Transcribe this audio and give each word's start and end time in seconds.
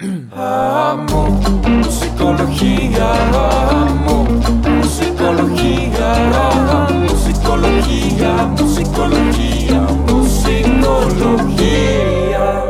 Amo 0.00 1.28
musicología, 1.68 3.12
amo 3.80 4.24
musicología, 4.24 6.48
amo 6.48 7.06
musicología, 7.08 8.44
musicología, 8.58 9.80
musicología. 10.08 12.64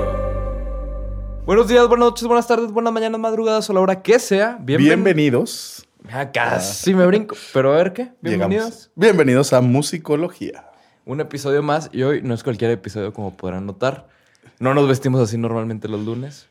Buenos 1.47 1.67
días, 1.69 1.89
buenas 1.89 2.09
noches, 2.11 2.29
buenas 2.29 2.47
tardes, 2.47 2.71
buenas 2.71 2.93
mañanas, 2.93 3.19
madrugadas 3.19 3.71
o 3.71 3.73
la 3.73 3.81
hora 3.81 4.03
que 4.03 4.19
sea. 4.19 4.59
Bienven- 4.61 4.77
Bienvenidos. 4.79 5.89
Ah, 6.13 6.31
casi 6.31 6.95
me 6.95 7.07
brinco. 7.07 7.35
Pero 7.55 7.73
a 7.73 7.77
ver 7.79 7.95
qué. 7.95 8.13
Llegamos. 8.21 8.51
Bienvenidos. 8.51 8.91
Bienvenidos 8.97 9.53
a 9.55 9.63
Musicología. 9.63 10.67
Un 11.07 11.21
episodio 11.23 11.63
más 11.63 11.89
y 11.91 12.03
hoy 12.03 12.21
no 12.23 12.35
es 12.35 12.45
cualquier 12.45 12.71
episodio 12.73 13.15
como 13.15 13.35
podrán 13.35 13.65
notar. 13.65 14.09
No 14.61 14.75
nos 14.75 14.87
vestimos 14.87 15.23
así 15.23 15.39
normalmente 15.39 15.89
los 15.89 16.05
lunes. 16.05 16.49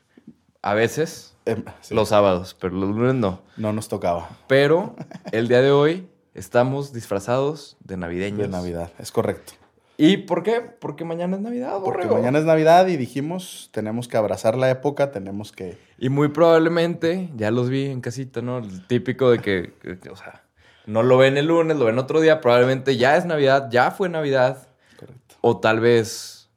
A 0.66 0.72
veces, 0.72 1.34
Em, 1.46 1.62
sí, 1.82 1.94
los 1.94 2.08
sábados, 2.08 2.56
pero 2.58 2.74
los 2.74 2.88
lunes 2.88 3.14
no. 3.14 3.42
No 3.58 3.74
nos 3.74 3.88
tocaba 3.88 4.30
Pero 4.46 4.96
el 5.30 5.46
día 5.46 5.60
de 5.60 5.70
hoy 5.70 6.08
estamos 6.32 6.94
disfrazados 6.94 7.76
de 7.80 7.98
navideños. 7.98 8.38
de 8.40 8.48
Navidad, 8.48 8.90
es 8.98 9.12
correcto. 9.12 9.52
¿Y 9.98 10.16
por 10.16 10.42
qué? 10.42 10.62
Porque 10.62 11.04
mañana 11.04 11.36
es 11.36 11.42
Navidad, 11.42 11.80
Porque 11.84 12.06
mañana 12.06 12.38
es 12.38 12.46
Navidad 12.46 12.86
y 12.86 12.96
dijimos, 12.96 13.68
tenemos 13.72 14.08
que 14.08 14.16
abrazar 14.16 14.56
la 14.56 14.70
época, 14.70 15.12
tenemos 15.12 15.52
que... 15.52 15.78
Y 15.98 16.08
muy 16.08 16.28
probablemente, 16.28 17.28
ya 17.36 17.50
los 17.50 17.68
vi 17.68 17.84
en 17.84 18.00
casita, 18.00 18.40
¿no? 18.40 18.58
El 18.58 18.86
típico 18.86 19.30
de 19.30 19.40
que, 19.40 19.74
o 20.10 20.16
sea, 20.16 20.44
no 20.86 21.02
lo 21.02 21.18
ven 21.18 21.36
el 21.36 21.46
lunes, 21.46 21.76
lo 21.76 21.84
ven 21.84 21.98
otro 21.98 22.22
día, 22.22 22.40
probablemente 22.40 22.96
ya 22.96 23.18
es 23.18 23.26
Navidad, 23.26 23.68
ya 23.70 23.90
fue 23.90 24.08
Navidad, 24.08 24.66
Correcto, 24.98 25.36
o 25.42 25.60
tal 25.60 25.78
vez 25.78 26.48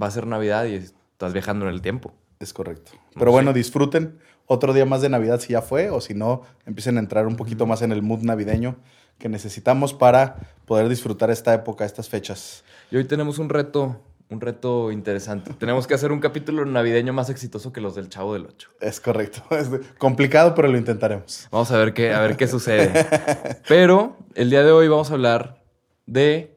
va 0.00 0.08
a 0.08 0.10
ser 0.10 0.26
Navidad 0.26 0.66
y 0.66 0.74
estás 0.74 1.32
viajando 1.32 1.66
en 1.66 1.72
el 1.72 1.80
tiempo. 1.80 2.12
es 2.40 2.52
correcto. 2.52 2.90
Pero 3.14 3.30
bueno, 3.30 3.52
disfruten 3.52 4.18
otro 4.46 4.72
día 4.72 4.84
más 4.84 5.02
de 5.02 5.08
Navidad 5.08 5.40
si 5.40 5.52
ya 5.52 5.62
fue, 5.62 5.90
o 5.90 6.00
si 6.00 6.14
no, 6.14 6.42
empiecen 6.66 6.96
a 6.96 7.00
entrar 7.00 7.26
un 7.26 7.36
poquito 7.36 7.66
más 7.66 7.82
en 7.82 7.92
el 7.92 8.02
mood 8.02 8.22
navideño 8.22 8.76
que 9.18 9.28
necesitamos 9.28 9.94
para 9.94 10.36
poder 10.66 10.88
disfrutar 10.88 11.30
esta 11.30 11.54
época, 11.54 11.84
estas 11.84 12.08
fechas. 12.08 12.64
Y 12.90 12.96
hoy 12.96 13.04
tenemos 13.04 13.38
un 13.38 13.48
reto, 13.48 14.00
un 14.28 14.40
reto 14.40 14.90
interesante. 14.90 15.52
tenemos 15.58 15.86
que 15.86 15.94
hacer 15.94 16.10
un 16.10 16.20
capítulo 16.20 16.64
navideño 16.64 17.12
más 17.12 17.30
exitoso 17.30 17.72
que 17.72 17.80
los 17.80 17.94
del 17.94 18.08
Chavo 18.08 18.34
del 18.34 18.46
Ocho. 18.46 18.70
Es 18.80 19.00
correcto. 19.00 19.42
Es 19.50 19.68
complicado, 19.98 20.54
pero 20.54 20.68
lo 20.68 20.76
intentaremos. 20.76 21.48
Vamos 21.52 21.70
a 21.70 21.78
ver 21.78 21.94
qué, 21.94 22.12
a 22.12 22.20
ver 22.20 22.36
qué 22.36 22.48
sucede. 22.48 23.06
Pero 23.68 24.16
el 24.34 24.50
día 24.50 24.64
de 24.64 24.72
hoy 24.72 24.88
vamos 24.88 25.10
a 25.10 25.14
hablar 25.14 25.62
de 26.06 26.52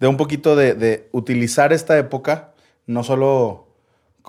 de 0.00 0.06
un 0.06 0.16
poquito 0.16 0.56
de, 0.56 0.74
de 0.74 1.08
utilizar 1.12 1.72
esta 1.72 1.96
época, 1.98 2.54
no 2.86 3.04
solo 3.04 3.68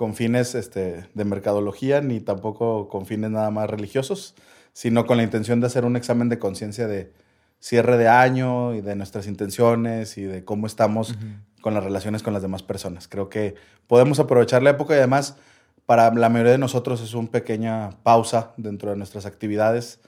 con 0.02 0.16
fines 0.16 0.56
este, 0.56 1.06
de 1.14 1.24
mercadología, 1.24 2.00
ni 2.00 2.18
tampoco 2.18 2.88
con 2.88 3.06
fines 3.06 3.30
nada 3.30 3.52
más 3.52 3.70
religiosos, 3.70 4.34
sino 4.72 5.06
con 5.06 5.16
la 5.16 5.22
intención 5.22 5.60
de 5.60 5.68
hacer 5.68 5.84
un 5.84 5.94
examen 5.94 6.28
de 6.28 6.40
conciencia 6.40 6.88
de 6.88 7.12
cierre 7.60 7.96
de 7.96 8.08
año 8.08 8.74
y 8.74 8.80
de 8.80 8.96
nuestras 8.96 9.28
intenciones 9.28 10.18
y 10.18 10.22
de 10.24 10.44
cómo 10.44 10.66
estamos 10.66 11.14
con 11.60 11.72
las 11.72 11.84
relaciones 11.84 12.24
con 12.24 12.32
las 12.32 12.42
demás 12.42 12.64
personas. 12.64 13.06
Creo 13.06 13.28
que 13.28 13.54
podemos 13.86 14.18
aprovechar 14.18 14.64
la 14.64 14.70
época 14.70 14.94
y 14.94 14.98
además 14.98 15.36
para 15.86 16.12
la 16.12 16.28
mayoría 16.28 16.50
de 16.50 16.58
nosotros 16.58 17.00
es 17.00 17.14
una 17.14 17.30
pequeña 17.30 17.90
pausa 18.02 18.54
dentro 18.56 18.90
de 18.90 18.96
nuestras 18.96 19.24
actividades. 19.24 20.00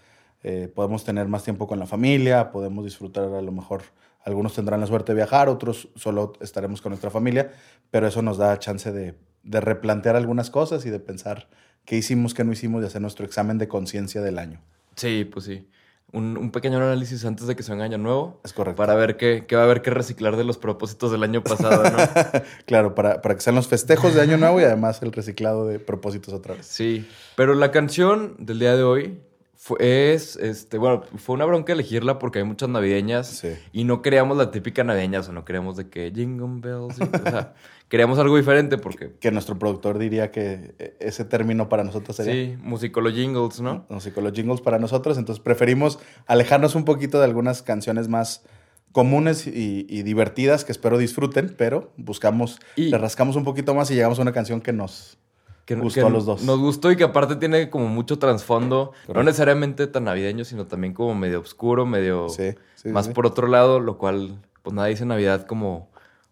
Eh, 0.43 0.69
podemos 0.75 1.05
tener 1.05 1.29
más 1.29 1.45
tiempo 1.45 1.69
con 1.69 1.79
la 1.79 1.87
familia, 1.87 2.51
podemos 2.51 2.85
disfrutar 2.85 3.33
a 3.33 3.43
lo 3.43 3.53
mejor. 3.53 3.83
Algunos 4.25 4.55
tendrán 4.55 4.81
la 4.81 4.89
suerte 4.89 5.13
de 5.13 5.19
viajar, 5.19 5.49
otros 5.49 5.89
solo 5.95 6.33
estaremos 6.41 6.83
con 6.83 6.91
nuestra 6.91 7.11
familia, 7.11 7.53
pero 7.93 8.09
eso 8.09 8.23
nos 8.23 8.39
da 8.39 8.59
chance 8.59 8.91
de, 8.91 9.15
de 9.45 9.61
replantear 9.61 10.17
algunas 10.17 10.51
cosas 10.51 10.85
y 10.87 10.91
de 10.91 10.99
pensar 10.99 11.49
qué 11.85 11.97
hicimos, 11.97 12.35
qué 12.35 12.45
no 12.45 12.53
hicimos 12.53 12.83
y 12.83 12.87
hacer 12.87 13.03
nuestro 13.03 13.25
examen 13.25 13.59
de 13.59 13.69
conciencia 13.69 14.21
del 14.23 14.39
año. 14.39 14.61
Sí, 14.97 15.29
pues 15.31 15.45
sí. 15.45 15.69
Un, 16.13 16.37
un 16.37 16.53
pequeño 16.53 16.77
análisis 16.77 17.25
antes 17.25 17.49
de 17.49 17.57
que 17.57 17.65
se 17.65 17.73
venga 17.73 17.85
año 17.85 17.99
nuevo. 17.99 18.41
Es 18.45 18.53
correcto. 18.53 18.77
Para 18.77 18.95
ver 18.95 19.17
qué, 19.17 19.47
qué 19.49 19.57
va 19.57 19.63
a 19.63 19.65
haber 19.65 19.83
que 19.83 19.91
reciclar 19.91 20.37
de 20.37 20.45
los 20.45 20.59
propósitos 20.59 21.11
del 21.11 21.25
año 21.25 21.43
pasado, 21.43 21.83
¿no? 21.83 21.97
Claro, 22.67 22.95
para, 22.95 23.21
para 23.21 23.35
que 23.35 23.41
sean 23.41 23.57
los 23.57 23.67
festejos 23.67 24.15
de 24.15 24.21
Año 24.21 24.37
Nuevo 24.37 24.61
y 24.61 24.65
además 24.65 25.03
el 25.03 25.13
reciclado 25.13 25.67
de 25.67 25.81
propósitos 25.81 26.33
otra 26.33 26.55
vez. 26.55 26.67
sí. 26.67 27.09
Pero 27.37 27.55
la 27.55 27.73
canción 27.73 28.37
del 28.39 28.61
día 28.61 28.77
de 28.77 28.85
hoy 28.85 29.19
fue, 29.67 30.13
es, 30.13 30.37
este, 30.37 30.77
bueno, 30.77 31.05
fue 31.17 31.35
una 31.37 31.47
bronca 31.47 31.73
elegirla 31.73 32.19
porque 32.19 32.41
hay 32.41 32.45
muchas 32.45 32.69
navideñas 32.69 33.27
Sí. 33.29 33.49
y 33.73 33.85
no 33.85 34.03
queríamos 34.03 34.37
la 34.37 34.51
típica 34.51 34.85
navideña, 34.85 35.21
o 35.21 35.23
sea, 35.23 35.33
no 35.33 35.47
queríamos 35.47 35.79
de 35.79 35.89
que 35.89 36.13
Jingle 36.15 36.61
Bells, 36.61 36.99
y- 36.99 37.03
o 37.03 37.31
sea, 37.31 37.55
queríamos 37.89 38.19
algo 38.19 38.37
diferente 38.37 38.77
porque, 38.77 39.13
Que 39.19 39.31
nuestro 39.31 39.59
productor 39.59 39.97
diría 39.99 40.31
que 40.31 40.75
eh, 40.79 40.97
ese 41.01 41.25
término 41.25 41.71
para 41.71 41.83
nosotros 41.83 42.15
sería. 42.15 42.35
sí, 42.35 42.59
musicolo 42.63 43.11
jingles, 43.11 43.63
¿no? 43.63 43.87
Los 43.89 44.05
jingles 44.35 44.61
para 44.61 44.79
nosotros, 44.79 45.17
entonces 45.17 45.43
preferimos 45.43 45.99
alejarnos 46.27 46.75
un 46.75 46.85
poquito 46.85 47.19
de 47.19 47.25
algunas 47.25 47.63
canciones 47.63 48.09
más 48.09 48.45
comunes 48.93 49.47
y, 49.47 49.87
y 49.89 50.03
divertidas 50.03 50.67
que 50.67 50.73
espero 50.73 50.99
disfruten, 50.99 51.55
pero 51.57 51.91
buscamos, 51.97 52.59
Y- 52.77 52.91
le 52.91 52.99
rascamos 52.99 53.35
un 53.35 53.45
poquito 53.45 53.75
más 53.75 53.91
y 53.91 53.95
llegamos 53.95 54.19
a 54.19 54.23
una 54.23 54.33
canción 54.33 54.61
que 54.61 54.75
nos... 54.75 55.17
Que, 55.65 55.77
Gustó 55.77 56.01
que 56.03 56.07
a 56.07 56.11
los 56.11 56.27
dos. 56.27 56.43
Nos 56.43 56.59
gustó 56.59 56.91
y 56.93 56.97
que 56.97 57.05
aparte 57.05 57.37
tiene 57.37 57.71
como 57.71 57.89
mucho 57.89 58.19
trasfondo, 58.19 58.93
no 59.13 59.23
necesariamente 59.23 59.87
tan 59.87 60.05
navideño, 60.05 60.45
sino 60.45 60.67
también 60.67 60.93
como 60.93 61.15
medio 61.15 61.41
oscuro, 61.41 61.87
medio 61.87 62.29
Sí, 62.29 62.55
sí, 62.75 62.89
más 62.91 63.07
sí. 63.07 63.13
por 63.13 63.27
otro 63.27 63.47
lado, 63.47 63.81
lo 63.81 63.97
cual, 63.97 64.39
pues 64.63 64.75
nada 64.75 64.89
dice 64.89 65.07
Navidad 65.07 65.47
como 65.47 65.89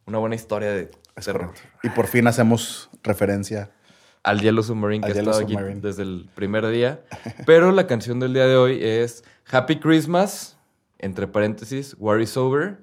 una 0.07 0.19
buena 0.19 0.35
historia 0.35 0.71
de 0.73 0.91
Es 1.17 1.25
terror. 1.25 1.47
correcto. 1.47 1.69
Y 1.83 1.89
por 1.91 2.09
fin 2.09 2.27
hacemos 2.27 2.91
referencia. 3.03 3.71
Al 4.23 4.41
Yellow 4.41 4.63
Submarine, 4.63 5.05
Al 5.07 5.13
que 5.13 5.19
ha 5.19 5.23
estado 5.23 5.41
aquí 5.43 5.57
desde 5.81 6.03
el 6.03 6.29
primer 6.35 6.67
día. 6.69 7.01
Pero 7.47 7.73
la 7.73 7.87
canción 7.87 8.21
del 8.21 8.35
día 8.35 8.47
de 8.47 8.57
hoy 8.57 8.79
es 8.85 9.25
Happy 9.51 9.81
Christmas, 9.81 10.59
entre 10.99 11.27
paréntesis, 11.27 11.97
Worry 11.99 12.27
Sober, 12.27 12.77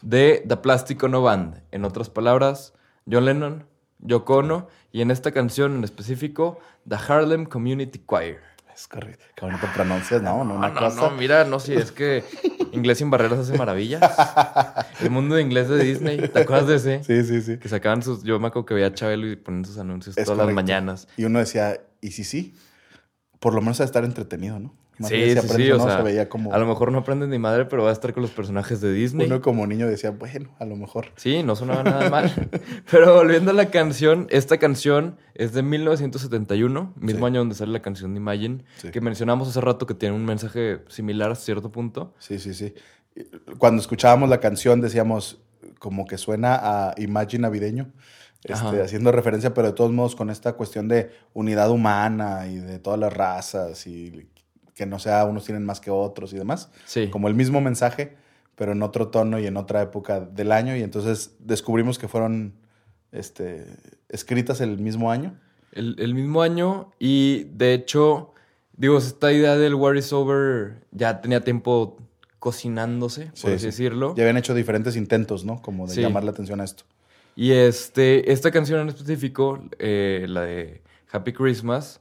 de 0.00 0.44
The 0.46 0.56
Plastic 0.58 1.02
Ono 1.02 1.22
Band. 1.22 1.60
En 1.72 1.84
otras 1.84 2.08
palabras, 2.08 2.72
John 3.10 3.24
Lennon, 3.24 3.66
Yoko 4.00 4.36
Ono, 4.38 4.68
y 4.92 5.00
en 5.02 5.10
esta 5.10 5.32
canción 5.32 5.76
en 5.76 5.84
específico, 5.84 6.58
The 6.88 6.96
Harlem 6.96 7.44
Community 7.46 8.00
Choir. 8.06 8.38
Es 8.74 8.86
correcto. 8.86 9.24
Qué 9.34 9.44
bonito 9.44 9.66
pronuncias, 9.74 10.22
no, 10.22 10.44
no, 10.44 10.54
una 10.54 10.68
No, 10.68 10.74
no, 10.74 10.80
cosa. 10.80 11.00
no, 11.00 11.10
mira, 11.16 11.44
no, 11.44 11.58
sí, 11.58 11.72
es 11.74 11.90
que 11.90 12.22
Inglés 12.72 12.98
sin 12.98 13.10
barreras 13.10 13.40
hace 13.40 13.58
maravillas. 13.58 14.00
El 15.00 15.10
mundo 15.10 15.34
de 15.34 15.42
inglés 15.42 15.68
de 15.68 15.82
Disney, 15.82 16.16
¿te 16.28 16.40
acuerdas 16.42 16.68
de 16.68 16.76
ese? 16.76 17.02
Sí, 17.04 17.24
sí, 17.24 17.42
sí. 17.42 17.58
Que 17.58 17.68
sacaban 17.68 18.02
sus. 18.02 18.22
Yo 18.22 18.38
me 18.38 18.46
acuerdo 18.48 18.66
que 18.66 18.74
veía 18.74 18.86
a 18.88 18.94
Chabelo 18.94 19.26
y 19.26 19.34
ponían 19.36 19.64
sus 19.64 19.78
anuncios 19.78 20.16
Es 20.16 20.26
todas 20.26 20.46
las 20.46 20.54
mañanas. 20.54 21.08
Y 21.16 21.24
uno 21.24 21.40
decía, 21.40 21.80
¿y 22.00 22.12
si 22.12 22.22
sí? 22.22 22.54
Por 23.40 23.54
lo 23.54 23.60
menos 23.62 23.80
a 23.80 23.84
estar 23.84 24.04
entretenido, 24.04 24.60
¿no? 24.60 24.74
Más 24.98 25.10
Sí, 25.10 25.34
sí, 25.36 25.48
sí, 25.48 25.70
o 25.70 25.78
no, 25.78 25.84
sea, 25.84 25.98
se 25.98 26.02
veía 26.02 26.28
como... 26.28 26.52
a 26.52 26.58
lo 26.58 26.66
mejor 26.66 26.90
no 26.90 26.98
aprendes 26.98 27.28
ni 27.28 27.38
madre, 27.38 27.66
pero 27.66 27.84
va 27.84 27.90
a 27.90 27.92
estar 27.92 28.12
con 28.12 28.22
los 28.22 28.32
personajes 28.32 28.80
de 28.80 28.92
Disney. 28.92 29.26
Uno 29.26 29.40
como 29.40 29.66
niño 29.66 29.86
decía, 29.86 30.10
bueno, 30.10 30.50
a 30.58 30.64
lo 30.64 30.74
mejor. 30.76 31.06
Sí, 31.16 31.42
no 31.42 31.54
sonaba 31.56 31.82
nada 31.84 32.10
mal. 32.10 32.32
Pero 32.90 33.14
volviendo 33.14 33.52
a 33.52 33.54
la 33.54 33.70
canción, 33.70 34.26
esta 34.30 34.58
canción 34.58 35.16
es 35.34 35.52
de 35.52 35.62
1971, 35.62 36.94
mismo 36.96 37.20
Sí. 37.20 37.24
año 37.26 37.38
donde 37.40 37.54
sale 37.54 37.72
la 37.72 37.80
canción 37.82 38.12
de 38.14 38.18
Imagine, 38.20 38.64
Sí. 38.78 38.90
que 38.90 39.00
mencionamos 39.00 39.48
hace 39.48 39.60
rato 39.60 39.86
que 39.86 39.94
tiene 39.94 40.14
un 40.16 40.24
mensaje 40.24 40.80
similar 40.88 41.30
a 41.30 41.34
cierto 41.36 41.70
punto. 41.70 42.14
Sí, 42.18 42.38
sí, 42.38 42.54
sí. 42.54 42.74
Cuando 43.58 43.80
escuchábamos 43.80 44.28
la 44.28 44.38
canción 44.40 44.80
decíamos 44.80 45.40
como 45.78 46.06
que 46.06 46.18
suena 46.18 46.58
a 46.60 46.94
Imagine 46.98 47.42
navideño, 47.42 47.92
este, 48.44 48.80
haciendo 48.82 49.10
referencia, 49.12 49.52
pero 49.54 49.68
de 49.68 49.72
todos 49.74 49.90
modos 49.92 50.14
con 50.16 50.30
esta 50.30 50.52
cuestión 50.54 50.86
de 50.88 51.10
unidad 51.34 51.70
humana 51.70 52.46
y 52.46 52.56
de 52.56 52.78
todas 52.78 52.98
las 52.98 53.12
razas 53.12 53.86
y 53.86 54.28
que 54.78 54.86
no 54.86 54.98
sea 55.00 55.24
unos 55.26 55.44
tienen 55.44 55.66
más 55.66 55.80
que 55.80 55.90
otros 55.90 56.32
y 56.32 56.38
demás. 56.38 56.70
Sí. 56.86 57.08
Como 57.10 57.26
el 57.28 57.34
mismo 57.34 57.60
mensaje, 57.60 58.16
pero 58.54 58.72
en 58.72 58.82
otro 58.82 59.08
tono 59.08 59.38
y 59.40 59.46
en 59.46 59.56
otra 59.56 59.82
época 59.82 60.20
del 60.20 60.52
año. 60.52 60.76
Y 60.76 60.82
entonces 60.82 61.34
descubrimos 61.40 61.98
que 61.98 62.06
fueron 62.08 62.54
este, 63.12 63.66
escritas 64.08 64.60
el 64.60 64.78
mismo 64.78 65.10
año. 65.10 65.36
El, 65.72 65.96
el 65.98 66.14
mismo 66.14 66.42
año 66.42 66.92
y 67.00 67.44
de 67.54 67.74
hecho, 67.74 68.32
digo, 68.76 68.96
esta 68.98 69.32
idea 69.32 69.56
del 69.56 69.74
War 69.74 69.96
is 69.96 70.12
Over 70.12 70.86
ya 70.92 71.20
tenía 71.20 71.40
tiempo 71.42 71.98
cocinándose, 72.38 73.26
por 73.26 73.36
Sí, 73.36 73.46
así 73.48 73.58
sí. 73.58 73.66
decirlo. 73.66 74.14
Ya 74.16 74.22
habían 74.22 74.36
hecho 74.36 74.54
diferentes 74.54 74.96
intentos, 74.96 75.44
¿no? 75.44 75.60
Como 75.60 75.86
de 75.88 75.94
Sí. 75.94 76.00
llamar 76.00 76.22
la 76.24 76.30
atención 76.30 76.60
a 76.60 76.64
esto. 76.64 76.84
Y 77.34 77.50
este, 77.52 78.32
esta 78.32 78.50
canción 78.50 78.80
en 78.80 78.88
específico, 78.88 79.60
eh, 79.78 80.26
la 80.28 80.42
de 80.42 80.82
Happy 81.10 81.32
Christmas, 81.32 82.00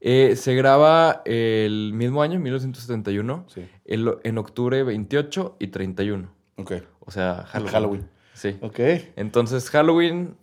eh, 0.00 0.36
se 0.36 0.54
graba 0.54 1.22
el 1.24 1.92
mismo 1.94 2.22
año, 2.22 2.38
1971, 2.40 3.44
Sí. 3.48 3.66
el- 3.84 4.14
en 4.22 4.38
octubre 4.38 4.82
28 4.82 5.56
y 5.58 5.68
31. 5.68 6.30
Ok. 6.56 6.72
O 7.00 7.10
sea, 7.10 7.44
Halloween. 7.48 7.72
Halloween. 7.72 8.08
Sí. 8.34 8.56
Ok. 8.60 8.78
Entonces, 9.16 9.68
Halloween, 9.70 10.36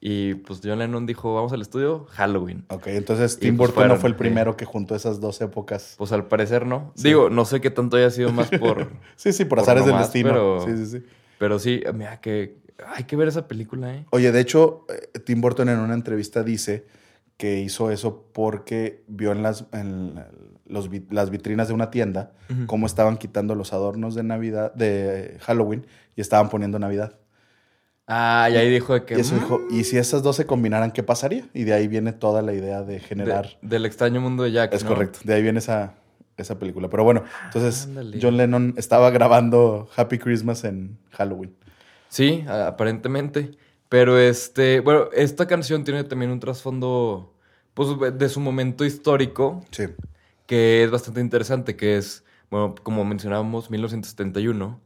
y 0.00 0.34
pues 0.34 0.60
John 0.64 0.78
Lennon 0.78 1.06
dijo, 1.06 1.34
vamos 1.34 1.52
al 1.52 1.60
estudio, 1.62 2.06
Halloween. 2.10 2.64
Ok, 2.70 2.88
entonces 2.88 3.36
Y, 3.36 3.40
Tim 3.40 3.56
pues, 3.56 3.70
Burton 3.70 3.88
no 3.88 3.96
fue 3.96 4.08
el 4.08 4.14
sí. 4.14 4.18
primero 4.18 4.56
que 4.56 4.64
juntó 4.64 4.94
esas 4.96 5.20
dos 5.20 5.40
épocas. 5.40 5.94
Pues 5.98 6.10
al 6.12 6.26
parecer 6.26 6.66
no. 6.66 6.92
Sí. 6.96 7.08
Digo, 7.08 7.30
no 7.30 7.44
sé 7.44 7.60
qué 7.60 7.70
tanto 7.70 7.96
haya 7.96 8.10
sido 8.10 8.32
más 8.32 8.48
por... 8.50 8.90
Sí, 9.16 9.32
sí, 9.32 9.44
por, 9.44 9.58
Por 9.58 9.60
azares 9.60 9.84
del 9.84 9.92
nomás, 9.94 10.08
destino. 10.12 10.30
pero- 10.30 10.64
Sí, 10.66 10.76
sí, 10.76 10.86
sí. 10.98 11.06
pero 11.38 11.58
sí, 11.58 11.82
mira, 11.94 12.20
que 12.20 12.56
hay 12.86 13.04
que 13.04 13.14
ver 13.14 13.28
esa 13.28 13.46
película, 13.46 13.94
¿eh? 13.94 14.06
Oye, 14.10 14.32
de 14.32 14.40
hecho, 14.40 14.86
eh, 14.88 15.18
Tim 15.20 15.40
Burton 15.40 15.68
en 15.68 15.78
una 15.78 15.94
entrevista 15.94 16.42
dice 16.42 16.84
que 17.36 17.60
hizo 17.60 17.90
eso 17.90 18.26
porque 18.32 19.02
vio 19.08 19.32
en 19.32 19.42
las, 19.42 19.64
en 19.72 20.14
los 20.66 20.88
las 21.10 21.30
vitrinas 21.30 21.68
de 21.68 21.74
una 21.74 21.90
tienda 21.90 22.32
cómo 22.66 22.86
estaban 22.86 23.16
quitando 23.16 23.54
los 23.54 23.72
adornos 23.72 24.14
de 24.14 24.22
Navidad, 24.22 24.72
de 24.74 25.38
Halloween, 25.40 25.86
y 26.16 26.20
estaban 26.20 26.48
poniendo 26.50 26.78
Navidad. 26.78 27.18
Ah, 28.06 28.48
y 28.52 28.56
ahí 28.56 28.68
dijo 28.70 28.94
de 28.94 29.04
que... 29.04 29.16
Y 29.16 29.20
eso 29.20 29.34
"Mm, 29.34 29.38
dijo, 29.38 29.60
¿y 29.70 29.84
si 29.84 29.96
esas 29.96 30.22
dos 30.22 30.36
se 30.36 30.44
combinaran, 30.44 30.90
qué 30.90 31.02
pasaría? 31.02 31.48
Y 31.54 31.64
de 31.64 31.72
ahí 31.72 31.88
viene 31.88 32.12
toda 32.12 32.42
la 32.42 32.52
idea 32.52 32.82
de 32.82 32.94
de- 32.94 33.00
generar. 33.00 33.48
del 33.62 33.86
extraño 33.86 34.20
mundo 34.20 34.42
de 34.42 34.52
Jack. 34.52 34.72
es 34.74 34.82
¿no? 34.84 34.90
correcto, 34.90 35.20
de 35.24 35.34
ahí 35.34 35.42
viene 35.42 35.60
esa, 35.60 35.94
esa 36.36 36.58
película. 36.58 36.88
Pero 36.90 37.04
bueno, 37.04 37.22
entonces 37.46 37.86
Ándale. 37.86 38.18
John 38.20 38.36
Lennon 38.36 38.74
estaba 38.76 39.10
grabando 39.10 39.88
Happy 39.96 40.18
Christmas 40.18 40.64
en 40.64 40.98
Halloween. 41.12 41.54
Sí, 42.08 42.44
aparentemente. 42.48 43.52
Pero 43.92 44.18
este, 44.18 44.80
bueno, 44.80 45.10
esta 45.12 45.46
canción 45.46 45.84
tiene 45.84 46.02
también 46.02 46.30
un 46.30 46.40
trasfondo, 46.40 47.34
pues, 47.74 47.90
de 48.16 48.28
su 48.30 48.40
momento 48.40 48.86
histórico, 48.86 49.62
Sí, 49.70 49.84
que 50.46 50.82
es 50.82 50.90
bastante 50.90 51.20
interesante, 51.20 51.76
que 51.76 51.98
es, 51.98 52.24
bueno, 52.50 52.74
como 52.82 53.04
mencionábamos, 53.04 53.70
1971. 53.70 54.80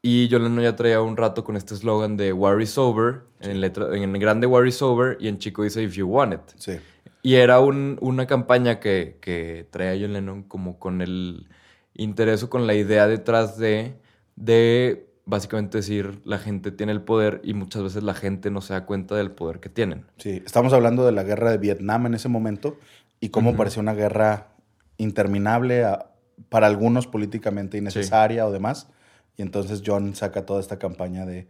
Y 0.00 0.28
John 0.30 0.44
Lennon 0.44 0.62
ya 0.62 0.76
traía 0.76 1.00
un 1.02 1.16
rato 1.16 1.42
con 1.42 1.56
este 1.56 1.74
eslogan 1.74 2.16
de 2.16 2.32
War 2.32 2.62
is 2.62 2.78
over, 2.78 3.22
en, 3.40 3.60
letra, 3.60 3.96
en 3.96 4.12
grande 4.12 4.46
War 4.46 4.64
is 4.68 4.80
over, 4.80 5.16
y 5.18 5.26
en 5.26 5.38
chico 5.38 5.64
dice 5.64 5.82
If 5.82 5.94
you 5.96 6.06
want 6.06 6.34
it. 6.34 6.40
sí. 6.56 6.78
Y 7.22 7.34
era 7.34 7.58
un- 7.58 7.98
una 8.00 8.28
campaña 8.28 8.78
que, 8.78 9.18
que 9.20 9.66
traía 9.72 10.00
John 10.00 10.12
Lennon 10.12 10.44
como 10.44 10.78
con 10.78 11.02
el 11.02 11.48
interés 11.94 12.44
o 12.44 12.48
con 12.48 12.68
la 12.68 12.74
idea 12.74 13.08
detrás 13.08 13.58
de, 13.58 13.96
de 14.36 15.08
básicamente 15.26 15.78
decir 15.78 16.20
la 16.24 16.38
gente 16.38 16.70
tiene 16.70 16.92
el 16.92 17.02
poder 17.02 17.40
y 17.44 17.52
muchas 17.52 17.82
veces 17.82 18.02
la 18.02 18.14
gente 18.14 18.50
no 18.50 18.60
se 18.60 18.72
da 18.72 18.86
cuenta 18.86 19.14
del 19.16 19.32
poder 19.32 19.60
que 19.60 19.68
tienen. 19.68 20.06
Sí, 20.18 20.42
estamos 20.46 20.72
hablando 20.72 21.04
de 21.04 21.12
la 21.12 21.24
guerra 21.24 21.50
de 21.50 21.58
Vietnam 21.58 22.06
en 22.06 22.14
ese 22.14 22.28
momento 22.28 22.78
y 23.20 23.28
cómo 23.30 23.56
parecía 23.56 23.82
una 23.82 23.94
guerra 23.94 24.48
interminable, 24.98 25.84
a- 25.84 26.10
para 26.48 26.66
algunos 26.66 27.06
políticamente 27.06 27.78
innecesaria 27.78 28.46
o 28.46 28.52
demás. 28.52 28.88
Y 29.36 29.42
entonces 29.42 29.82
John 29.84 30.14
saca 30.14 30.46
toda 30.46 30.60
esta 30.60 30.78
campaña 30.78 31.26
de, 31.26 31.48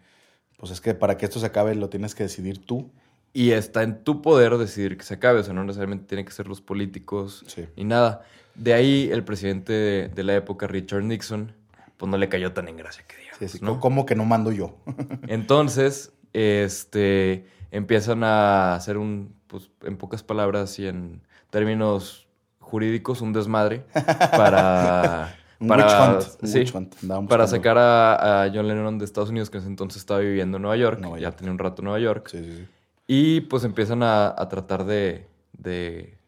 pues 0.59 0.73
es 0.73 0.81
que 0.81 0.95
para 0.95 1.17
que 1.17 1.27
esto 1.27 1.39
se 1.41 1.47
acabe 1.47 1.75
lo 1.75 1.89
tienes 1.89 2.15
que 2.15 2.25
decidir 2.25 2.65
tú. 2.65 2.91
Y 3.33 3.51
está 3.51 3.83
en 3.83 4.03
tu 4.03 4.23
poder 4.23 4.57
decidir 4.57 4.97
que 4.97 5.05
se 5.05 5.15
acabe, 5.15 5.41
o 5.41 5.43
sea, 5.43 5.53
no 5.53 5.63
necesariamente 5.65 6.07
tiene 6.07 6.25
que 6.25 6.33
ser 6.33 6.49
los 6.49 6.63
políticos 6.63 7.45
Sí. 7.49 7.67
ni 7.77 7.85
nada. 7.85 8.23
De 8.55 8.73
ahí 8.73 9.11
el 9.13 9.25
presidente 9.25 9.73
de, 9.75 10.09
de 10.09 10.23
la 10.23 10.35
época, 10.35 10.67
Richard 10.67 11.03
Nixon, 11.03 11.53
pues 11.99 12.11
no 12.11 12.17
le 12.17 12.29
cayó 12.31 12.53
tan 12.53 12.69
en 12.69 12.77
gracia 12.79 13.05
que 13.07 13.17
Sí, 13.39 13.45
así, 13.47 13.59
¿no? 13.63 13.81
¿Cómo 13.81 14.07
que 14.07 14.15
no 14.15 14.25
mando 14.25 14.53
yo? 14.53 14.77
Entonces, 15.29 16.13
este, 16.33 17.47
empiezan 17.71 18.25
a 18.25 18.75
hacer 18.75 18.99
un, 18.99 19.35
pues, 19.47 19.71
en 19.85 19.97
pocas 19.97 20.23
palabras 20.23 20.79
y 20.79 20.87
en 20.87 21.23
términos 21.51 22.27
jurídicos, 22.61 23.21
un 23.21 23.33
desmadre 23.33 23.85
para... 24.33 25.37
Un 25.59 25.69
para, 25.69 25.87
witch 25.87 26.27
hunt. 26.27 26.43
un 26.43 26.49
sí, 26.51 26.59
witch 26.59 26.75
hunt. 26.75 26.95
Andaban 27.01 27.29
para 27.29 27.47
sacar 27.47 27.79
a, 27.79 28.43
a 28.43 28.51
John 28.53 28.69
Lennon 28.69 28.99
de 28.99 29.07
Estados 29.07 29.31
Unidos, 29.31 29.49
que 29.49 29.57
en 29.57 29.63
ese 29.63 29.71
entonces 29.71 30.01
estaba 30.01 30.21
viviendo 30.21 30.59
en 30.59 30.63
Nueva 30.63 30.77
York. 30.77 31.01
Nueva 31.01 31.19
ya 31.19 31.31
tenía 31.33 31.51
un 31.51 31.59
rato 31.59 31.81
en 31.81 31.85
Nueva 31.85 31.99
York. 31.99 32.29
Sí, 32.31 32.45
sí, 32.45 32.53
sí. 32.59 32.67
Y 33.07 33.41
pues 33.41 33.65
empiezan 33.65 34.03
a, 34.03 34.35
a 34.37 34.49
tratar 34.51 34.85
de, 34.85 35.27
de... 35.55 36.19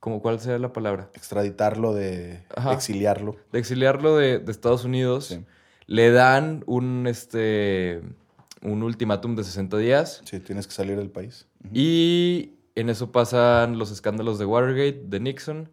¿cómo, 0.00 0.20
¿Cuál 0.20 0.38
sería 0.40 0.58
la 0.58 0.72
palabra? 0.74 1.08
Extraditarlo, 1.14 1.94
de 1.94 2.42
Ajá. 2.54 2.74
exiliarlo. 2.74 3.36
De 3.52 3.58
exiliarlo 3.58 4.18
de, 4.18 4.38
de 4.38 4.52
Estados 4.52 4.84
Unidos. 4.84 5.38
Le 5.88 6.10
dan 6.12 6.62
un, 6.66 7.06
este, 7.08 8.00
un 8.62 8.82
ultimátum 8.84 9.34
de 9.34 9.42
60 9.42 9.76
días. 9.78 10.22
Sí, 10.24 10.38
tienes 10.38 10.66
que 10.68 10.72
salir 10.74 10.96
del 10.96 11.10
país. 11.10 11.46
Y 11.72 12.52
en 12.76 12.90
eso 12.90 13.10
pasan 13.10 13.78
los 13.78 13.90
escándalos 13.90 14.38
de 14.38 14.44
Watergate, 14.44 15.02
de 15.04 15.18
Nixon. 15.20 15.70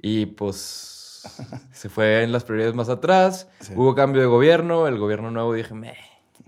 Y 0.00 0.26
pues 0.26 1.22
se 1.72 1.88
fue 1.88 2.22
en 2.22 2.30
las 2.32 2.44
prioridades 2.44 2.74
más 2.74 2.88
atrás. 2.88 3.48
Sí. 3.60 3.72
Hubo 3.76 3.94
cambio 3.94 4.20
de 4.22 4.28
gobierno. 4.28 4.86
El 4.86 4.96
gobierno 4.98 5.30
nuevo 5.32 5.52
dije, 5.52 5.74
meh, 5.74 5.94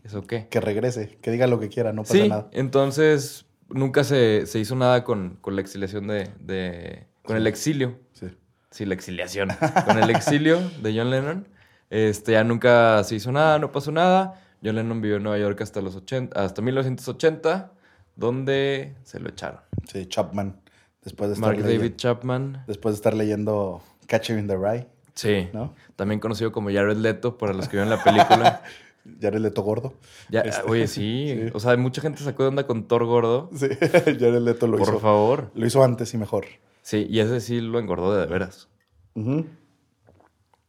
¿eso 0.05 0.23
qué? 0.27 0.47
Que 0.49 0.61
regrese, 0.61 1.19
que 1.21 1.31
diga 1.33 1.47
lo 1.49 1.59
que 1.61 1.69
quiera, 1.69 1.93
no 1.93 2.03
pasa 2.03 2.15
Sí, 2.15 2.29
nada. 2.29 2.49
entonces 2.53 3.45
nunca 3.69 4.05
se, 4.05 4.47
se 4.47 4.59
hizo 4.61 4.77
nada 4.77 5.03
con, 5.05 5.37
con 5.41 5.56
la 5.56 5.61
exiliación 5.63 6.06
de, 6.06 6.31
de- 6.41 7.06
con 7.25 7.37
el 7.37 7.47
exilio. 7.49 7.99
Sí. 8.13 8.27
Sí, 8.71 8.87
la 8.87 8.95
exiliación. 8.95 9.49
Con 9.85 9.99
el 9.99 10.11
exilio 10.11 10.61
de 10.81 10.97
John 10.97 11.11
Lennon. 11.11 11.49
Este, 11.91 12.33
ya 12.33 12.45
nunca 12.45 13.03
se 13.05 13.17
hizo 13.17 13.31
nada, 13.33 13.59
no 13.59 13.73
pasó 13.73 13.91
nada. 13.93 14.41
John 14.65 14.77
Lennon 14.77 15.01
vivió 15.01 15.17
en 15.17 15.23
Nueva 15.25 15.39
York 15.39 15.61
hasta 15.63 15.81
los 15.81 15.97
80, 15.97 16.41
hasta 16.43 16.63
1980, 16.63 17.73
donde 18.17 18.95
se 19.05 19.19
lo 19.21 19.29
echaron. 19.29 19.61
Sí, 19.91 20.07
Chapman. 20.07 20.61
Después 21.03 21.31
de 21.31 21.35
estar, 21.35 21.49
Mark 21.49 21.59
leyendo, 21.63 21.83
David 21.83 21.97
Chapman. 21.97 22.65
después 22.67 22.93
de 22.95 22.97
estar 22.97 23.15
leyendo 23.15 23.83
Catcher 24.07 24.39
in 24.39 24.47
the 24.49 24.57
Rye, 24.57 24.87
Sí. 25.15 25.49
¿no? 25.53 25.75
También 25.97 26.21
conocido 26.21 26.53
como 26.53 26.71
Jared 26.71 26.97
Leto, 26.99 27.37
para 27.39 27.53
los 27.55 27.69
que 27.69 27.77
vieron 27.77 27.91
la 27.91 28.03
película. 28.03 28.63
Jared 29.21 29.41
Leto 29.41 29.63
gordo. 29.63 29.95
Ya, 30.29 30.43
Este, 30.43 30.63
Oye, 30.71 30.87
sí. 30.87 31.35
sí. 31.47 31.51
O 31.55 31.59
sea, 31.61 31.75
mucha 31.79 32.03
gente 32.03 32.23
sacó 32.23 32.43
de 32.43 32.51
onda 32.51 32.67
con 32.67 32.87
Thor 32.87 33.07
gordo. 33.07 33.49
Sí, 33.55 33.67
Jared 33.81 34.41
Leto 34.43 34.67
lo 34.67 34.77
Por 34.77 34.89
hizo. 34.89 35.01
favor. 35.01 35.51
Lo 35.55 35.67
hizo 35.67 35.83
antes 35.83 36.13
y 36.13 36.19
mejor. 36.19 36.45
Sí, 36.83 37.07
y 37.09 37.21
ese 37.21 37.41
sí 37.41 37.61
lo 37.63 37.79
engordó 37.79 38.15
de 38.15 38.27
veras. 38.27 38.69
Ujú. 39.15 39.47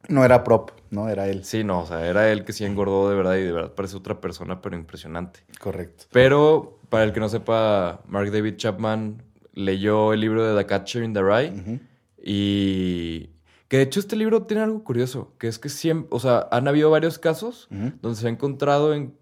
No 0.08 0.26
era 0.26 0.44
prop, 0.44 0.72
¿no? 0.90 1.10
Era 1.10 1.28
él. 1.28 1.44
Sí, 1.44 1.64
no, 1.64 1.82
o 1.82 1.86
sea, 1.86 2.06
era 2.08 2.32
él 2.32 2.44
que 2.44 2.54
sí 2.54 2.66
engordó 2.66 3.10
de 3.10 3.16
verdad 3.16 3.36
y 3.36 3.44
de 3.44 3.52
verdad 3.52 3.74
parece 3.74 3.96
otra 3.96 4.20
persona, 4.20 4.62
pero 4.62 4.76
impresionante. 4.76 5.42
Correcto. 5.60 6.06
Pero, 6.12 6.80
para 6.90 7.04
el 7.04 7.14
que 7.14 7.20
no 7.20 7.30
sepa, 7.30 8.02
Mark 8.08 8.32
David 8.32 8.56
Chapman 8.58 9.24
leyó 9.54 10.14
el 10.14 10.22
libro 10.22 10.46
de 10.46 10.62
The 10.62 10.68
Catcher 10.68 11.04
in 11.04 11.14
the 11.14 11.22
Rye 11.22 11.80
y 12.18 13.30
que 13.68 13.78
de 13.78 13.84
hecho 13.84 14.00
este 14.00 14.16
libro 14.16 14.44
tiene 14.44 14.64
algo 14.64 14.84
curioso, 14.84 15.34
que 15.38 15.48
es 15.48 15.60
que 15.60 15.70
siempre, 15.70 16.10
o 16.12 16.20
sea, 16.20 16.48
han 16.52 16.68
habido 16.68 16.90
varios 16.90 17.20
casos 17.20 17.68
donde 17.70 18.16
se 18.16 18.28
ha 18.28 18.30
encontrado 18.30 18.94
en 18.94 19.16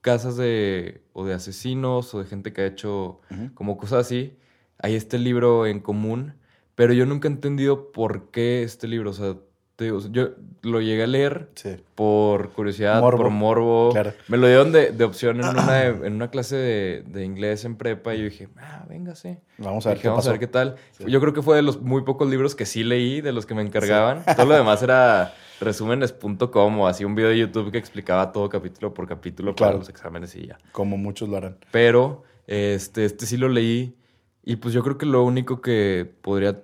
casas 0.00 0.36
de 0.36 1.02
o 1.12 1.24
de 1.24 1.32
asesinos 1.34 2.14
o 2.14 2.18
de 2.18 2.26
gente 2.26 2.52
que 2.52 2.62
ha 2.62 2.66
hecho 2.66 3.20
como 3.54 3.76
cosas 3.76 4.06
así, 4.06 4.36
hay 4.78 4.96
este 4.96 5.18
libro 5.18 5.66
en 5.66 5.80
común, 5.80 6.34
pero 6.74 6.92
yo 6.92 7.06
nunca 7.06 7.28
he 7.28 7.30
entendido 7.30 7.92
por 7.92 8.30
qué 8.30 8.64
este 8.64 8.88
libro, 8.88 9.10
o 9.10 9.14
sea, 9.14 9.36
te 9.76 9.84
digo, 9.84 9.98
yo 10.10 10.30
lo 10.62 10.80
llegué 10.80 11.02
a 11.02 11.06
leer 11.08 11.48
Sí. 11.54 11.76
por 11.96 12.50
curiosidad, 12.50 13.00
Morbo. 13.00 13.18
por 13.18 13.30
morbo. 13.30 13.90
Claro. 13.92 14.12
Me 14.28 14.36
lo 14.36 14.46
dieron 14.46 14.70
de, 14.70 14.92
de 14.92 15.04
opción 15.04 15.40
en 15.40 15.46
una, 15.48 15.84
en 15.86 16.12
una 16.14 16.28
clase 16.30 16.54
de, 16.56 17.04
de 17.06 17.24
inglés 17.24 17.64
en 17.64 17.76
prepa 17.76 18.14
y 18.14 18.18
yo 18.18 18.24
dije, 18.24 18.48
ah, 18.58 18.84
véngase. 18.88 19.40
Vamos 19.58 19.84
a 19.86 19.90
ver 19.90 19.96
Dije, 19.98 20.02
qué 20.02 20.08
vamos 20.08 20.20
pasó. 20.24 20.30
a 20.30 20.32
ver 20.32 20.40
qué 20.40 20.46
tal. 20.46 20.76
Sí. 20.92 21.04
Yo 21.08 21.20
creo 21.20 21.32
que 21.32 21.42
fue 21.42 21.56
de 21.56 21.62
los 21.62 21.80
muy 21.82 22.02
pocos 22.02 22.28
libros 22.30 22.54
que 22.54 22.66
sí 22.66 22.84
leí, 22.84 23.20
de 23.20 23.32
los 23.32 23.46
que 23.46 23.54
me 23.54 23.62
encargaban. 23.62 24.22
Todo 24.36 24.46
lo 24.46 24.54
demás 24.54 24.82
era 24.82 25.34
resúmenes.com 25.60 26.80
o 26.80 26.86
así 26.86 27.04
un 27.04 27.14
video 27.14 27.30
de 27.30 27.38
YouTube 27.38 27.70
que 27.70 27.78
explicaba 27.78 28.32
todo 28.32 28.48
capítulo 28.48 28.94
por 28.94 29.06
capítulo 29.08 29.54
para 29.54 29.72
los 29.72 29.88
exámenes 29.88 30.34
y 30.36 30.46
ya. 30.46 30.58
Como 30.72 30.96
muchos 30.96 31.28
lo 31.28 31.36
harán. 31.36 31.58
Pero 31.70 32.22
este, 32.46 33.04
este 33.04 33.26
sí 33.26 33.36
lo 33.36 33.48
leí 33.48 33.96
y 34.44 34.56
pues 34.56 34.74
yo 34.74 34.82
creo 34.82 34.98
que 34.98 35.06
lo 35.06 35.24
único 35.24 35.60
que 35.60 36.08
podría 36.20 36.60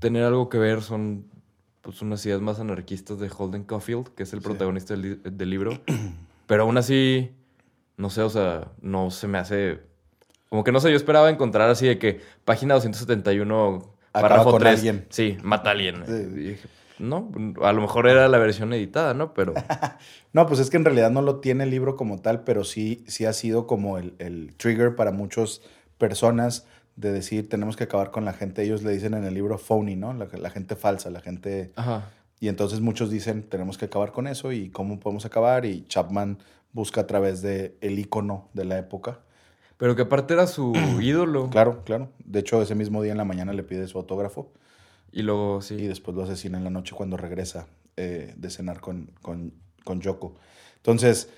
tener 0.00 0.24
algo 0.24 0.48
que 0.48 0.58
ver 0.58 0.82
son 0.82 1.26
pues 1.82 2.00
unas 2.02 2.24
ideas 2.24 2.40
más 2.40 2.58
anarquistas 2.60 3.18
de 3.18 3.30
Holden 3.36 3.64
Caulfield, 3.64 4.08
que 4.14 4.22
es 4.22 4.32
el 4.32 4.40
Sí. 4.40 4.44
protagonista 4.46 4.94
del, 4.96 5.20
del 5.22 5.50
libro. 5.50 5.78
Pero 6.46 6.62
aún 6.62 6.78
así, 6.78 7.30
no 7.96 8.08
sé, 8.10 8.22
o 8.22 8.30
sea, 8.30 8.68
no 8.80 9.10
se 9.10 9.28
me 9.28 9.38
hace... 9.38 9.80
Como 10.48 10.64
que 10.64 10.72
no 10.72 10.80
sé, 10.80 10.90
yo 10.90 10.96
esperaba 10.96 11.30
encontrar 11.30 11.68
así 11.70 11.86
de 11.86 11.98
que 11.98 12.20
página 12.44 12.74
271, 12.74 13.94
Acaba 14.12 14.28
párrafo 14.28 14.50
con 14.52 14.60
3. 14.60 14.74
alguien. 14.74 15.06
Sí, 15.10 15.36
mata 15.42 15.70
a 15.70 15.72
alguien. 15.72 16.04
Sí. 16.06 16.12
Y 16.12 16.48
dije, 16.50 16.68
no, 16.98 17.32
a 17.62 17.72
lo 17.72 17.80
mejor 17.80 18.06
era 18.06 18.28
la 18.28 18.38
versión 18.38 18.72
editada, 18.72 19.14
¿no? 19.14 19.34
Pero... 19.34 19.54
No, 20.34 20.46
pues 20.46 20.60
es 20.60 20.70
que 20.70 20.78
en 20.78 20.84
realidad 20.86 21.10
no 21.10 21.20
lo 21.20 21.40
tiene 21.40 21.64
el 21.64 21.70
libro 21.70 21.94
como 21.94 22.20
tal, 22.22 22.42
pero 22.44 22.64
sí, 22.64 23.04
sí 23.06 23.26
ha 23.26 23.34
sido 23.34 23.66
como 23.66 23.98
el, 23.98 24.14
el 24.18 24.54
trigger 24.56 24.96
para 24.96 25.12
muchas 25.12 25.60
personas 25.98 26.66
de 26.96 27.12
decir 27.12 27.48
tenemos 27.48 27.76
que 27.76 27.84
acabar 27.84 28.10
con 28.10 28.24
la 28.24 28.32
gente. 28.32 28.62
Ellos 28.62 28.82
le 28.82 28.92
dicen 28.92 29.14
en 29.14 29.24
el 29.24 29.34
libro 29.34 29.58
phony, 29.58 29.96
¿no? 29.96 30.12
La, 30.12 30.26
la 30.26 30.50
gente 30.50 30.76
falsa, 30.76 31.10
la 31.10 31.20
gente... 31.20 31.72
Ajá. 31.76 32.10
Y 32.40 32.48
entonces 32.48 32.80
muchos 32.80 33.08
dicen 33.08 33.44
tenemos 33.44 33.78
que 33.78 33.84
acabar 33.84 34.10
con 34.10 34.26
eso 34.26 34.50
y 34.50 34.68
cómo 34.70 34.98
podemos 34.98 35.24
acabar. 35.24 35.64
Y 35.64 35.86
Chapman 35.86 36.38
busca 36.72 37.02
a 37.02 37.06
través 37.06 37.40
de 37.40 37.76
el 37.80 37.98
icono 37.98 38.48
de 38.52 38.64
la 38.64 38.78
época. 38.78 39.20
Pero 39.76 39.96
que 39.96 40.02
aparte 40.02 40.34
era 40.34 40.46
su 40.46 40.72
ídolo. 41.00 41.50
Claro, 41.50 41.82
claro. 41.84 42.08
De 42.24 42.40
hecho, 42.40 42.60
ese 42.60 42.74
mismo 42.74 43.02
día 43.02 43.12
en 43.12 43.18
la 43.18 43.24
mañana 43.24 43.52
le 43.52 43.62
pide 43.62 43.86
su 43.86 43.98
autógrafo 43.98 44.52
Y 45.12 45.22
luego, 45.22 45.60
sí. 45.60 45.74
y 45.74 45.86
después 45.86 46.16
lo 46.16 46.24
asesina 46.24 46.58
en 46.58 46.64
la 46.64 46.70
noche 46.70 46.94
cuando 46.96 47.16
regresa 47.16 47.66
eh, 47.96 48.34
de 48.36 48.50
cenar 48.50 48.80
con, 48.80 49.10
con, 49.22 49.52
con 49.84 50.00
Yoko. 50.00 50.34
Entonces, 50.76 51.28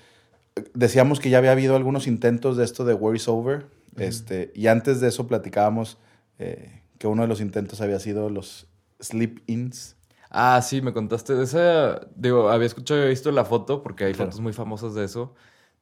eh, 0.55 0.63
decíamos 0.73 1.19
que 1.19 1.29
ya 1.29 1.37
había 1.37 1.51
habido 1.51 1.75
algunos 1.75 2.07
intentos 2.07 2.57
de 2.57 2.63
esto 2.65 2.85
de 2.85 2.93
War 2.93 3.15
is 3.15 3.27
Over. 3.27 3.67
Este, 3.97 4.51
y 4.55 4.67
antes 4.67 4.99
de 5.01 5.07
eso 5.09 5.27
platicábamos 5.27 5.97
eh, 6.39 6.81
que 6.97 7.07
uno 7.07 7.21
de 7.23 7.27
los 7.27 7.41
intentos 7.41 7.81
había 7.81 7.99
sido 7.99 8.29
los 8.29 8.67
sleep-ins. 8.99 9.95
Ah, 10.29 10.61
sí, 10.61 10.81
me 10.81 10.91
contaste 10.93 11.33
de 11.35 11.43
esa. 11.43 12.01
Digo, 12.15 12.49
había 12.49 12.67
escuchado 12.67 13.05
y 13.05 13.09
visto 13.09 13.31
la 13.31 13.45
foto 13.45 13.81
porque 13.83 14.05
hay 14.05 14.13
Claro. 14.13 14.31
fotos 14.31 14.41
muy 14.41 14.53
famosas 14.53 14.93
de 14.95 15.05
eso. 15.05 15.33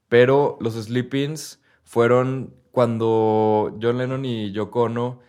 Pero 0.10 0.58
los 0.62 0.75
sleep-ins 0.75 1.60
fueron 1.84 2.53
cuando 2.72 3.77
John 3.82 3.98
Lennon 3.98 4.25
y 4.25 4.51
Yoko 4.51 4.84
Ono 4.84 5.20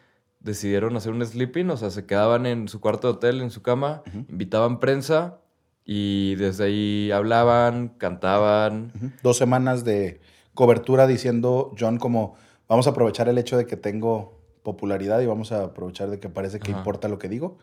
decidieron 0.40 0.94
hacer 0.96 1.12
un 1.12 1.24
sleeping, 1.24 1.70
o 1.70 1.76
sea, 1.78 1.90
se 1.90 2.04
quedaban 2.04 2.44
en 2.44 2.68
su 2.68 2.80
cuarto 2.80 3.08
de 3.08 3.14
hotel, 3.14 3.40
en 3.40 3.50
su 3.50 3.62
cama, 3.62 4.02
invitaban 4.28 4.78
prensa 4.78 5.38
y 5.86 6.34
desde 6.34 6.64
ahí 6.64 7.10
hablaban, 7.12 7.88
cantaban. 7.96 8.92
Dos 9.22 9.38
semanas 9.38 9.84
de 9.84 10.20
cobertura 10.52 11.06
diciendo 11.06 11.72
John 11.78 11.98
como 11.98 12.36
vamos 12.68 12.86
a 12.86 12.90
aprovechar 12.90 13.28
el 13.28 13.38
hecho 13.38 13.56
de 13.56 13.66
que 13.66 13.76
tengo 13.76 14.38
popularidad 14.62 15.20
y 15.20 15.26
vamos 15.26 15.52
a 15.52 15.64
aprovechar 15.64 16.10
de 16.10 16.18
que 16.20 16.28
parece 16.28 16.58
que 16.60 16.70
Ajá. 16.70 16.78
importa 16.80 17.08
lo 17.08 17.18
que 17.18 17.28
digo 17.28 17.58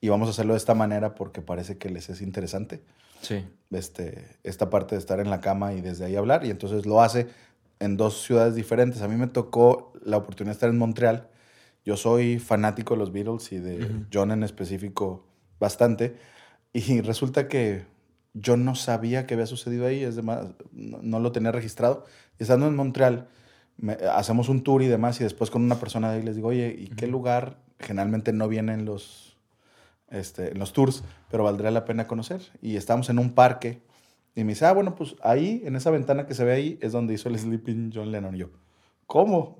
y 0.00 0.08
vamos 0.08 0.28
a 0.28 0.30
hacerlo 0.30 0.54
de 0.54 0.58
esta 0.58 0.74
manera 0.74 1.14
porque 1.14 1.42
parece 1.42 1.76
que 1.78 1.90
les 1.90 2.08
es 2.08 2.22
interesante 2.22 2.82
Sí. 3.20 3.44
este, 3.70 4.36
esta 4.44 4.70
parte 4.70 4.94
de 4.94 5.00
estar 5.00 5.18
en 5.20 5.28
la 5.28 5.40
cama 5.40 5.72
y 5.74 5.80
desde 5.80 6.04
ahí 6.04 6.16
hablar 6.16 6.44
y 6.46 6.50
entonces 6.50 6.86
lo 6.86 7.02
hace 7.02 7.26
en 7.80 7.96
dos 7.96 8.22
ciudades 8.22 8.54
diferentes. 8.54 9.02
A 9.02 9.08
mí 9.08 9.16
me 9.16 9.26
tocó 9.26 9.92
la 10.02 10.16
oportunidad 10.16 10.52
de 10.52 10.56
estar 10.56 10.70
en 10.70 10.78
Montreal. 10.78 11.28
Yo 11.84 11.96
soy 11.96 12.38
fanático 12.38 12.94
de 12.94 12.98
los 13.00 13.12
Beatles 13.12 13.52
y 13.52 13.58
de 13.58 13.84
Ujú. 13.84 14.04
John 14.12 14.30
en 14.30 14.42
específico 14.42 15.26
bastante. 15.60 16.16
Y 16.72 17.00
resulta 17.00 17.48
que 17.48 17.84
yo 18.34 18.56
no 18.56 18.74
sabía 18.74 19.26
que 19.26 19.34
había 19.34 19.46
sucedido 19.46 19.86
ahí, 19.86 20.02
es 20.02 20.16
demás, 20.16 20.46
no, 20.72 20.98
no 21.02 21.18
lo 21.20 21.32
tenía 21.32 21.50
registrado. 21.52 22.04
Y 22.38 22.42
estando 22.44 22.66
en 22.68 22.76
Montreal, 22.76 23.28
me- 23.78 23.94
hacemos 24.12 24.48
un 24.48 24.62
tour 24.62 24.82
y 24.82 24.86
demás, 24.86 25.20
y 25.20 25.24
después 25.24 25.50
con 25.50 25.62
una 25.62 25.76
persona 25.76 26.10
de 26.10 26.18
ahí 26.18 26.22
les 26.22 26.36
digo, 26.36 26.48
oye, 26.48 26.74
¿y 26.78 26.88
qué 26.88 27.06
lugar 27.06 27.58
generalmente 27.78 28.32
no 28.32 28.48
vienen 28.48 28.84
los, 28.84 29.36
este, 30.10 30.50
en 30.52 30.58
los 30.58 30.72
tours, 30.72 31.02
pero 31.30 31.44
valdría 31.44 31.70
la 31.70 31.84
pena 31.84 32.06
conocer? 32.06 32.42
Y 32.60 32.76
estábamos 32.76 33.08
en 33.10 33.18
un 33.18 33.32
parque, 33.32 33.80
y 34.34 34.44
me 34.44 34.50
dice, 34.52 34.66
ah, 34.66 34.72
bueno, 34.72 34.94
pues 34.94 35.16
ahí, 35.22 35.62
en 35.64 35.74
esa 35.74 35.90
ventana 35.90 36.26
que 36.26 36.34
se 36.34 36.44
ve 36.44 36.52
ahí, 36.52 36.78
es 36.80 36.92
donde 36.92 37.14
hizo 37.14 37.28
el 37.28 37.36
Sleeping 37.38 37.90
John 37.92 38.12
Lennon. 38.12 38.36
Y 38.36 38.38
yo, 38.38 38.50
¿cómo? 39.06 39.58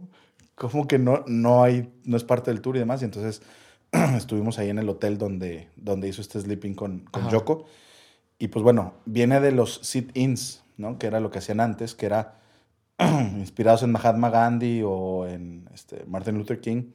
¿Cómo 0.55 0.87
que 0.87 0.99
no, 0.99 1.25
no, 1.27 1.65
hay, 1.65 1.93
no 2.05 2.17
es 2.17 2.23
parte 2.23 2.53
del 2.53 2.61
tour 2.61 2.77
y 2.77 2.81
demás? 2.81 3.03
Y 3.03 3.07
entonces 3.07 3.43
estuvimos 4.17 4.59
ahí 4.59 4.71
en 4.71 4.79
el 4.79 4.89
hotel 4.89 5.19
donde, 5.19 5.69
donde 5.75 6.07
hizo 6.09 6.21
este 6.21 6.41
sleeping 6.41 6.75
con, 6.75 7.01
con 7.11 7.23
Ajá. 7.23 7.33
Yoko. 7.33 7.65
Y 8.39 8.49
pues 8.49 8.63
bueno, 8.63 8.95
viene 9.05 9.41
de 9.41 9.51
los 9.51 9.81
sit-ins, 9.83 10.63
¿no? 10.77 10.97
Que 10.99 11.09
era 11.09 11.19
lo 11.19 11.31
que 11.33 11.39
hacían 11.39 11.59
antes, 11.59 11.97
que 11.97 12.07
era 12.07 12.39
inspirados 13.39 13.83
en 13.83 13.93
Mahatma 13.93 14.31
Gandhi 14.31 14.83
o 14.85 15.27
en 15.27 15.69
este, 15.73 16.05
Martin 16.07 16.37
Luther 16.37 16.61
King, 16.61 16.91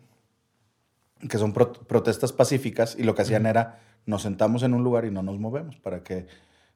que 1.29 1.37
son 1.37 1.53
pro- 1.53 1.71
protestas 1.73 2.33
pacíficas 2.33 2.95
y 2.97 3.03
lo 3.03 3.15
que 3.15 3.21
hacían 3.21 3.45
era 3.45 3.79
nos 4.05 4.23
sentamos 4.23 4.63
en 4.63 4.73
un 4.73 4.83
lugar 4.83 5.05
y 5.05 5.11
no 5.11 5.23
nos 5.23 5.39
movemos 5.39 5.77
para 5.77 6.03
que 6.03 6.27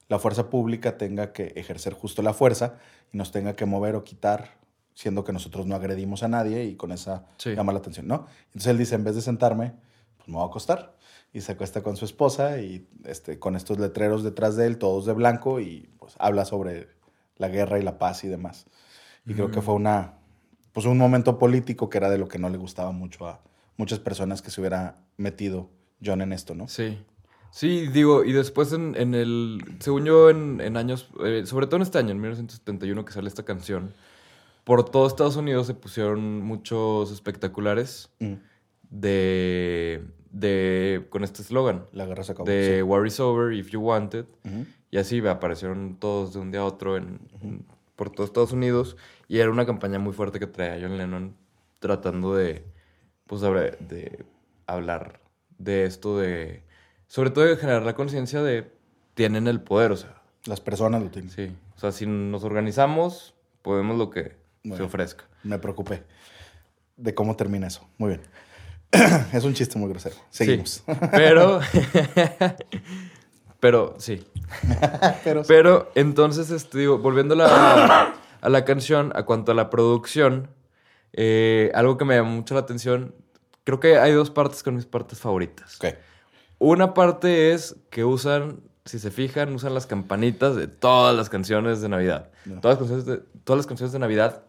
la 0.07 0.19
fuerza 0.19 0.49
pública 0.49 0.97
tenga 0.97 1.33
que 1.33 1.47
ejercer 1.57 1.93
justo 1.93 2.21
la 2.21 2.33
fuerza 2.33 2.75
y 3.11 3.17
nos 3.17 3.31
tenga 3.33 3.57
que 3.57 3.65
mover 3.65 3.95
o 3.95 4.05
quitar, 4.05 4.51
siendo 4.93 5.25
que 5.25 5.33
nosotros 5.33 5.65
no 5.65 5.75
agredimos 5.75 6.23
a 6.23 6.29
nadie 6.29 6.63
y 6.63 6.75
con 6.77 6.93
esa 6.93 7.25
Sí. 7.37 7.53
llama 7.53 7.73
la 7.73 7.79
atención, 7.79 8.07
¿no? 8.07 8.27
Entonces 8.45 8.67
él 8.67 8.77
dice, 8.77 8.95
en 8.95 9.03
vez 9.03 9.15
de 9.15 9.21
sentarme, 9.21 9.73
pues 10.15 10.29
me 10.29 10.35
voy 10.35 10.43
a 10.43 10.47
acostar. 10.47 10.95
Y 11.33 11.41
se 11.41 11.51
acuesta 11.51 11.83
con 11.83 11.97
su 11.97 12.05
esposa 12.05 12.61
y 12.61 12.87
este, 13.03 13.37
con 13.37 13.57
estos 13.57 13.77
letreros 13.79 14.23
detrás 14.23 14.55
de 14.55 14.65
él, 14.67 14.77
todos 14.77 15.05
de 15.05 15.11
blanco, 15.11 15.59
y 15.59 15.89
pues 15.99 16.15
habla 16.17 16.45
sobre 16.45 16.87
la 17.35 17.49
guerra 17.49 17.77
y 17.77 17.83
la 17.83 17.99
paz 17.99 18.23
y 18.23 18.29
demás. 18.29 18.65
Y 19.27 19.33
creo 19.33 19.51
que 19.51 19.61
fue 19.61 19.73
una, 19.75 20.13
pues 20.73 20.85
un 20.85 20.97
momento 20.97 21.37
político 21.37 21.89
que 21.89 21.97
era 21.97 22.09
de 22.09 22.17
lo 22.17 22.27
que 22.27 22.39
no 22.39 22.49
le 22.49 22.57
gustaba 22.57 22.91
mucho 22.91 23.27
a 23.27 23.41
muchas 23.77 23.99
personas 23.99 24.41
que 24.41 24.49
se 24.51 24.61
hubiera 24.61 24.95
metido 25.17 25.69
John 26.03 26.21
en 26.21 26.31
esto, 26.33 26.55
¿no? 26.55 26.67
Sí. 26.67 26.97
Sí, 27.51 27.87
digo, 27.87 28.23
y 28.23 28.33
después 28.33 28.73
en, 28.73 28.95
en 28.95 29.15
el, 29.15 29.63
según 29.79 30.05
yo, 30.05 30.29
en, 30.29 30.61
en 30.61 30.77
años, 30.77 31.09
eh, 31.25 31.43
sobre 31.45 31.65
todo 31.65 31.77
en 31.77 31.81
este 31.83 31.97
año, 31.97 32.11
en 32.11 32.19
1971 32.21 33.05
que 33.05 33.13
sale 33.13 33.27
esta 33.27 33.43
canción, 33.43 33.93
por 34.63 34.83
todo 34.89 35.07
Estados 35.07 35.37
Unidos 35.37 35.65
se 35.67 35.73
pusieron 35.73 36.41
muchos 36.43 37.11
espectaculares 37.11 38.09
Mm. 38.19 38.33
de, 38.89 40.03
de 40.31 41.05
con 41.09 41.23
este 41.23 41.41
eslogan, 41.41 41.85
La 41.93 42.05
guerra 42.05 42.23
se 42.23 42.33
acabó. 42.33 42.47
de 42.49 42.77
sí. 42.77 42.81
War 42.81 43.05
is 43.07 43.19
over 43.19 43.53
if 43.53 43.69
you 43.71 43.79
want 43.81 44.13
it. 44.13 44.25
Y 44.91 44.97
así 44.97 45.25
aparecieron 45.27 45.97
todos 45.99 46.33
de 46.33 46.39
un 46.39 46.51
día 46.51 46.61
a 46.61 46.65
otro 46.65 46.97
en, 46.97 47.19
en- 47.41 47.65
por 47.95 48.09
todo 48.09 48.25
Estados 48.25 48.51
Unidos. 48.51 48.95
Y 49.27 49.39
era 49.39 49.49
una 49.49 49.65
campaña 49.65 49.99
muy 49.99 50.13
fuerte 50.13 50.39
que 50.39 50.47
traía 50.47 50.77
John 50.81 50.97
Lennon 50.97 51.35
tratando 51.79 52.35
de, 52.35 52.65
pues, 53.25 53.41
de, 53.41 53.77
de 53.79 54.25
hablar 54.65 55.19
de 55.57 55.85
esto, 55.85 56.17
de, 56.17 56.63
sobre 57.07 57.29
todo 57.29 57.45
de 57.45 57.57
generar 57.57 57.83
la 57.83 57.95
conciencia 57.95 58.41
de, 58.41 58.71
tienen 59.13 59.47
el 59.47 59.61
poder, 59.61 59.91
o 59.91 59.97
sea, 59.97 60.21
Las 60.45 60.61
personas 60.61 61.01
lo 61.01 61.09
tienen. 61.09 61.31
sí. 61.31 61.55
O 61.75 61.79
sea, 61.79 61.91
si 61.91 62.07
nos 62.07 62.43
organizamos, 62.43 63.35
podemos 63.61 63.97
lo 63.97 64.09
que 64.09 64.35
se 64.63 64.81
ofrezca. 64.81 65.25
Me 65.43 65.59
preocupé 65.59 66.03
de 66.95 67.13
cómo 67.13 67.35
termina 67.35 67.67
eso. 67.67 67.87
Muy 67.97 68.09
bien. 68.09 68.21
es 69.33 69.43
un 69.43 69.53
chiste 69.53 69.77
muy 69.77 69.89
grosero. 69.89 70.15
Seguimos. 70.31 70.83
Sí. 70.85 70.93
Pero, 71.11 71.59
pero, 73.59 73.95
sí. 73.99 74.25
Pero, 75.23 75.43
Pero 75.47 75.91
entonces, 75.93 76.49
este, 76.49 76.79
digo, 76.79 76.97
volviendo 76.97 77.33
a 77.33 77.37
la, 77.37 78.13
a 78.41 78.49
la 78.49 78.65
canción, 78.65 79.11
a 79.15 79.23
cuanto 79.23 79.51
a 79.51 79.55
la 79.55 79.69
producción, 79.69 80.49
eh, 81.13 81.71
algo 81.73 81.97
que 81.97 82.05
me 82.05 82.15
llamó 82.15 82.31
mucho 82.31 82.53
la 82.53 82.61
atención, 82.61 83.15
creo 83.63 83.79
que 83.79 83.97
hay 83.97 84.11
dos 84.13 84.29
partes 84.29 84.63
con 84.63 84.75
mis 84.75 84.85
partes 84.85 85.19
favoritas. 85.19 85.77
Ok. 85.77 85.95
Una 86.59 86.93
parte 86.93 87.53
es 87.53 87.75
que 87.89 88.03
usan, 88.03 88.61
si 88.85 88.99
se 88.99 89.11
fijan, 89.11 89.53
usan 89.53 89.73
las 89.73 89.85
campanitas 89.85 90.55
de 90.55 90.67
todas 90.67 91.15
las 91.15 91.29
canciones 91.29 91.81
de 91.81 91.89
Navidad. 91.89 92.29
No. 92.45 92.61
Todas, 92.61 92.79
las 92.79 92.89
canciones 92.89 93.05
de, 93.05 93.17
todas 93.43 93.57
las 93.57 93.67
canciones 93.67 93.93
de 93.93 93.99
Navidad 93.99 94.43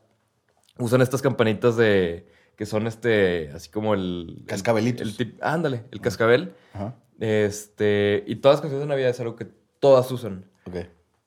usan 0.79 1.03
estas 1.03 1.21
campanitas 1.23 1.77
de 1.77 2.29
que 2.57 2.67
son 2.67 2.87
este, 2.87 3.51
así 3.55 3.71
como 3.71 3.95
el... 3.95 4.43
Cascabelitos. 4.47 5.07
El, 5.07 5.17
tip- 5.17 5.39
ándale, 5.43 5.85
el 5.93 6.01
cascabel. 6.01 6.55
Ajá. 6.73 6.95
Este, 7.21 8.25
y 8.27 8.37
todas 8.37 8.57
las 8.57 8.61
canciones 8.63 8.87
de 8.87 8.89
Navidad 8.89 9.11
es 9.11 9.21
algo 9.21 9.37
que 9.37 9.47
todas 9.79 10.11
usan. 10.11 10.45
Ok. 10.67 10.77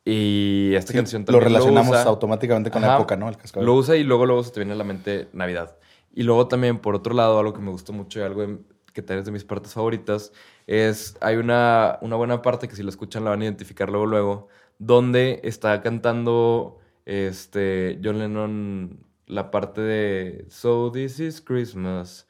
Y 0.04 0.74
esta 0.76 0.92
Sí, 0.94 0.98
canción 0.98 1.22
lo 1.22 1.26
también 1.26 1.44
relacionamos 1.44 1.92
usa. 1.92 2.04
automáticamente 2.04 2.72
con 2.72 2.82
la 2.82 2.88
Ajá. 2.90 2.98
época, 2.98 3.16
¿no? 3.18 3.30
El 3.30 3.38
cascabel. 3.38 3.66
Lo 3.68 3.76
usa 3.76 3.96
y 3.96 4.04
luego, 4.04 4.26
luego 4.26 4.44
se 4.44 4.52
te 4.52 4.60
viene 4.60 4.74
a 4.74 4.76
la 4.76 4.84
mente 4.84 5.28
Navidad. 5.34 5.78
Y 6.14 6.24
luego 6.24 6.48
también, 6.48 6.80
por 6.80 6.96
otro 6.96 7.14
lado, 7.14 7.38
algo 7.40 7.54
que 7.54 7.62
me 7.62 7.70
gustó 7.72 7.94
mucho 7.94 8.20
y 8.20 8.24
algo 8.24 8.46
que 8.94 9.02
también 9.02 9.20
es 9.20 9.26
de 9.26 9.32
mis 9.32 9.46
partes 9.46 9.74
favoritas, 9.74 10.34
es, 10.68 11.16
hay 11.22 11.38
una, 11.38 11.98
una 12.02 12.16
buena 12.18 12.42
parte 12.42 12.68
que 12.68 12.76
si 12.76 12.84
la 12.84 12.90
escuchan 12.90 13.24
la 13.24 13.30
van 13.30 13.42
a 13.42 13.46
identificar 13.46 13.90
luego, 13.90 14.06
luego, 14.08 14.48
donde 14.80 15.40
está 15.44 15.82
cantando 15.82 16.80
este, 17.06 18.00
John 18.04 18.20
Lennon 18.20 19.00
la 19.28 19.50
parte 19.52 19.80
de 19.82 20.46
So 20.50 20.92
This 20.92 21.20
Is 21.22 21.42
Christmas. 21.42 22.28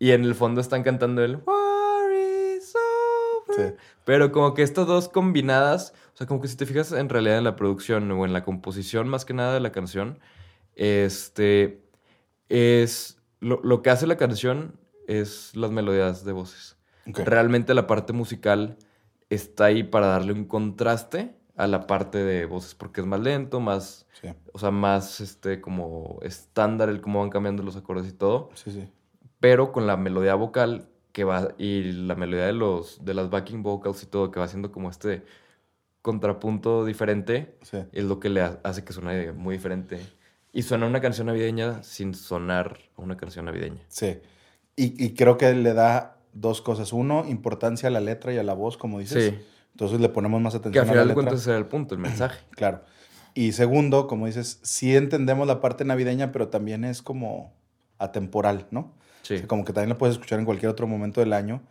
Y 0.00 0.10
en 0.12 0.24
el 0.24 0.34
fondo 0.34 0.60
están 0.60 0.82
cantando 0.82 1.22
el 1.22 1.36
War 1.36 2.10
is 2.56 2.74
over. 2.74 3.68
Sí. 3.70 3.76
Pero 4.04 4.32
como 4.32 4.54
que 4.54 4.62
estas 4.62 4.86
dos 4.88 5.08
combinadas, 5.08 5.94
sea, 6.20 6.26
como 6.26 6.40
que 6.40 6.48
si 6.48 6.56
te 6.56 6.66
fijas 6.66 6.92
en 6.92 7.08
realidad 7.08 7.38
en 7.38 7.44
la 7.44 7.56
producción 7.56 8.10
o 8.10 8.24
en 8.24 8.32
la 8.32 8.44
composición 8.44 9.08
más 9.08 9.24
que 9.24 9.34
nada 9.34 9.54
de 9.54 9.60
la 9.60 9.72
canción, 9.72 10.18
este 10.74 11.82
es 12.48 13.20
lo, 13.40 13.60
lo 13.62 13.82
que 13.82 13.90
hace 13.90 14.06
la 14.06 14.16
canción 14.16 14.78
es 15.08 15.56
las 15.56 15.70
melodías 15.70 16.24
de 16.24 16.32
voces. 16.32 16.76
Realmente 17.06 17.74
la 17.74 17.86
parte 17.86 18.12
musical 18.12 18.76
está 19.30 19.66
ahí 19.66 19.82
para 19.82 20.08
darle 20.08 20.32
un 20.32 20.44
contraste 20.44 21.34
a 21.56 21.66
la 21.66 21.86
parte 21.86 22.18
de 22.18 22.46
voces 22.46 22.74
porque 22.74 23.00
es 23.00 23.06
más 23.06 23.20
lento, 23.20 23.60
más, 23.60 24.06
Sí, 24.20 24.28
o 24.52 24.58
sea, 24.58 24.70
más 24.70 25.20
este 25.20 25.60
como 25.60 26.18
estándar 26.22 26.90
el 26.90 27.00
cómo 27.00 27.20
van 27.20 27.30
cambiando 27.30 27.62
los 27.62 27.76
acordes 27.76 28.06
y 28.06 28.12
todo 28.12 28.50
sí, 28.54 28.70
sí. 28.70 28.86
pero 29.40 29.72
con 29.72 29.86
la 29.86 29.96
melodía 29.96 30.34
vocal 30.34 30.88
que 31.12 31.24
va 31.24 31.54
y 31.56 31.92
la 31.92 32.14
melodía 32.16 32.44
de 32.44 32.52
los 32.52 33.02
de 33.04 33.14
las 33.14 33.30
backing 33.30 33.62
vocals 33.62 34.02
y 34.02 34.06
todo 34.06 34.30
que 34.30 34.38
va 34.38 34.44
haciendo 34.44 34.72
como 34.72 34.90
este 34.90 35.24
contrapunto 36.02 36.84
diferente 36.84 37.56
sí. 37.62 37.78
es 37.92 38.04
lo 38.04 38.20
que 38.20 38.28
le 38.30 38.40
ha- 38.42 38.58
hace 38.64 38.84
que 38.84 38.92
suene 38.92 39.32
muy 39.32 39.56
diferente 39.56 40.00
y 40.52 40.62
suena 40.62 40.86
una 40.86 41.00
canción 41.00 41.26
navideña 41.26 41.82
sin 41.82 42.14
sonar 42.14 42.78
a 42.96 43.02
una 43.02 43.16
canción 43.16 43.44
navideña. 43.44 43.82
Sí. 43.88 44.18
Y, 44.76 45.04
y 45.04 45.14
creo 45.14 45.36
que 45.38 45.52
le 45.54 45.74
da 45.74 46.16
dos 46.32 46.60
cosas. 46.62 46.92
Uno, 46.92 47.24
importancia 47.28 47.88
a 47.88 47.92
la 47.92 48.00
letra 48.00 48.32
y 48.32 48.38
a 48.38 48.42
la 48.42 48.54
voz, 48.54 48.76
como 48.76 48.98
dices. 48.98 49.32
Sí. 49.34 49.38
Entonces 49.72 50.00
le 50.00 50.08
ponemos 50.08 50.40
más 50.40 50.54
Que 50.54 50.58
atención 50.58 50.82
al 50.84 50.88
a 50.88 50.92
la 50.92 50.92
final 50.92 51.04
de 51.04 51.08
letra. 51.10 51.14
cuentas 51.22 51.40
ese 51.42 51.50
era 51.50 51.58
el 51.58 51.66
punto, 51.66 51.94
el 51.94 52.00
mensaje. 52.00 52.40
Claro. 52.56 52.82
Y 53.32 53.52
segundo, 53.52 54.08
como 54.08 54.26
dices, 54.26 54.58
sí 54.62 54.96
entendemos 54.96 55.46
la 55.46 55.60
parte 55.60 55.84
navideña, 55.84 56.32
pero 56.32 56.48
también 56.48 56.84
es 56.84 57.00
como 57.02 57.52
atemporal, 57.98 58.66
¿no? 58.72 58.92
Sí. 59.22 59.34
O 59.34 59.38
sea, 59.38 59.46
como 59.46 59.64
que 59.64 59.72
también 59.72 59.90
la 59.90 59.98
puedes 59.98 60.14
escuchar 60.16 60.40
en 60.40 60.44
cualquier 60.46 60.70
otro 60.70 60.86
momento 60.88 61.20
del 61.20 61.32
año, 61.32 61.62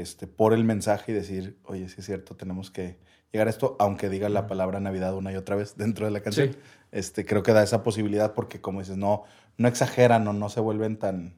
este, 0.00 0.26
por 0.26 0.52
el 0.52 0.64
mensaje 0.64 1.12
y 1.12 1.14
decir, 1.14 1.58
oye, 1.64 1.88
sí 1.88 1.96
es 1.98 2.06
cierto, 2.06 2.36
tenemos 2.36 2.70
que 2.70 2.98
llegar 3.32 3.46
a 3.46 3.50
esto, 3.50 3.76
aunque 3.78 4.08
diga 4.08 4.28
la 4.28 4.46
palabra 4.46 4.80
Navidad 4.80 5.14
una 5.14 5.32
y 5.32 5.36
otra 5.36 5.56
vez 5.56 5.76
dentro 5.76 6.06
de 6.06 6.12
la 6.12 6.20
canción. 6.20 6.52
Sí. 6.52 6.58
Este, 6.90 7.26
creo 7.26 7.42
que 7.42 7.52
da 7.52 7.62
esa 7.62 7.82
posibilidad 7.82 8.34
porque, 8.34 8.60
como 8.60 8.80
dices, 8.80 8.96
no, 8.96 9.24
no 9.56 9.68
exageran 9.68 10.26
o 10.28 10.32
no 10.32 10.48
se 10.48 10.60
vuelven 10.60 10.98
tan 10.98 11.36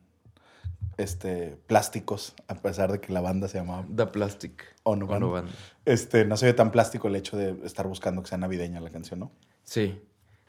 este, 0.96 1.58
plásticos, 1.66 2.34
a 2.46 2.54
pesar 2.54 2.92
de 2.92 3.00
que 3.00 3.12
la 3.12 3.20
banda 3.20 3.48
se 3.48 3.58
llamaba 3.58 3.86
The 3.94 4.06
Plastic. 4.06 4.64
Ono 4.84 5.06
Band. 5.06 5.24
Ono 5.24 5.32
Band. 5.32 5.48
Este, 5.84 6.24
no 6.24 6.36
se 6.36 6.46
ve 6.46 6.52
tan 6.52 6.70
plástico 6.70 7.08
el 7.08 7.16
hecho 7.16 7.36
de 7.36 7.56
estar 7.64 7.86
buscando 7.86 8.22
que 8.22 8.28
sea 8.28 8.38
navideña 8.38 8.80
la 8.80 8.90
canción, 8.90 9.20
¿no? 9.20 9.32
Sí. 9.64 10.00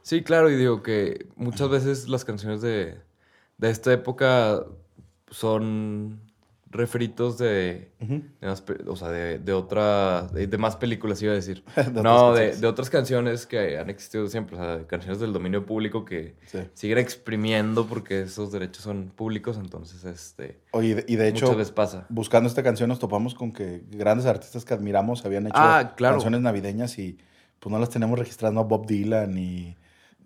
Sí, 0.03 0.23
claro, 0.23 0.49
y 0.49 0.55
digo 0.55 0.81
que 0.81 1.27
muchas 1.35 1.69
veces 1.69 2.09
las 2.09 2.25
canciones 2.25 2.61
de, 2.61 2.97
de 3.57 3.69
esta 3.69 3.93
época 3.93 4.65
son 5.29 6.30
refritos 6.71 7.37
de, 7.37 7.91
Ujú. 8.01 8.21
de 8.39 8.47
más 8.47 8.61
pe- 8.61 8.83
o 8.87 8.95
sea, 8.95 9.09
de, 9.09 9.39
de 9.39 9.53
otra, 9.53 10.27
de, 10.33 10.47
de 10.47 10.57
más 10.57 10.75
películas 10.77 11.21
iba 11.21 11.33
a 11.33 11.35
decir. 11.35 11.63
No, 11.93 12.33
de, 12.33 12.55
de 12.55 12.67
otras 12.67 12.89
canciones 12.89 13.45
que 13.45 13.77
han 13.77 13.89
existido 13.89 14.27
siempre, 14.27 14.55
o 14.57 14.59
sea, 14.59 14.87
canciones 14.87 15.19
del 15.19 15.33
dominio 15.33 15.65
público 15.65 16.05
que 16.05 16.35
Sí. 16.45 16.59
siguen 16.73 16.97
exprimiendo 16.97 17.85
porque 17.87 18.21
esos 18.21 18.51
derechos 18.51 18.83
son 18.83 19.11
públicos, 19.15 19.57
entonces, 19.57 20.03
este, 20.05 20.61
Oye, 20.71 21.03
y 21.07 21.15
de- 21.15 21.27
hecho, 21.27 21.45
muchas 21.45 21.57
veces 21.57 21.73
pasa. 21.73 22.05
buscando 22.09 22.47
esta 22.49 22.63
canción 22.63 22.89
nos 22.89 22.99
topamos 22.99 23.35
con 23.35 23.51
que 23.51 23.83
grandes 23.91 24.25
artistas 24.25 24.65
que 24.65 24.73
admiramos 24.73 25.25
habían 25.25 25.47
hecho 25.47 25.55
Ah, 25.57 25.93
claro. 25.95 26.15
canciones 26.15 26.41
navideñas 26.41 26.97
y 26.99 27.17
pues 27.59 27.71
no 27.71 27.77
las 27.79 27.89
tenemos 27.89 28.17
registradas, 28.17 28.55
¿no? 28.55 28.63
Bob 28.65 28.87
Dylan 28.87 29.37
y 29.37 29.77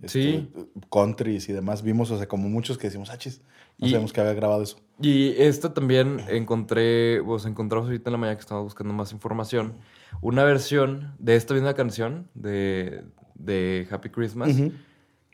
este, 0.05 0.21
Sí. 0.21 0.49
countries 0.89 1.49
y 1.49 1.53
demás. 1.53 1.81
Vimos, 1.81 2.11
o 2.11 2.17
sea, 2.17 2.27
como 2.27 2.49
muchos 2.49 2.77
que 2.77 2.87
decimos, 2.87 3.09
ah, 3.09 3.17
chis, 3.17 3.41
no 3.77 3.87
Y- 3.87 3.91
sabemos 3.91 4.13
que 4.13 4.21
había 4.21 4.33
grabado 4.33 4.63
eso. 4.63 4.77
Y 5.01 5.29
esta 5.41 5.73
también 5.73 6.21
encontré, 6.29 7.21
pues 7.25 7.45
encontramos 7.45 7.87
ahorita 7.87 8.09
en 8.09 8.13
la 8.13 8.17
mañana 8.17 8.37
que 8.37 8.41
estaba 8.41 8.61
buscando 8.61 8.93
más 8.93 9.11
información, 9.11 9.73
una 10.21 10.43
versión 10.45 11.13
de 11.19 11.35
esta 11.35 11.53
misma 11.53 11.73
canción 11.73 12.29
de, 12.33 13.03
de 13.33 13.87
Happy 13.91 14.09
Christmas, 14.09 14.55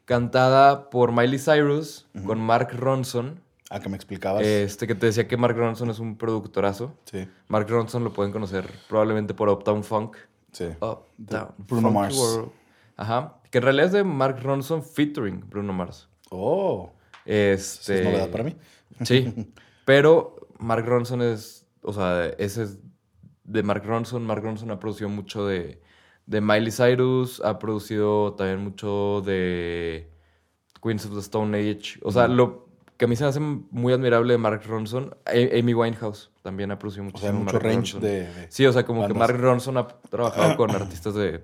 cantada 0.06 0.90
por 0.90 1.12
Miley 1.12 1.40
Cyrus 1.40 2.08
con 2.26 2.40
Mark 2.40 2.70
Ronson, 2.78 3.40
Ah, 3.70 3.80
que 3.80 3.88
me 3.88 3.96
explicabas. 3.96 4.44
este 4.46 4.86
que 4.88 4.96
te 4.96 5.06
decía 5.06 5.28
que 5.28 5.38
Mark 5.38 5.56
Ronson 5.56 5.90
es 5.90 6.00
un 6.00 6.18
productorazo. 6.18 6.94
sí, 7.06 7.28
Mark 7.48 7.68
Ronson 7.70 8.04
lo 8.04 8.12
pueden 8.12 8.32
conocer 8.34 8.68
probablemente 8.90 9.34
por 9.34 9.48
Uptown 9.50 9.84
Funk. 9.84 10.18
sí. 10.52 10.66
Uptown 10.82 11.50
Bruno 11.68 11.92
Mars. 11.92 12.18
World. 12.18 12.52
Ajá. 12.98 13.38
Que 13.50 13.58
en 13.58 13.64
realidad 13.64 13.88
es 13.88 13.92
de 13.94 14.04
Mark 14.04 14.40
Ronson 14.42 14.84
featuring 14.84 15.44
Bruno 15.50 15.74
Mars. 15.74 16.08
Oh, 16.30 16.92
Este, 17.26 18.00
es 18.00 18.06
novedad 18.06 18.30
para 18.30 18.44
mí. 18.44 18.56
Sí, 19.04 19.34
pero 19.86 20.36
Mark 20.60 20.86
Ronson 20.86 21.22
es, 21.22 21.66
o 21.82 21.92
sea, 21.94 22.26
ese 22.38 22.64
es 22.64 22.80
de 23.44 23.64
Mark 23.64 23.84
Ronson. 23.86 24.26
Mark 24.26 24.44
Ronson 24.44 24.72
ha 24.72 24.80
producido 24.80 25.10
mucho 25.10 25.46
de, 25.48 25.82
de 26.26 26.42
Miley 26.42 26.72
Cyrus, 26.72 27.42
ha 27.44 27.60
producido 27.60 28.34
también 28.36 28.60
mucho 28.64 29.22
de 29.26 30.10
Queens 30.82 31.06
of 31.06 31.14
the 31.14 31.20
Stone 31.20 31.58
Age. 31.58 32.00
O 32.04 32.12
sea, 32.12 32.28
lo 32.28 32.70
que 32.98 33.06
a 33.06 33.08
mí 33.08 33.16
se 33.16 33.24
me 33.24 33.30
hace 33.30 33.40
muy 33.40 33.92
admirable 33.94 34.34
de 34.34 34.38
Mark 34.38 34.62
Ronson, 34.68 35.16
Amy 35.26 35.74
Winehouse 35.74 36.30
también 36.44 36.72
ha 36.72 36.78
producido 36.80 37.04
mucho. 37.06 37.18
O 37.18 37.20
sea, 37.22 37.32
mucho 37.34 37.60
range 37.60 38.00
de, 38.00 38.28
de- 38.32 38.52
Sí, 38.52 38.66
o 38.66 38.72
sea, 38.72 38.86
como 38.86 39.06
que. 39.08 39.14
Mark 39.14 39.38
Ronson 39.40 39.78
ha 39.78 39.88
trabajado 39.88 40.56
con 40.56 40.72
artistas 40.72 41.16
de 41.16 41.44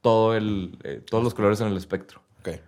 todo 0.00 0.34
el, 0.36 0.78
eh, 0.84 1.02
todos 1.08 1.22
los 1.24 1.34
colores 1.34 1.60
en 1.60 1.68
el 1.68 1.76
espectro 1.76 2.22
Ok. 2.40 2.60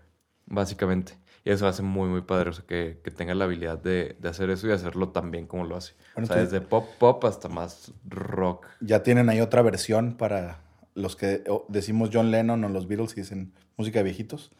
básicamente. 0.47 1.19
Y 1.45 1.51
eso 1.51 1.67
hace 1.67 1.83
muy, 1.83 2.09
muy 2.09 2.21
padre, 2.23 2.51
o 2.51 2.53
sea, 2.53 2.65
que, 2.65 3.01
que 3.03 3.11
tenga 3.11 3.35
la 3.35 3.45
habilidad 3.47 3.77
de, 3.79 4.17
de 4.21 4.29
hacer 4.29 4.49
eso 4.51 4.69
y 4.69 4.73
hacerlo 4.73 5.09
tan 5.09 5.33
bien 5.33 5.47
como 5.47 5.65
lo 5.65 5.77
hace. 5.77 5.95
Bueno, 6.15 6.27
o 6.31 6.33
sea, 6.33 6.43
desde 6.43 6.61
pop, 6.61 6.89
pop 7.01 7.25
hasta 7.25 7.49
más 7.49 7.93
rock. 8.09 8.67
Ya 8.81 9.03
tienen 9.03 9.29
ahí 9.29 9.41
otra 9.41 9.61
versión 9.63 10.17
para 10.17 10.61
los 10.95 11.17
que 11.17 11.43
decimos 11.69 12.11
John 12.13 12.31
Lennon 12.31 12.63
o 12.63 12.69
los 12.69 12.87
Beatles 12.87 13.13
y 13.17 13.23
dicen 13.23 13.55
música 13.77 13.99
de 13.99 14.05
viejitos. 14.05 14.53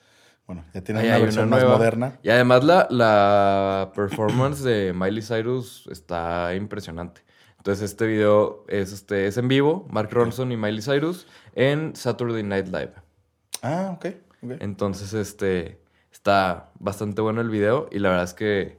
Bueno, 0.45 0.65
ya 0.75 0.83
tienen 0.83 1.05
Ahí 1.05 1.11
una 1.11 1.19
versión 1.19 1.47
una 1.47 1.57
más 1.59 1.65
moderna. 1.67 2.19
Y 2.21 2.31
además 2.31 2.65
la, 2.65 2.89
la 2.91 3.93
performance 3.95 4.65
de 4.65 4.93
Miley 4.93 5.23
Cyrus 5.23 5.87
está 5.89 6.53
impresionante. 6.57 7.23
Entonces 7.63 7.93
este 7.93 8.09
video 8.09 8.65
es, 8.67 8.93
este, 8.93 9.29
es 9.29 9.37
en 9.37 9.47
vivo, 9.47 9.87
Mark 9.89 10.09
Ronson 10.11 10.51
y 10.51 10.57
Miley 10.57 10.83
Cyrus, 10.83 11.29
en 11.55 11.95
Saturday 11.95 12.43
Night 12.43 12.67
Live. 12.67 12.93
Ah, 13.63 13.93
ok. 13.95 14.07
ok. 14.43 14.51
Entonces, 14.59 15.15
este, 15.15 15.81
está 16.11 16.73
bastante 16.81 17.23
bueno 17.23 17.41
el 17.41 17.51
video 17.51 17.89
y 17.93 18.01
la 18.01 18.09
verdad 18.09 18.25
es 18.25 18.35
que 18.35 18.79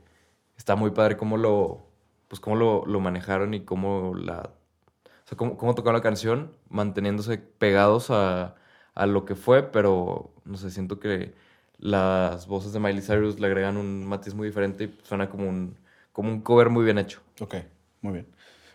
está 0.58 0.76
muy 0.76 0.92
padre 0.92 1.16
cómo 1.16 1.38
lo, 1.38 1.88
pues 2.28 2.42
cómo 2.42 2.58
lo, 2.58 2.86
lo 2.86 3.00
manejaron 3.00 3.54
y 3.54 3.64
cómo 3.64 4.16
la, 4.16 4.50
o 4.50 5.28
sea, 5.28 5.38
cómo, 5.38 5.56
cómo 5.56 5.76
tocaron 5.76 5.96
la 5.96 6.04
canción, 6.04 6.54
manteniéndose 6.68 7.38
pegados 7.38 8.10
a, 8.10 8.56
a 8.96 9.06
lo 9.06 9.24
que 9.24 9.36
fue, 9.36 9.64
pero, 9.64 10.34
no 10.44 10.58
sé, 10.58 10.70
siento 10.72 11.00
que 11.00 11.34
las 11.78 12.48
voces 12.48 12.74
de 12.74 12.82
Miley 12.82 13.02
Cyrus 13.02 13.40
le 13.40 13.48
agregan 13.48 13.78
un 13.78 14.06
matiz 14.06 14.34
muy 14.34 14.48
diferente 14.48 14.84
y 14.84 15.00
suena 15.04 15.30
como 15.30 15.48
un, 15.48 15.78
como 16.12 16.30
un 16.30 16.42
cover 16.42 16.70
muy 16.70 16.84
bien 16.84 16.98
hecho. 16.98 17.22
Ok, 17.40 17.56
muy 18.02 18.12
bien. 18.12 18.28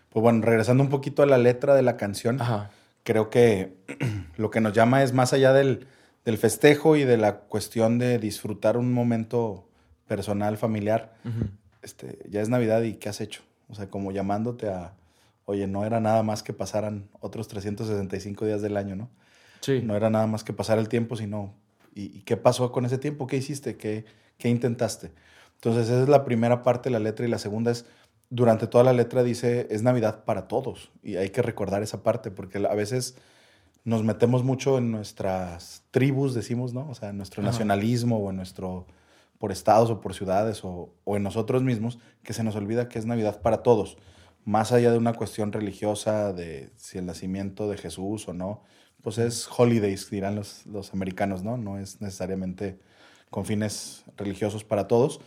Pues 0.09 0.21
bueno, 0.23 0.41
regresando 0.45 0.83
un 0.83 0.89
poquito 0.89 1.21
a 1.23 1.25
la 1.25 1.37
letra 1.37 1.75
de 1.75 1.81
la 1.81 1.97
canción, 1.97 2.41
Ajá. 2.41 2.71
creo 3.03 3.29
que 3.29 3.77
lo 4.37 4.49
que 4.49 4.61
nos 4.61 4.73
llama 4.73 5.03
es 5.03 5.13
más 5.13 5.33
allá 5.33 5.53
del, 5.53 5.87
del 6.25 6.37
festejo 6.37 6.95
y 6.95 7.03
de 7.03 7.17
la 7.17 7.37
cuestión 7.41 7.99
de 7.99 8.17
disfrutar 8.19 8.77
un 8.77 8.91
momento 8.93 9.67
personal, 10.07 10.57
familiar. 10.57 11.13
Este, 11.81 12.19
ya 12.29 12.41
es 12.41 12.49
Navidad 12.49 12.81
y 12.81 12.95
¿qué 12.95 13.09
has 13.09 13.21
hecho? 13.21 13.41
O 13.69 13.75
sea, 13.75 13.87
como 13.87 14.11
llamándote 14.11 14.69
a, 14.69 14.93
oye, 15.45 15.67
no 15.67 15.85
era 15.85 15.99
nada 15.99 16.23
más 16.23 16.41
que 16.43 16.53
pasaran 16.53 17.07
otros 17.19 17.47
365 17.47 18.45
días 18.45 18.61
del 18.61 18.77
año, 18.77 18.95
¿no? 18.95 19.09
Sí. 19.61 19.81
No 19.83 19.95
era 19.95 20.09
nada 20.09 20.25
más 20.25 20.43
que 20.43 20.53
pasar 20.53 20.79
el 20.79 20.89
tiempo, 20.89 21.15
sino, 21.15 21.53
¿y, 21.93 22.05
y 22.17 22.21
qué 22.23 22.37
pasó 22.37 22.71
con 22.71 22.85
ese 22.85 22.97
tiempo? 22.97 23.27
¿Qué 23.27 23.37
hiciste? 23.37 23.77
¿Qué, 23.77 24.05
¿Qué 24.37 24.49
intentaste? 24.49 25.11
Entonces, 25.55 25.89
esa 25.89 26.03
es 26.03 26.09
la 26.09 26.23
primera 26.23 26.63
parte 26.63 26.89
de 26.89 26.93
la 26.93 26.99
letra 26.99 27.25
y 27.25 27.29
la 27.29 27.37
segunda 27.37 27.71
es, 27.71 27.85
durante 28.29 28.67
toda 28.67 28.83
la 28.83 28.93
letra 28.93 29.23
dice, 29.23 29.67
es 29.69 29.81
Navidad 29.81 30.23
para 30.23 30.47
todos. 30.47 30.91
Y 31.01 31.15
hay 31.15 31.29
que 31.29 31.41
recordar 31.41 31.81
esa 31.81 32.03
parte, 32.03 32.31
porque 32.31 32.57
a 32.57 32.75
veces 32.75 33.15
nos 33.83 34.03
metemos 34.03 34.43
mucho 34.43 34.77
en 34.77 34.91
nuestras 34.91 35.83
tribus, 35.91 36.33
decimos, 36.33 36.73
¿no? 36.73 36.87
O 36.89 36.95
sea, 36.95 37.09
en 37.09 37.17
nuestro 37.17 37.41
Ajá. 37.41 37.51
nacionalismo 37.51 38.17
o 38.17 38.29
en 38.29 38.35
nuestro, 38.35 38.85
por 39.39 39.51
estados 39.51 39.89
o 39.89 39.99
por 40.01 40.13
ciudades 40.13 40.63
o, 40.63 40.93
o 41.05 41.17
en 41.17 41.23
nosotros 41.23 41.63
mismos, 41.63 41.97
que 42.23 42.33
se 42.33 42.43
nos 42.43 42.55
olvida 42.55 42.87
que 42.87 42.99
es 42.99 43.05
Navidad 43.05 43.41
para 43.41 43.63
todos. 43.63 43.97
Más 44.45 44.71
allá 44.71 44.91
de 44.91 44.97
una 44.97 45.13
cuestión 45.13 45.51
religiosa, 45.51 46.33
de 46.33 46.69
si 46.75 46.97
el 46.97 47.05
nacimiento 47.05 47.69
de 47.69 47.77
Jesús 47.77 48.27
o 48.27 48.33
no, 48.33 48.63
pues 49.01 49.17
es 49.17 49.47
holidays, 49.57 50.09
dirán 50.09 50.35
los, 50.35 50.65
los 50.65 50.93
americanos, 50.93 51.43
¿no? 51.43 51.57
No 51.57 51.79
es 51.79 52.01
necesariamente 52.01 52.79
con 53.29 53.45
fines 53.45 54.03
religiosos 54.17 54.63
para 54.63 54.87
todos, 54.87 55.21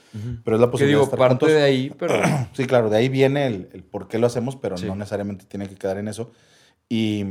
pero 0.45 0.57
es 0.57 0.61
la 0.61 0.71
posibilidad 0.71 0.99
digo, 0.99 1.07
de 1.11 1.15
estar 1.15 1.19
parte 1.19 1.33
juntos. 1.47 1.49
de 1.51 1.63
ahí, 1.63 1.93
pero... 1.99 2.15
Sí, 2.53 2.67
claro, 2.67 2.91
de 2.91 2.97
ahí 2.97 3.09
viene 3.09 3.47
el, 3.47 3.69
el 3.73 3.85
por 3.85 4.09
qué 4.09 4.19
lo 4.19 4.27
hacemos, 4.27 4.57
pero 4.57 4.77
Sí. 4.77 4.87
no 4.87 4.97
necesariamente 4.97 5.45
tiene 5.47 5.69
que 5.69 5.77
quedar 5.77 5.99
en 5.99 6.09
eso. 6.09 6.33
Y 6.89 7.25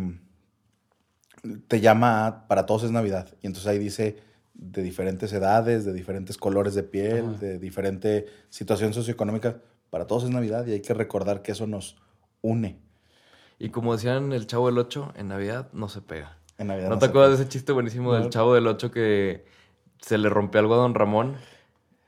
te 1.68 1.82
llama 1.82 2.26
a, 2.28 2.48
para 2.48 2.66
todos 2.66 2.84
es 2.84 2.92
Navidad. 2.92 3.28
Y 3.42 3.48
entonces 3.48 3.68
ahí 3.70 3.80
dice 3.80 4.18
de 4.54 4.82
diferentes 4.84 5.34
edades, 5.34 5.86
de 5.86 5.94
diferentes 5.94 6.38
colores 6.38 6.76
de 6.76 6.84
piel, 6.84 7.26
Ajá. 7.32 7.38
de 7.40 7.60
diferente 7.60 8.28
situación 8.50 8.94
socioeconómica. 8.94 9.58
Para 9.90 10.08
todos 10.08 10.24
es 10.24 10.30
Navidad 10.30 10.66
y 10.68 10.72
hay 10.74 10.82
que 10.82 10.94
recordar 10.94 11.42
que 11.42 11.52
eso 11.52 11.68
nos 11.68 11.98
une 12.42 12.80
Y 13.60 13.70
como 13.70 13.94
decían 13.94 14.32
el 14.34 14.48
Chavo 14.48 14.68
del 14.68 14.78
8, 14.78 15.14
en 15.18 15.28
Navidad 15.28 15.68
no 15.74 15.90
se 15.90 16.02
pega. 16.02 16.38
en 16.58 16.68
Navidad. 16.68 16.90
¿No 16.90 16.96
no 16.96 17.00
te 17.00 17.06
acuerdas 17.08 17.32
de 17.32 17.36
puede. 17.38 17.44
ese 17.44 17.52
chiste 17.52 17.72
buenísimo 17.72 18.14
No. 18.14 18.20
del 18.20 18.30
chavo 18.30 18.54
del 18.54 18.68
8 18.68 18.92
que 18.92 19.46
se 20.02 20.18
le 20.18 20.28
rompió 20.30 20.60
algo 20.60 20.74
a 20.74 20.78
don 20.78 20.94
Ramón? 20.96 21.38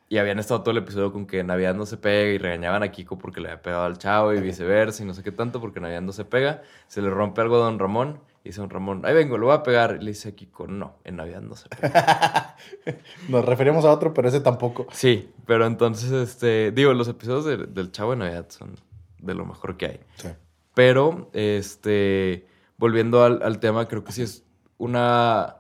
Y 0.10 0.18
habían 0.20 0.38
estado 0.38 0.62
todo 0.62 0.72
el 0.72 0.78
episodio 0.78 1.12
con 1.12 1.26
que 1.26 1.44
Navidad 1.44 1.74
no 1.74 1.88
se 1.88 1.98
pega 1.98 2.32
y 2.34 2.38
regañaban 2.38 2.84
a 2.84 2.92
Kiko 2.92 3.18
porque 3.18 3.42
le 3.42 3.50
había 3.50 3.62
pegado 3.64 3.86
al 3.86 3.98
chavo 3.98 4.32
y 4.34 4.42
viceversa 4.42 5.02
y 5.02 5.08
no 5.08 5.14
sé 5.16 5.24
qué 5.24 5.32
tanto 5.32 5.60
porque 5.60 5.80
Navidad 5.80 6.02
no 6.02 6.12
se 6.12 6.24
pega. 6.26 6.62
Se 6.88 7.02
le 7.02 7.10
rompe 7.10 7.42
algo 7.42 7.56
a 7.56 7.60
don 7.66 7.80
Ramón 7.80 8.20
y 8.44 8.50
dice 8.50 8.62
don 8.62 8.70
Ramón, 8.70 9.02
ahí 9.06 9.14
vengo, 9.16 9.40
lo 9.40 9.48
voy 9.48 9.56
a 9.56 9.64
pegar. 9.64 9.98
Y 10.00 10.04
le 10.04 10.12
dice 10.12 10.30
a 10.30 10.36
Kiko, 10.36 10.68
no, 10.68 10.98
en 11.04 11.16
Navidad 11.16 11.42
no 11.42 11.56
se 11.56 11.68
pega. 11.70 12.56
Nos 13.30 13.44
referimos 13.46 13.86
a 13.86 13.92
otro, 13.92 14.14
pero 14.14 14.28
ese 14.28 14.40
tampoco. 14.42 14.86
sí, 14.92 15.32
pero 15.48 15.66
entonces, 15.66 16.12
este, 16.12 16.72
digo, 16.72 16.94
los 16.94 17.08
episodios 17.08 17.46
de- 17.46 17.66
del 17.66 17.92
chavo 17.92 18.12
de 18.12 18.18
Navidad 18.18 18.46
son 18.50 18.76
de 19.20 19.34
lo 19.34 19.46
mejor 19.46 19.78
que 19.78 19.86
hay. 19.88 20.00
Sí. 20.18 20.28
Pero, 20.76 21.30
este, 21.34 22.46
volviendo 22.78 23.24
al, 23.24 23.42
al 23.42 23.60
tema, 23.60 23.88
creo 23.88 24.04
que 24.04 24.12
sí 24.12 24.22
es 24.22 24.44
una 24.78 25.56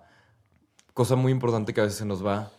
cosa 0.94 1.16
muy 1.16 1.32
importante 1.32 1.74
que 1.74 1.82
a 1.82 1.84
veces 1.86 2.00
se 2.00 2.06
nos 2.06 2.26
va. 2.26 2.52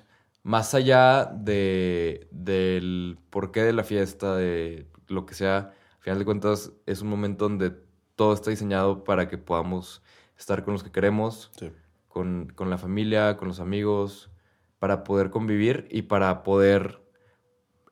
Más 0.43 0.75
allá 0.75 1.25
de, 1.27 2.29
del 2.31 3.19
porqué 3.31 3.63
de 3.63 3.73
la 3.73 3.85
fiesta, 3.85 4.37
de 4.37 4.87
lo 5.09 5.25
que 5.27 5.35
sea, 5.35 5.73
al 5.97 6.01
final 6.01 6.19
de 6.19 6.25
cuentas 6.25 6.73
es 6.87 7.01
un 7.01 7.09
momento 7.09 7.49
donde 7.49 7.73
todo 8.17 8.35
está 8.35 8.51
diseñado 8.51 9.05
para 9.05 9.29
que 9.29 9.39
podamos 9.39 10.03
estar 10.39 10.65
con 10.65 10.75
los 10.75 10.83
que 10.85 10.93
queremos, 10.93 11.51
Sí. 11.59 11.73
con, 12.09 12.53
con 12.55 12.69
la 12.71 12.79
familia, 12.79 13.37
con 13.37 13.49
los 13.49 13.61
amigos, 13.61 14.31
para 14.79 15.03
poder 15.05 15.31
convivir 15.31 15.89
y 15.91 16.03
para 16.03 16.43
poder 16.43 17.01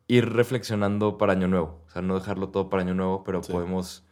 ir 0.09 0.29
reflexionando 0.31 1.17
para 1.17 1.33
Año 1.33 1.49
Nuevo. 1.49 1.83
O 1.87 1.91
sea, 1.91 2.03
no 2.03 2.15
dejarlo 2.15 2.51
todo 2.51 2.69
para 2.69 2.83
Año 2.83 2.95
Nuevo, 2.95 3.25
pero 3.25 3.43
Sí. 3.43 3.51
podemos... 3.53 4.05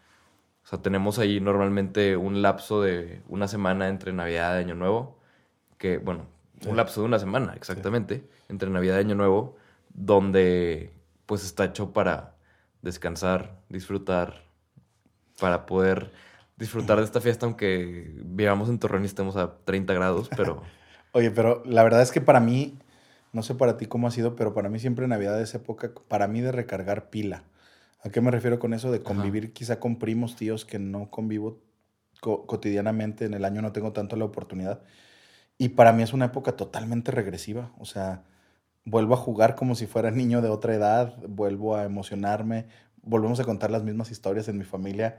O 0.62 0.66
sea, 0.66 0.80
tenemos 0.82 1.18
ahí 1.18 1.40
normalmente 1.40 2.16
un 2.16 2.42
lapso 2.42 2.80
de 2.82 3.22
una 3.28 3.48
semana 3.48 3.88
entre 3.88 4.12
Navidad 4.12 4.56
y 4.58 4.62
Año 4.62 4.74
Nuevo, 4.74 5.18
que, 5.80 5.98
bueno, 5.98 6.28
un 6.66 6.76
lapso 6.78 7.02
de 7.02 7.08
una 7.08 7.20
semana, 7.20 7.54
exactamente, 7.56 8.28
entre 8.50 8.70
Navidad 8.70 8.98
y 8.98 9.00
Año 9.02 9.16
Nuevo, 9.16 9.56
donde 9.94 10.92
pues 11.26 11.44
está 11.44 11.66
hecho 11.66 11.92
para 11.94 12.36
descansar, 12.82 13.60
disfrutar, 13.70 14.44
para 15.38 15.66
poder 15.66 16.12
disfrutar 16.58 16.98
de 16.98 17.04
esta 17.04 17.20
fiesta, 17.20 17.46
aunque 17.46 18.12
vivamos 18.24 18.68
en 18.68 18.78
Torreón 18.78 19.02
y 19.04 19.06
estemos 19.06 19.36
a 19.36 19.56
30 19.64 19.94
grados, 19.94 20.30
pero... 20.30 20.62
Oye, 21.12 21.30
pero 21.30 21.62
la 21.64 21.82
verdad 21.82 22.02
es 22.02 22.12
que 22.12 22.20
para 22.20 22.40
mí, 22.40 22.78
no 23.32 23.42
sé 23.42 23.54
para 23.54 23.76
ti 23.76 23.86
cómo 23.86 24.06
ha 24.08 24.10
sido, 24.10 24.36
pero 24.36 24.54
para 24.54 24.68
mí 24.68 24.78
siempre 24.78 25.08
Navidad 25.08 25.40
es 25.40 25.54
época, 25.54 25.92
para 26.08 26.28
mí 26.28 26.40
de 26.40 26.52
recargar 26.52 27.10
pila. 27.10 27.44
¿A 28.02 28.10
qué 28.10 28.20
me 28.20 28.30
refiero 28.30 28.58
con 28.58 28.74
eso? 28.74 28.90
De 28.92 29.02
convivir 29.02 29.52
quizá 29.52 29.80
con 29.80 29.98
primos, 29.98 30.36
tíos 30.36 30.64
que 30.64 30.78
no 30.78 31.10
convivo 31.10 31.60
co- 32.20 32.46
cotidianamente. 32.46 33.24
En 33.26 33.34
el 33.34 33.44
año 33.44 33.62
no 33.62 33.72
tengo 33.72 33.92
tanto 33.92 34.16
la 34.16 34.24
oportunidad. 34.26 34.82
Y 35.60 35.68
para 35.68 35.92
mí 35.92 36.02
es 36.02 36.14
una 36.14 36.24
época 36.24 36.52
totalmente 36.52 37.10
regresiva. 37.10 37.70
O 37.78 37.84
sea, 37.84 38.22
vuelvo 38.86 39.12
a 39.12 39.18
jugar 39.18 39.56
como 39.56 39.74
si 39.74 39.86
fuera 39.86 40.10
niño 40.10 40.40
de 40.40 40.48
otra 40.48 40.74
edad, 40.74 41.14
vuelvo 41.28 41.76
a 41.76 41.84
emocionarme, 41.84 42.64
volvemos 43.02 43.40
a 43.40 43.44
contar 43.44 43.70
las 43.70 43.84
mismas 43.84 44.10
historias 44.10 44.48
en 44.48 44.56
mi 44.56 44.64
familia, 44.64 45.18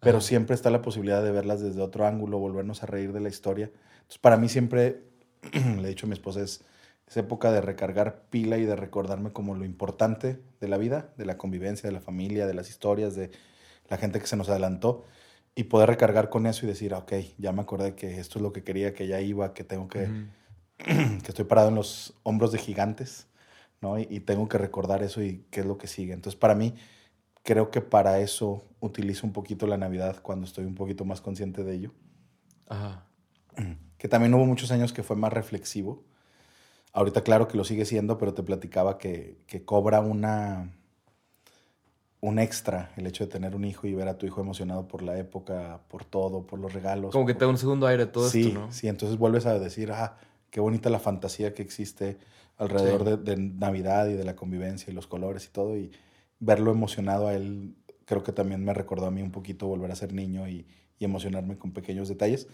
pero 0.00 0.18
Ajá. 0.18 0.26
siempre 0.26 0.54
está 0.54 0.70
la 0.70 0.80
posibilidad 0.80 1.22
de 1.22 1.32
verlas 1.32 1.60
desde 1.60 1.82
otro 1.82 2.06
ángulo, 2.06 2.38
volvernos 2.38 2.82
a 2.82 2.86
reír 2.86 3.12
de 3.12 3.20
la 3.20 3.28
historia. 3.28 3.70
Entonces, 3.96 4.16
para 4.16 4.38
mí 4.38 4.48
siempre, 4.48 5.02
le 5.52 5.82
he 5.82 5.88
dicho 5.88 6.06
a 6.06 6.08
mi 6.08 6.14
esposa, 6.14 6.40
es, 6.40 6.64
es 7.06 7.16
época 7.18 7.52
de 7.52 7.60
recargar 7.60 8.22
pila 8.30 8.56
y 8.56 8.64
de 8.64 8.74
recordarme 8.74 9.32
como 9.34 9.54
lo 9.54 9.66
importante 9.66 10.40
de 10.62 10.68
la 10.68 10.78
vida, 10.78 11.10
de 11.18 11.26
la 11.26 11.36
convivencia, 11.36 11.86
de 11.86 11.92
la 11.92 12.00
familia, 12.00 12.46
de 12.46 12.54
las 12.54 12.70
historias, 12.70 13.14
de 13.14 13.32
la 13.90 13.98
gente 13.98 14.18
que 14.18 14.26
se 14.26 14.36
nos 14.38 14.48
adelantó. 14.48 15.04
Y 15.58 15.64
poder 15.64 15.88
recargar 15.88 16.30
con 16.30 16.46
eso 16.46 16.64
y 16.64 16.68
decir, 16.68 16.94
"Ah, 16.94 16.98
ok, 16.98 17.14
ya 17.36 17.50
me 17.50 17.62
acordé 17.62 17.96
que 17.96 18.20
esto 18.20 18.38
es 18.38 18.44
lo 18.44 18.52
que 18.52 18.62
quería, 18.62 18.94
que 18.94 19.08
ya 19.08 19.20
iba, 19.20 19.54
que 19.54 19.64
tengo 19.64 19.88
que, 19.88 20.08
que 20.78 21.26
estoy 21.26 21.46
parado 21.46 21.70
en 21.70 21.74
los 21.74 22.14
hombros 22.22 22.52
de 22.52 22.58
gigantes, 22.58 23.26
¿no? 23.80 23.98
Y, 23.98 24.06
y 24.08 24.20
tengo 24.20 24.48
que 24.48 24.56
recordar 24.56 25.02
eso 25.02 25.20
y 25.20 25.44
qué 25.50 25.58
es 25.60 25.66
lo 25.66 25.76
que 25.76 25.88
sigue. 25.88 26.12
Entonces, 26.12 26.38
para 26.38 26.54
mí, 26.54 26.74
creo 27.42 27.72
que 27.72 27.80
para 27.80 28.20
eso 28.20 28.62
utilizo 28.78 29.26
un 29.26 29.32
poquito 29.32 29.66
la 29.66 29.76
Navidad 29.76 30.22
cuando 30.22 30.46
estoy 30.46 30.64
un 30.64 30.76
poquito 30.76 31.04
más 31.04 31.20
consciente 31.20 31.64
de 31.64 31.74
ello. 31.74 31.92
Ajá. 32.68 33.06
Que 33.98 34.06
también 34.06 34.32
hubo 34.34 34.46
muchos 34.46 34.70
años 34.70 34.92
que 34.92 35.02
fue 35.02 35.16
más 35.16 35.32
reflexivo. 35.32 36.04
Ahorita, 36.92 37.24
claro 37.24 37.48
que 37.48 37.56
lo 37.56 37.64
sigue 37.64 37.84
siendo, 37.84 38.16
pero 38.16 38.32
te 38.32 38.44
platicaba 38.44 38.96
que, 38.96 39.40
que 39.48 39.64
cobra 39.64 39.98
una 40.00 40.77
un 42.20 42.38
extra 42.38 42.90
el 42.96 43.06
hecho 43.06 43.24
de 43.24 43.30
tener 43.30 43.54
un 43.54 43.64
hijo 43.64 43.86
y 43.86 43.94
ver 43.94 44.08
a 44.08 44.18
tu 44.18 44.26
hijo 44.26 44.40
emocionado 44.40 44.88
por 44.88 45.02
la 45.02 45.18
época, 45.18 45.80
por 45.88 46.04
todo, 46.04 46.46
por 46.46 46.58
los 46.58 46.72
regalos. 46.72 47.12
Como 47.12 47.26
que 47.26 47.34
por- 47.34 47.38
te 47.38 47.44
da 47.44 47.50
un 47.50 47.58
segundo 47.58 47.86
aire 47.86 48.06
todo 48.06 48.28
sí, 48.28 48.48
esto, 48.48 48.60
¿no? 48.60 48.72
Sí, 48.72 48.88
entonces 48.88 49.18
vuelves 49.18 49.46
a 49.46 49.58
decir, 49.58 49.92
ah, 49.92 50.16
qué 50.50 50.60
bonita 50.60 50.90
la 50.90 50.98
fantasía 50.98 51.54
que 51.54 51.62
existe 51.62 52.18
alrededor 52.56 53.04
Sí. 53.04 53.10
de, 53.10 53.16
de 53.36 53.36
Navidad 53.36 54.08
y 54.08 54.14
de 54.14 54.24
la 54.24 54.34
convivencia 54.34 54.90
y 54.90 54.94
los 54.94 55.06
colores 55.06 55.46
y 55.46 55.50
todo, 55.50 55.76
y 55.76 55.92
verlo 56.40 56.72
emocionado 56.72 57.28
a 57.28 57.34
él, 57.34 57.74
creo 58.04 58.22
que 58.24 58.32
también 58.32 58.64
me 58.64 58.74
recordó 58.74 59.06
a 59.06 59.10
mí 59.12 59.22
un 59.22 59.30
poquito 59.30 59.66
volver 59.68 59.92
a 59.92 59.94
ser 59.94 60.12
niño 60.12 60.48
y, 60.48 60.66
y 60.98 61.04
emocionarme 61.04 61.56
con 61.56 61.72
pequeños 61.72 62.08
detalles. 62.08 62.48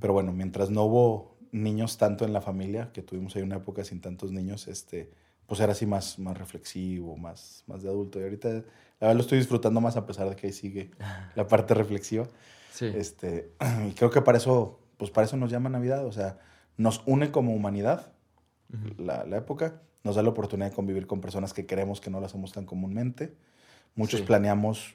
Pero 0.00 0.12
bueno, 0.12 0.32
mientras 0.32 0.68
no 0.70 0.84
hubo 0.84 1.36
niños 1.52 1.96
tanto 1.96 2.24
en 2.24 2.32
la 2.32 2.40
familia, 2.40 2.90
que 2.92 3.02
tuvimos 3.02 3.34
ahí 3.36 3.42
una 3.42 3.56
época 3.56 3.84
sin 3.84 4.00
tantos 4.00 4.32
niños, 4.32 4.68
este, 4.68 5.10
pues 5.50 5.58
era 5.60 5.72
así 5.72 5.84
más, 5.84 6.16
más 6.20 6.38
reflexivo, 6.38 7.16
más, 7.16 7.64
más 7.66 7.82
de 7.82 7.88
adulto. 7.88 8.20
Y 8.20 8.22
ahorita, 8.22 8.48
la 8.50 8.62
verdad, 9.00 9.14
lo 9.16 9.20
estoy 9.20 9.38
disfrutando 9.38 9.80
más 9.80 9.96
a 9.96 10.06
pesar 10.06 10.28
de 10.30 10.36
que 10.36 10.46
ahí 10.46 10.52
sigue 10.52 10.92
la 11.34 11.48
parte 11.48 11.74
reflexiva. 11.74 12.28
Sí. 12.72 12.86
Este, 12.86 13.50
y 13.88 13.90
creo 13.94 14.10
que 14.10 14.22
para 14.22 14.38
eso, 14.38 14.78
pues 14.96 15.10
para 15.10 15.26
eso 15.26 15.36
nos 15.36 15.50
llama 15.50 15.68
Navidad, 15.68 16.06
o 16.06 16.12
sea, 16.12 16.38
nos 16.76 17.02
une 17.04 17.32
como 17.32 17.52
humanidad 17.52 18.12
Ujú. 18.72 19.02
la, 19.02 19.24
la 19.24 19.38
época, 19.38 19.82
nos 20.04 20.14
da 20.14 20.22
la 20.22 20.28
oportunidad 20.28 20.68
de 20.70 20.76
convivir 20.76 21.08
con 21.08 21.20
personas 21.20 21.52
que 21.52 21.66
queremos 21.66 22.00
que 22.00 22.10
no 22.10 22.20
lo 22.20 22.26
hacemos 22.26 22.52
tan 22.52 22.64
comúnmente. 22.64 23.34
Muchos 23.96 24.20
Sí. 24.20 24.26
planeamos 24.26 24.94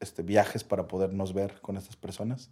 este, 0.00 0.22
viajes 0.22 0.64
para 0.64 0.86
podernos 0.86 1.32
ver 1.32 1.62
con 1.62 1.78
estas 1.78 1.96
personas. 1.96 2.50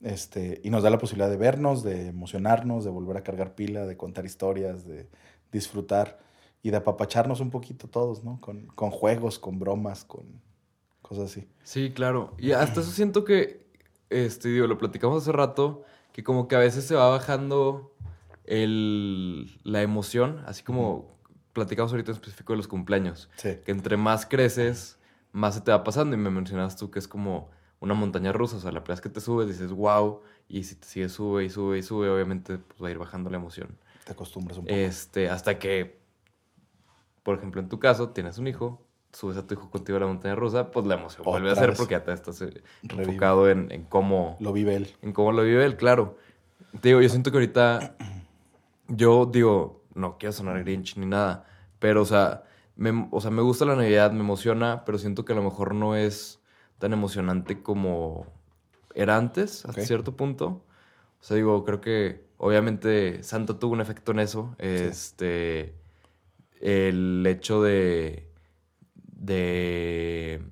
Este, 0.00 0.60
y 0.64 0.70
nos 0.70 0.82
da 0.82 0.90
la 0.90 0.98
posibilidad 0.98 1.30
de 1.30 1.36
vernos, 1.36 1.84
de 1.84 2.08
emocionarnos, 2.08 2.82
de 2.82 2.90
volver 2.90 3.16
a 3.16 3.22
cargar 3.22 3.54
pila, 3.54 3.86
de 3.86 3.96
contar 3.96 4.24
historias, 4.26 4.84
de 4.88 5.08
disfrutar 5.52 6.28
y 6.62 6.70
de 6.70 6.76
apapacharnos 6.76 7.40
un 7.40 7.50
poquito 7.50 7.88
todos, 7.88 8.22
¿no? 8.24 8.40
Con, 8.40 8.66
con 8.66 8.90
juegos, 8.90 9.38
con 9.38 9.58
bromas, 9.58 10.04
con 10.04 10.24
cosas 11.02 11.30
así. 11.30 11.48
Sí, 11.62 11.90
claro. 11.92 12.34
Y 12.38 12.52
hasta 12.52 12.80
eso 12.80 12.90
siento 12.90 13.24
que, 13.24 13.66
este, 14.10 14.48
digo, 14.48 14.66
lo 14.66 14.78
platicamos 14.78 15.22
hace 15.22 15.32
rato, 15.32 15.82
que 16.12 16.22
como 16.22 16.48
que 16.48 16.56
a 16.56 16.58
veces 16.58 16.84
se 16.84 16.94
va 16.94 17.08
bajando 17.08 17.92
el, 18.44 19.58
la 19.64 19.82
emoción, 19.82 20.42
así 20.46 20.62
como 20.62 21.18
platicamos 21.52 21.92
ahorita 21.92 22.10
en 22.12 22.16
específico 22.16 22.52
de 22.52 22.58
los 22.58 22.68
cumpleaños, 22.68 23.28
Sí. 23.36 23.56
que 23.64 23.72
entre 23.72 23.96
más 23.96 24.26
creces, 24.26 24.98
más 25.32 25.54
se 25.54 25.60
te 25.62 25.70
va 25.70 25.82
pasando. 25.84 26.14
Y 26.14 26.18
me 26.18 26.30
mencionabas 26.30 26.76
tú 26.76 26.90
que 26.90 26.98
es 26.98 27.08
como 27.08 27.48
una 27.80 27.94
montaña 27.94 28.32
rusa, 28.32 28.56
o 28.56 28.60
sea, 28.60 28.72
la 28.72 28.80
primera 28.80 28.96
vez 28.96 29.00
que 29.00 29.08
te 29.08 29.20
subes 29.20 29.48
dices, 29.48 29.72
wow, 29.72 30.20
y 30.48 30.64
si 30.64 30.74
te 30.74 30.86
sigue 30.86 31.08
sube 31.08 31.44
y 31.44 31.50
sube 31.50 31.78
y 31.78 31.82
sube, 31.82 32.10
obviamente 32.10 32.58
pues, 32.58 32.82
va 32.82 32.88
a 32.88 32.90
ir 32.90 32.98
bajando 32.98 33.30
la 33.30 33.36
emoción. 33.38 33.78
Te 34.04 34.12
acostumbras 34.12 34.58
un 34.58 34.64
poco. 34.64 34.74
Este, 34.76 35.28
hasta 35.30 35.58
que, 35.58 35.99
por 37.22 37.36
ejemplo, 37.36 37.60
en 37.60 37.68
tu 37.68 37.78
caso, 37.78 38.10
tienes 38.10 38.38
un 38.38 38.46
hijo, 38.46 38.82
subes 39.12 39.36
a 39.36 39.46
tu 39.46 39.54
hijo 39.54 39.70
contigo 39.70 39.96
a 39.96 40.00
la 40.00 40.06
montaña 40.06 40.34
rusa, 40.34 40.70
pues 40.70 40.86
la 40.86 40.94
emoción 40.94 41.24
vuelve 41.24 41.50
a 41.50 41.54
ser 41.56 41.74
porque 41.74 41.92
ya 41.92 42.04
te 42.04 42.12
estás 42.12 42.40
eh, 42.42 42.62
Revive. 42.82 43.04
enfocado 43.04 43.48
en, 43.50 43.70
en 43.72 43.84
cómo, 43.84 44.36
Lo 44.40 44.52
vive 44.52 44.76
él. 44.76 44.88
en 45.02 45.12
cómo 45.12 45.32
lo 45.32 45.42
vive 45.42 45.64
él, 45.64 45.76
claro. 45.76 46.16
Te 46.80 46.88
digo, 46.90 47.00
yo 47.00 47.08
siento 47.08 47.30
que 47.30 47.38
ahorita, 47.38 47.96
yo 48.88 49.26
digo, 49.26 49.82
no 49.94 50.16
quiero 50.18 50.32
sonar 50.32 50.62
Grinch 50.62 50.96
ni 50.96 51.06
nada, 51.06 51.44
pero, 51.78 52.02
o 52.02 52.06
sea, 52.06 52.44
me, 52.76 53.08
o 53.10 53.20
sea, 53.20 53.30
me 53.30 53.42
gusta 53.42 53.64
la 53.64 53.74
Navidad, 53.76 54.12
me 54.12 54.20
emociona, 54.20 54.84
pero 54.84 54.98
siento 54.98 55.24
que 55.24 55.32
a 55.32 55.36
lo 55.36 55.42
mejor 55.42 55.74
no 55.74 55.96
es 55.96 56.40
tan 56.78 56.92
emocionante 56.92 57.62
como 57.62 58.26
era 58.94 59.16
antes, 59.16 59.64
hasta 59.66 59.82
cierto 59.82 60.16
punto. 60.16 60.64
O 61.20 61.22
sea, 61.22 61.36
digo, 61.36 61.64
creo 61.64 61.80
que 61.80 62.24
obviamente 62.38 63.22
Santa 63.22 63.58
tuvo 63.58 63.72
un 63.74 63.80
efecto 63.80 64.12
en 64.12 64.20
eso. 64.20 64.54
Este. 64.58 65.74
El 66.60 67.24
hecho 67.26 67.62
de. 67.62 68.28
De. 68.94 70.42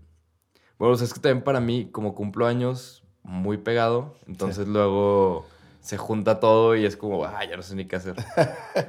Bueno, 0.79 0.95
o 0.95 0.97
sea, 0.97 1.07
es 1.07 1.15
que 1.15 1.21
también 1.21 1.45
para 1.45 1.61
mí, 1.61 1.89
como 1.91 2.15
cumplo 2.15 2.47
años 2.47 3.05
muy 3.23 3.59
pegado, 3.59 4.15
entonces 4.27 4.67
luego 4.67 5.47
se 5.81 5.97
junta 5.97 6.41
todo 6.41 6.77
y 6.77 6.85
es 6.85 6.97
como, 6.97 7.25
ah, 7.25 7.45
ya 7.49 7.57
no 7.57 7.63
sé 7.63 7.75
ni 7.75 7.87
qué 7.87 7.97
hacer. 7.97 8.15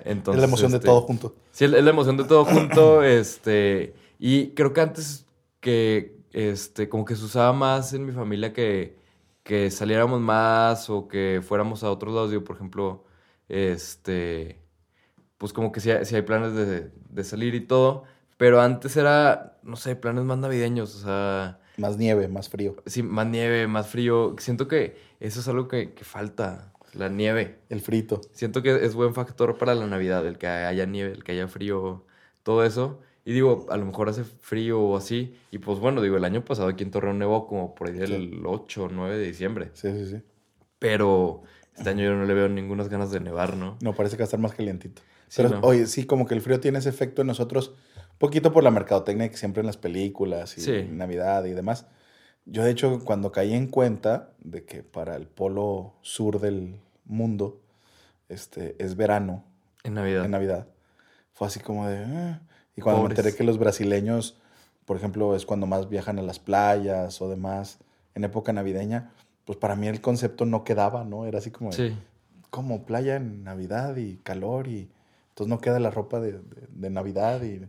Entonces, 0.05 0.35
es 0.35 0.41
la 0.41 0.47
emoción 0.47 0.71
de 0.71 0.77
este, 0.77 0.87
todo 0.87 1.01
junto. 1.01 1.35
Sí, 1.51 1.65
es 1.65 1.71
la 1.71 1.89
emoción 1.89 2.17
de 2.17 2.23
todo 2.23 2.45
junto, 2.45 3.03
este, 3.03 3.93
y 4.17 4.49
creo 4.49 4.73
que 4.73 4.81
antes 4.81 5.25
que, 5.59 6.17
este, 6.31 6.89
como 6.89 7.05
que 7.05 7.15
se 7.15 7.25
usaba 7.25 7.53
más 7.53 7.93
en 7.93 8.05
mi 8.05 8.11
familia 8.11 8.53
que, 8.53 8.97
que 9.43 9.71
saliéramos 9.71 10.19
más 10.19 10.89
o 10.89 11.07
que 11.07 11.41
fuéramos 11.41 11.83
a 11.83 11.91
otros 11.91 12.13
lados, 12.13 12.31
digo, 12.31 12.43
por 12.43 12.55
ejemplo, 12.55 13.03
este, 13.47 14.61
pues 15.39 15.51
como 15.53 15.71
que 15.71 15.79
sí, 15.79 15.89
hay- 15.89 16.05
sí 16.05 16.15
hay 16.15 16.21
planes 16.21 16.53
de, 16.53 16.91
de 17.09 17.23
salir 17.23 17.55
y 17.55 17.61
todo, 17.61 18.03
pero 18.37 18.61
antes 18.61 18.95
era, 18.95 19.57
no 19.63 19.75
sé, 19.75 19.95
planes 19.95 20.23
más 20.25 20.37
navideños, 20.37 20.95
o 20.95 20.99
sea, 20.99 21.59
Más 21.77 21.97
nieve, 21.97 22.27
más 22.27 22.49
frío. 22.49 22.75
sí, 22.85 23.01
más 23.01 23.25
nieve, 23.25 23.65
más 23.67 23.87
frío, 23.87 24.35
siento 24.37 24.67
que 24.67 24.95
eso 25.19 25.39
es 25.39 25.47
algo 25.47 25.67
que, 25.67 25.93
que 25.93 26.03
falta, 26.05 26.71
la 26.93 27.09
nieve. 27.09 27.57
El 27.69 27.81
frito. 27.81 28.21
Siento 28.33 28.61
que 28.61 28.85
es 28.85 28.93
buen 28.95 29.13
factor 29.15 29.57
para 29.57 29.73
la 29.75 29.87
Navidad, 29.87 30.25
el 30.27 30.37
que 30.37 30.47
haya 30.47 30.85
nieve, 30.85 31.11
el 31.13 31.23
que 31.23 31.31
haya 31.33 31.47
frío, 31.47 32.05
todo 32.43 32.63
eso. 32.63 32.99
Y 33.25 33.33
digo, 33.33 33.67
a 33.69 33.77
lo 33.77 33.85
mejor 33.85 34.09
hace 34.09 34.23
frío 34.23 34.79
o 34.81 34.97
así. 34.97 35.35
Y 35.51 35.59
pues 35.59 35.77
bueno, 35.79 36.01
digo, 36.01 36.17
el 36.17 36.23
año 36.25 36.43
pasado 36.43 36.67
aquí 36.69 36.83
en 36.83 36.91
Torreón 36.91 37.19
nevó 37.19 37.45
como 37.47 37.75
por 37.75 37.87
ahí 37.89 37.93
del 37.93 38.41
8 38.45 38.85
o 38.85 38.89
9 38.89 39.17
de 39.17 39.27
diciembre. 39.27 39.69
Sí, 39.73 39.91
sí, 39.91 40.05
sí. 40.09 40.21
Pero 40.79 41.43
este 41.75 41.89
año 41.89 42.03
yo 42.05 42.15
no 42.15 42.25
le 42.25 42.33
veo 42.33 42.49
ninguna 42.49 42.83
ganas 42.85 43.11
de 43.11 43.19
nevar, 43.19 43.55
¿no? 43.57 43.77
No, 43.81 43.93
parece 43.93 44.15
que 44.15 44.21
va 44.21 44.25
a 44.25 44.29
estar 44.29 44.39
más 44.39 44.53
calientito. 44.53 45.01
Sí, 45.29 45.41
Pero, 45.43 45.49
no. 45.49 45.59
oye, 45.61 45.85
sí, 45.87 46.05
como 46.05 46.25
que 46.25 46.33
el 46.33 46.41
frío 46.41 46.59
tiene 46.59 46.79
ese 46.79 46.89
efecto 46.89 47.21
en 47.21 47.27
nosotros, 47.27 47.73
poquito 48.17 48.51
por 48.51 48.63
la 48.63 48.71
mercadotecnia 48.71 49.29
que 49.29 49.37
siempre 49.37 49.61
en 49.61 49.67
las 49.67 49.77
películas 49.77 50.57
y 50.57 50.61
Sí. 50.61 50.71
en 50.73 50.97
Navidad 50.97 51.45
y 51.45 51.51
demás. 51.51 51.85
Yo, 52.45 52.63
de 52.63 52.71
hecho, 52.71 52.99
cuando 53.05 53.31
caí 53.31 53.53
en 53.53 53.67
cuenta 53.67 54.31
de 54.39 54.65
que 54.65 54.83
para 54.83 55.15
el 55.15 55.27
polo 55.27 55.93
sur 56.01 56.39
del 56.41 56.79
mundo 57.05 57.61
este, 58.27 58.75
es 58.83 58.95
verano 58.95 59.43
En 59.83 59.93
Navidad. 59.95 60.25
en 60.25 60.31
Navidad, 60.31 60.67
fue 61.33 61.47
así 61.47 61.59
como 61.59 61.87
de... 61.87 61.97
"Ah". 62.05 62.41
Y 62.75 62.81
cuando 62.81 63.01
Pobres. 63.01 63.17
me 63.17 63.21
enteré 63.21 63.35
que 63.37 63.43
los 63.43 63.57
brasileños, 63.57 64.37
por 64.85 64.97
ejemplo, 64.97 65.35
es 65.35 65.45
cuando 65.45 65.65
más 65.67 65.89
viajan 65.89 66.17
a 66.19 66.21
las 66.21 66.39
playas 66.39 67.21
o 67.21 67.29
demás, 67.29 67.79
en 68.15 68.23
época 68.23 68.51
navideña, 68.53 69.11
pues 69.45 69.57
para 69.57 69.75
mí 69.75 69.87
el 69.87 70.01
concepto 70.01 70.45
no 70.45 70.63
quedaba, 70.63 71.03
¿no? 71.03 71.25
Era 71.25 71.37
así 71.39 71.51
como... 71.51 71.69
de, 71.71 71.75
Sí. 71.75 71.97
como 72.49 72.83
playa 72.85 73.15
en 73.15 73.43
Navidad 73.43 73.95
y 73.97 74.17
calor 74.23 74.67
y 74.67 74.89
entonces 75.39 75.55
no 75.55 75.61
queda 75.61 75.79
la 75.79 75.89
ropa 75.89 76.19
de, 76.19 76.33
de- 76.33 76.67
de 76.69 76.89
Navidad 76.89 77.41
y 77.43 77.61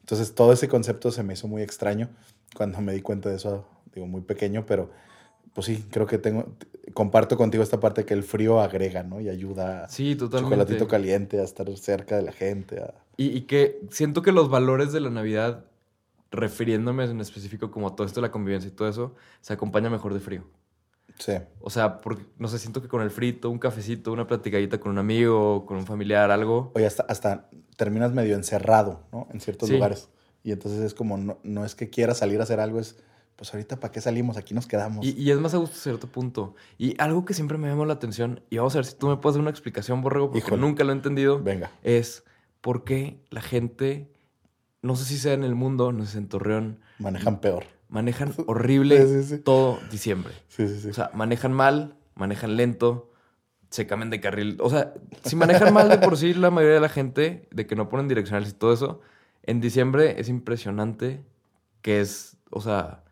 entonces 0.00 0.34
todo 0.34 0.52
ese 0.52 0.66
concepto 0.68 1.12
se 1.12 1.22
me 1.22 1.34
hizo 1.34 1.46
muy 1.46 1.62
extraño 1.62 2.08
cuando 2.56 2.80
me 2.80 2.92
di 2.92 3.00
cuenta 3.00 3.28
de 3.28 3.36
eso, 3.36 3.64
digo, 3.94 4.08
muy 4.08 4.22
pequeño, 4.22 4.66
pero 4.66 4.90
pues 5.54 5.66
sí, 5.68 5.84
creo 5.90 6.06
que 6.06 6.18
tengo, 6.18 6.56
comparto 6.94 7.36
contigo 7.36 7.62
esta 7.62 7.78
parte 7.78 8.04
que 8.04 8.12
el 8.14 8.24
frío 8.24 8.60
agrega, 8.60 9.04
¿no? 9.04 9.20
Y 9.20 9.28
ayuda 9.28 9.84
a 9.84 9.88
Sí, 9.88 10.16
totalmente. 10.16 10.44
chocolatito 10.44 10.88
caliente, 10.88 11.38
a 11.40 11.44
estar 11.44 11.74
cerca 11.76 12.16
de 12.16 12.22
la 12.22 12.32
gente, 12.32 12.80
a... 12.80 12.94
Y, 13.16 13.28
y 13.28 13.42
que 13.42 13.80
siento 13.90 14.20
que 14.22 14.32
los 14.32 14.50
valores 14.50 14.92
de 14.92 15.00
la 15.00 15.10
Navidad, 15.10 15.64
refiriéndome 16.32 17.04
en 17.04 17.20
específico 17.20 17.70
como 17.70 17.86
a 17.88 17.94
todo 17.96 18.06
esto 18.06 18.20
de 18.20 18.26
la 18.26 18.32
convivencia 18.32 18.68
y 18.68 18.72
todo 18.72 18.88
eso, 18.88 19.14
se 19.40 19.52
acompaña 19.52 19.90
mejor 19.90 20.12
de 20.12 20.20
frío. 20.20 20.42
Sí, 21.18 21.32
O 21.60 21.70
sea, 21.70 21.98
porque, 22.00 22.24
no 22.38 22.46
sé, 22.48 22.58
siento 22.58 22.82
que 22.82 22.88
con 22.88 23.00
el 23.02 23.10
frito, 23.10 23.48
un 23.50 23.58
cafecito, 23.58 24.12
una 24.12 24.26
platicadita 24.26 24.78
con 24.78 24.92
un 24.92 24.98
amigo, 24.98 25.64
con 25.66 25.78
un 25.78 25.86
familiar, 25.86 26.30
algo. 26.30 26.72
oye, 26.74 26.86
hasta, 26.86 27.04
hasta 27.08 27.48
terminas 27.76 28.12
medio 28.12 28.34
encerrado, 28.36 29.00
¿no? 29.12 29.26
En 29.32 29.40
ciertos 29.40 29.68
Sí. 29.68 29.74
lugares. 29.74 30.08
Y 30.42 30.52
entonces 30.52 30.80
es 30.80 30.94
como, 30.94 31.16
no, 31.16 31.38
no 31.42 31.64
es 31.64 31.74
que 31.74 31.88
quiera 31.90 32.14
salir 32.14 32.40
a 32.40 32.42
hacer 32.44 32.60
algo, 32.60 32.78
es, 32.80 32.96
pues 33.34 33.52
ahorita, 33.52 33.80
¿para 33.80 33.92
qué 33.92 34.00
salimos? 34.00 34.36
Aquí 34.36 34.54
nos 34.54 34.66
quedamos. 34.66 35.04
Y, 35.04 35.12
y 35.20 35.30
es 35.30 35.38
más 35.38 35.54
a 35.54 35.56
gusto 35.56 35.76
a 35.76 35.80
cierto 35.80 36.06
punto. 36.06 36.54
Y 36.78 37.00
algo 37.00 37.24
que 37.24 37.34
siempre 37.34 37.58
me 37.58 37.68
llamó 37.68 37.84
la 37.86 37.94
atención, 37.94 38.40
y 38.50 38.58
vamos 38.58 38.74
a 38.74 38.78
ver 38.78 38.84
si 38.86 38.94
tú 38.96 39.08
me 39.08 39.16
puedes 39.16 39.34
dar 39.34 39.40
una 39.42 39.50
explicación, 39.50 40.02
Borrego, 40.02 40.26
porque 40.30 40.46
Híjole. 40.46 40.60
nunca 40.60 40.84
lo 40.84 40.92
he 40.92 40.94
entendido, 40.96 41.42
Venga. 41.42 41.70
es 41.82 42.24
por 42.60 42.84
qué 42.84 43.20
la 43.30 43.40
gente, 43.40 44.12
no 44.82 44.96
sé 44.96 45.04
si 45.06 45.18
sea 45.18 45.32
en 45.32 45.44
el 45.44 45.54
mundo, 45.54 45.92
no 45.92 46.04
sé 46.04 46.12
si 46.12 46.18
en 46.18 46.28
Torreón, 46.28 46.80
Manejan 46.98 47.40
peor. 47.40 47.64
Manejan 47.88 48.32
horrible 48.46 49.06
Sí, 49.06 49.22
sí, 49.22 49.36
sí. 49.36 49.38
todo 49.42 49.78
diciembre. 49.90 50.32
Sí, 50.48 50.68
sí, 50.68 50.80
sí. 50.80 50.88
O 50.88 50.94
sea, 50.94 51.10
manejan 51.14 51.52
mal, 51.52 51.96
manejan 52.14 52.56
lento, 52.56 53.12
se 53.70 53.86
cambian 53.86 54.10
de 54.10 54.20
carril. 54.20 54.56
O 54.60 54.70
sea, 54.70 54.94
si 55.24 55.36
manejan 55.36 55.72
mal 55.74 55.88
de 55.88 55.98
por 55.98 56.16
sí 56.16 56.34
la 56.34 56.50
mayoría 56.50 56.76
de 56.76 56.80
la 56.80 56.88
gente, 56.88 57.48
de 57.50 57.66
que 57.66 57.76
no 57.76 57.88
ponen 57.88 58.08
direccionales 58.08 58.50
y 58.50 58.54
todo 58.54 58.72
eso, 58.72 59.00
en 59.42 59.60
diciembre 59.60 60.20
es 60.20 60.28
impresionante 60.28 61.24
que 61.82 62.00
es, 62.00 62.36
o 62.50 62.60
sea, 62.60 63.04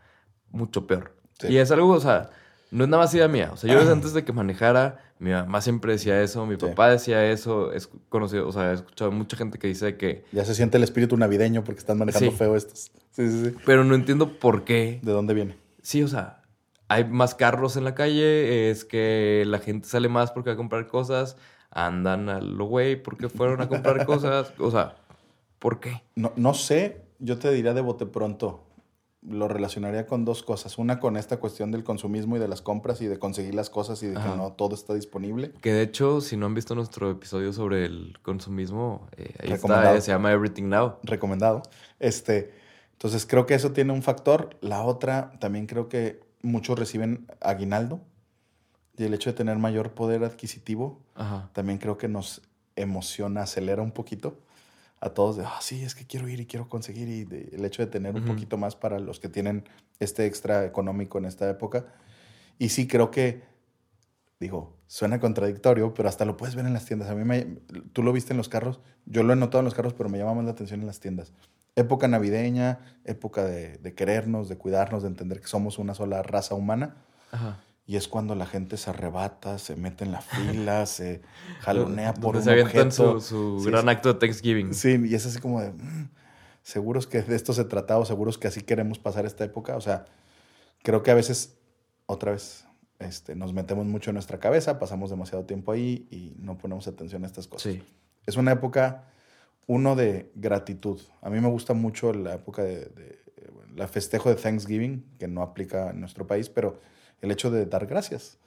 mucho 0.51 0.87
peor. 0.87 1.17
Y 1.49 1.57
es 1.57 1.71
algo, 1.71 1.89
o 1.91 2.01
sea, 2.01 2.31
no 2.75 2.85
es 2.85 2.91
nada 2.91 3.05
más 3.05 3.15
idea 3.15 3.29
mía. 3.29 3.51
O 3.53 3.57
sea, 3.57 3.73
yo 3.73 3.79
desde 3.79 3.93
antes 3.93 4.13
de 4.13 4.25
que 4.25 4.33
manejara, 4.33 5.01
mi 5.19 5.31
mamá 5.31 5.61
siempre 5.61 5.93
decía 5.93 6.21
eso, 6.23 6.45
mi 6.47 6.57
Sí. 6.57 6.67
papá 6.67 6.91
decía 6.91 7.25
eso, 7.31 7.73
he 7.73 7.77
escu- 7.77 8.01
conocido, 8.09 8.49
o 8.49 8.53
sea, 8.53 8.73
he 8.73 8.75
escuchado 8.75 9.13
mucha 9.13 9.37
gente 9.37 9.59
que 9.59 9.69
dice 9.69 9.97
que... 9.97 10.25
ya 10.33 10.45
se 10.45 10.55
siente 10.55 10.77
el 10.77 10.83
espíritu 10.83 11.17
navideño 11.17 11.63
porque 11.65 11.79
están 11.79 11.99
manejando 11.99 12.31
Sí. 12.33 12.37
feo 12.37 12.57
estos. 12.57 12.91
Sí, 13.13 13.31
sí, 13.31 13.45
sí. 13.45 13.57
Pero 13.65 13.85
no 13.85 13.95
entiendo 13.95 14.39
por 14.39 14.65
qué 14.65 14.99
¿De 15.03 15.13
dónde 15.13 15.35
viene? 15.35 15.57
Sí, 15.83 16.03
o 16.03 16.09
sea, 16.09 16.43
hay 16.89 17.05
más 17.05 17.35
carros 17.35 17.77
en 17.77 17.85
la 17.85 17.95
calle, 17.95 18.71
es 18.71 18.85
que 18.85 19.45
la 19.47 19.59
gente 19.59 19.89
sale 19.89 20.09
más 20.09 20.33
porque 20.33 20.51
va 20.51 20.55
a 20.55 20.57
comprar 20.57 20.87
cosas, 20.89 21.37
andan 21.71 22.29
a 22.29 22.41
lo 22.41 22.65
güey 22.67 23.01
porque 23.03 23.29
fueron 23.29 23.61
a 23.61 23.69
comprar 23.69 24.05
cosas, 24.07 24.53
o 24.59 24.71
sea, 24.71 24.97
¿por 25.59 25.81
qué? 25.81 26.03
No, 26.17 26.33
no 26.37 26.55
sé, 26.55 27.03
yo 27.21 27.39
te 27.39 27.51
diría 27.53 27.73
de 27.73 27.81
bote 27.81 28.05
pronto. 28.07 28.65
Lo 29.29 29.49
relacionaría 29.49 30.07
con 30.07 30.25
dos 30.25 30.43
cosas. 30.43 30.77
Una 30.77 31.01
con 31.01 31.17
esta 31.17 31.39
cuestión 31.39 31.71
del 31.71 31.83
consumismo 31.83 32.37
y 32.37 32.39
de 32.39 32.49
las 32.49 32.61
compras 32.61 33.01
y 33.01 33.07
de 33.07 33.19
conseguir 33.19 33.55
las 33.55 33.71
cosas 33.71 34.03
y 34.03 34.09
de 34.09 34.17
Ajá. 34.17 34.33
que 34.33 34.37
no 34.37 34.53
todo 34.53 34.75
está 34.75 34.93
disponible. 34.93 35.53
Que 35.63 35.73
de 35.73 35.83
hecho, 35.83 36.21
si 36.21 36.37
no 36.37 36.47
han 36.47 36.55
visto 36.55 36.75
nuestro 36.75 37.11
episodio 37.11 37.53
sobre 37.53 37.87
el 37.87 38.19
consumismo, 38.23 39.09
eh, 39.17 39.35
ahí 39.43 39.53
está, 39.53 39.97
eh, 39.97 40.01
se 40.03 40.11
llama 40.13 40.31
Everything 40.33 40.65
Now. 40.65 40.97
Recomendado. 41.03 41.63
Este, 42.01 42.53
entonces 42.93 43.25
creo 43.27 43.47
que 43.47 43.55
eso 43.55 43.73
tiene 43.73 43.93
un 43.93 44.03
factor. 44.03 44.57
La 44.61 44.83
otra, 44.83 45.33
también 45.41 45.67
creo 45.67 45.89
que 45.89 46.21
muchos 46.43 46.79
reciben 46.79 47.27
aguinaldo. 47.41 48.01
Y 48.97 49.05
el 49.05 49.15
hecho 49.15 49.31
de 49.31 49.37
tener 49.37 49.59
mayor 49.59 49.93
poder 49.93 50.23
adquisitivo 50.23 51.01
Ajá. 51.15 51.51
también 51.53 51.79
creo 51.79 51.99
que 51.99 52.09
nos 52.09 52.43
emociona, 52.77 53.43
acelera 53.43 53.83
un 53.83 53.91
poquito 53.91 54.39
a 55.05 55.11
todos 55.11 55.37
de, 55.37 55.45
ah, 55.45 55.59
sí, 55.61 55.83
es 55.85 55.95
que 55.95 56.07
quiero 56.07 56.29
ir 56.29 56.41
y 56.41 56.47
quiero 56.47 56.69
conseguir 56.69 57.09
y 57.09 57.25
de- 57.25 57.51
el 57.53 57.65
hecho 57.65 57.83
de 57.83 57.91
tener 57.91 58.15
un 58.15 58.23
Ujú. 58.23 58.33
poquito 58.33 58.57
más 58.57 58.75
para 58.75 58.99
los 58.99 59.21
que 59.21 59.29
tienen 59.29 59.65
este 60.01 60.25
extra 60.27 60.65
económico 60.65 61.19
en 61.19 61.27
esta 61.27 61.49
época. 61.49 61.87
Y 62.59 62.71
sí 62.71 62.87
creo 62.87 63.11
que, 63.11 63.43
digo, 64.41 64.77
suena 64.87 65.21
contradictorio, 65.21 65.93
pero 65.95 66.09
hasta 66.09 66.25
lo 66.25 66.37
puedes 66.37 66.55
ver 66.55 66.67
en 66.67 66.73
las 66.73 66.85
tiendas. 66.87 67.11
A 67.11 67.15
mí 67.15 67.25
me, 67.25 67.43
tú 67.93 68.03
lo 68.03 68.13
viste 68.13 68.33
en 68.33 68.37
los 68.39 68.49
carros, 68.49 68.81
yo 69.07 69.23
lo 69.23 69.33
he 69.33 69.37
notado 69.37 69.61
en 69.61 69.65
los 69.67 69.75
carros, 69.75 69.95
pero 69.95 70.09
me 70.09 70.19
llama 70.19 70.35
más 70.35 70.45
la 70.45 70.53
atención 70.53 70.81
en 70.81 70.87
las 70.87 71.01
tiendas. 71.01 71.33
Época 71.77 72.07
navideña, 72.09 72.79
época 73.05 73.45
de, 73.45 73.79
de 73.79 73.95
querernos, 73.95 74.49
de 74.49 74.57
cuidarnos, 74.57 75.03
de 75.03 75.09
entender 75.09 75.41
que 75.41 75.49
somos 75.49 75.79
una 75.79 75.95
sola 75.95 76.23
raza 76.23 76.55
humana. 76.55 76.97
Ajá. 77.33 77.61
Y 77.87 77.97
es 77.97 78.09
cuando 78.09 78.35
la 78.35 78.47
gente 78.47 78.77
se 78.79 78.89
arrebata, 78.91 79.59
se 79.59 79.77
mete 79.77 80.05
en 80.05 80.13
la 80.13 80.23
fila, 80.23 80.87
se 80.87 81.21
jalonea 81.61 82.15
por 82.15 82.37
un 82.37 82.43
se 82.43 82.63
objeto. 82.63 83.21
su, 83.21 83.59
su 83.59 83.61
Sí, 83.65 83.71
gran 83.71 83.89
acto 83.89 84.13
de 84.13 84.19
Thanksgiving. 84.19 84.73
Sí, 84.73 84.99
y 85.05 85.15
es 85.15 85.27
así 85.27 85.39
como 85.39 85.61
de, 85.61 85.71
mm, 85.73 86.09
seguros 86.63 87.07
que 87.07 87.21
de 87.23 87.37
esto 87.37 87.53
se 87.53 87.65
trata 87.65 87.99
o 87.99 88.05
seguros 88.07 88.39
que 88.39 88.49
así 88.49 88.63
queremos 88.63 88.99
pasar 88.99 89.27
esta 89.27 89.45
época. 89.45 89.77
O 89.77 89.83
sea, 89.83 90.07
creo 90.83 91.03
que 91.03 91.11
a 91.11 91.15
veces, 91.15 91.57
otra 92.07 92.33
vez, 92.33 92.65
este, 93.01 93.35
nos 93.35 93.53
metemos 93.53 93.85
mucho 93.85 94.11
en 94.11 94.15
nuestra 94.15 94.39
cabeza, 94.39 94.79
pasamos 94.79 95.11
demasiado 95.11 95.45
tiempo 95.45 95.73
ahí 95.73 96.07
y 96.11 96.35
no 96.39 96.57
ponemos 96.57 96.87
atención 96.89 97.23
a 97.25 97.27
estas 97.27 97.49
cosas. 97.49 97.71
Sí. 97.73 97.83
Es 98.25 98.37
una 98.39 98.53
época, 98.53 99.05
uno, 99.67 99.95
de 99.95 100.31
gratitud. 100.37 101.01
A 101.21 101.29
mí 101.29 101.39
me 101.39 101.49
gusta 101.49 101.75
mucho 101.75 102.15
la 102.15 102.35
época 102.35 102.63
de, 102.63 102.87
de- 102.87 103.25
la 103.77 103.89
festejo 103.89 104.31
de 104.31 104.37
Thanksgiving, 104.37 105.05
que 105.19 105.27
no 105.29 105.43
aplica 105.43 105.91
en 105.91 106.01
nuestro 106.01 106.27
país, 106.27 106.49
pero 106.49 106.79
el 107.25 107.31
hecho 107.33 107.51
de 107.51 107.67
dar 107.67 107.87
gracias. 107.87 108.39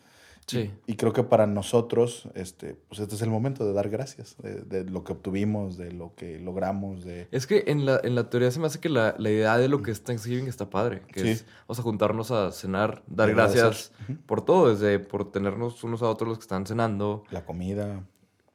Sí. 0.46 0.72
Y 0.86 0.96
creo 0.96 1.12
que 1.12 1.24
para 1.24 1.46
nosotros, 1.46 2.30
este, 2.34 2.74
pues 2.88 3.02
este 3.02 3.16
es 3.16 3.22
el 3.22 3.30
momento 3.30 3.66
de 3.68 3.74
dar 3.74 3.90
gracias, 3.90 4.38
de, 4.42 4.62
de 4.62 4.86
lo 4.90 5.04
que 5.04 5.12
obtuvimos, 5.12 5.78
de 5.78 5.92
lo 5.92 6.16
que 6.16 6.40
logramos, 6.40 7.04
de... 7.04 7.28
Es 7.32 7.48
que 7.48 7.66
en 7.68 7.86
la, 7.86 8.00
en 8.02 8.16
la 8.16 8.30
teoría 8.30 8.50
se 8.50 8.62
me 8.62 8.68
hace 8.68 8.80
que 8.80 8.88
la, 8.88 9.14
la 9.18 9.30
idea 9.30 9.58
de 9.58 9.68
lo 9.68 9.82
que 9.82 9.92
es 9.92 10.02
Thanksgiving 10.06 10.48
está 10.48 10.70
padre. 10.70 11.02
Que 11.12 11.20
Sí. 11.20 11.28
es, 11.32 11.46
o 11.68 11.76
sea, 11.76 11.84
juntarnos 11.84 12.32
a 12.32 12.54
cenar, 12.54 13.04
dar 13.08 13.30
gracias 13.34 13.92
por 14.26 14.42
todo, 14.42 14.70
desde 14.74 15.00
por 15.00 15.30
tenernos 15.34 15.84
unos 15.84 16.02
a 16.02 16.08
otros 16.10 16.30
los 16.30 16.38
que 16.38 16.44
están 16.44 16.66
cenando, 16.66 17.26
La 17.30 17.44
comida. 17.46 18.06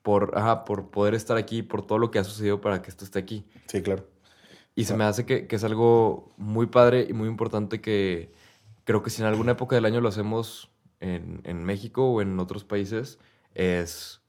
por, 0.01 0.33
ajá, 0.35 0.65
por 0.65 0.89
poder 0.89 1.13
estar 1.13 1.37
aquí, 1.37 1.63
por 1.63 1.85
todo 1.87 1.99
lo 1.99 2.11
que 2.11 2.19
ha 2.19 2.25
sucedido 2.25 2.63
para 2.63 2.81
que 2.81 2.89
esto 2.89 3.05
esté 3.05 3.19
aquí. 3.19 3.45
Sí, 3.67 3.83
claro. 3.83 4.07
Y 4.75 4.85
se 4.85 4.97
me 4.97 5.05
hace 5.05 5.27
que, 5.27 5.47
que 5.47 5.57
es 5.57 5.65
algo 5.65 6.33
muy 6.39 6.65
padre 6.69 7.07
y 7.07 7.13
muy 7.13 7.29
importante 7.29 7.83
que 7.83 8.33
creo 8.85 9.03
que 9.03 9.11
si 9.11 9.23
en 9.23 9.29
alguna 9.29 9.53
época 9.53 9.75
del 9.77 9.85
año 9.85 10.01
lo 10.01 10.09
hacemos 10.09 10.71
en, 11.01 11.41
en 11.45 11.65
México 11.65 12.11
o 12.11 12.23
en 12.23 12.39
otros 12.39 12.65
países, 12.65 13.19
es 13.55 14.21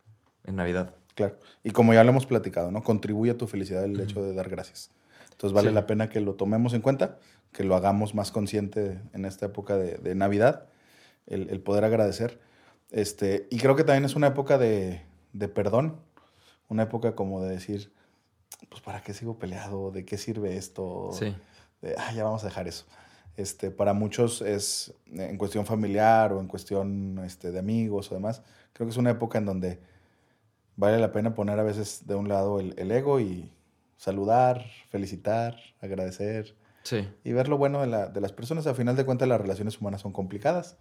en 0.46 0.56
Navidad. 0.56 0.96
Claro. 1.16 1.38
Y 1.64 1.72
como 1.72 1.94
ya 1.94 2.04
lo 2.04 2.10
hemos 2.10 2.26
platicado, 2.26 2.72
¿no? 2.72 2.84
Contribuye 2.84 3.32
a 3.32 3.38
tu 3.38 3.48
felicidad 3.48 3.84
el 3.86 4.00
hecho 4.00 4.24
de 4.24 4.34
dar 4.34 4.50
gracias. 4.50 4.92
Entonces 5.32 5.54
vale 5.54 5.70
Sí. 5.70 5.76
la 5.76 5.86
pena 5.88 6.10
que 6.10 6.20
lo 6.22 6.34
tomemos 6.36 6.74
en 6.74 6.82
cuenta, 6.82 7.20
que 7.52 7.64
lo 7.64 7.76
hagamos 7.76 8.16
más 8.16 8.32
consciente 8.32 9.00
en 9.14 9.26
esta 9.26 9.46
época 9.46 9.78
de, 9.78 9.98
de 9.98 10.16
Navidad, 10.16 10.68
el, 11.28 11.50
el 11.50 11.60
poder 11.62 11.86
agradecer. 11.86 12.40
Este, 12.92 13.48
y 13.52 13.58
creo 13.60 13.76
que 13.76 13.84
también 13.84 14.06
es 14.06 14.16
una 14.16 14.28
época 14.28 14.58
de, 14.58 15.02
de 15.34 15.48
perdón, 15.48 16.00
una 16.70 16.84
época 16.84 17.16
como 17.16 17.42
de 17.42 17.50
decir, 17.52 17.92
pues 18.70 18.82
¿para 18.82 19.02
qué 19.02 19.14
sigo 19.14 19.38
peleado? 19.38 19.92
¿De 19.92 20.06
qué 20.06 20.18
sirve 20.18 20.58
esto? 20.58 21.10
Sí. 21.14 21.36
de, 21.82 21.96
"Ah, 21.98 22.12
ya 22.14 22.24
vamos 22.24 22.44
a 22.44 22.48
dejar 22.48 22.68
eso. 22.68 22.86
Este, 23.36 23.72
para 23.72 23.94
muchos 23.94 24.42
es 24.42 24.94
eh, 25.12 25.28
en 25.30 25.38
cuestión 25.38 25.66
familiar 25.66 26.34
o 26.34 26.40
en 26.40 26.48
cuestión 26.48 27.20
este, 27.26 27.52
de 27.52 27.60
amigos 27.60 28.12
o 28.12 28.16
demás. 28.16 28.44
Creo 28.74 28.88
que 28.88 28.92
es 28.92 28.98
una 28.98 29.10
época 29.12 29.38
en 29.40 29.46
donde 29.46 29.80
vale 30.76 31.00
la 31.00 31.12
pena 31.12 31.34
poner 31.34 31.60
a 31.60 31.64
veces 31.64 32.06
de 32.08 32.16
un 32.16 32.28
lado 32.30 32.60
el, 32.60 32.74
el 32.78 32.92
ego 32.92 33.20
y 33.20 33.52
saludar, 33.98 34.66
felicitar, 34.90 35.56
agradecer 35.82 36.56
Sí. 36.84 37.08
y 37.24 37.32
ver 37.32 37.48
lo 37.48 37.58
bueno 37.58 37.80
de, 37.82 37.88
la- 37.88 38.08
de 38.08 38.20
las 38.22 38.34
personas. 38.34 38.68
A 38.68 38.74
final 38.74 38.96
de 38.96 39.06
cuentas 39.06 39.28
las 39.28 39.40
relaciones 39.40 39.80
humanas 39.80 40.02
son 40.02 40.12
complicadas 40.12 40.76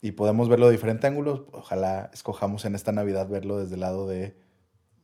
y 0.00 0.12
podemos 0.12 0.48
verlo 0.48 0.66
de 0.66 0.72
diferentes 0.72 1.08
ángulos. 1.08 1.42
Ojalá 1.52 2.10
escojamos 2.12 2.64
en 2.64 2.74
esta 2.74 2.90
Navidad 2.92 3.28
verlo 3.28 3.58
desde 3.58 3.74
el 3.74 3.80
lado 3.80 4.08
de, 4.08 4.34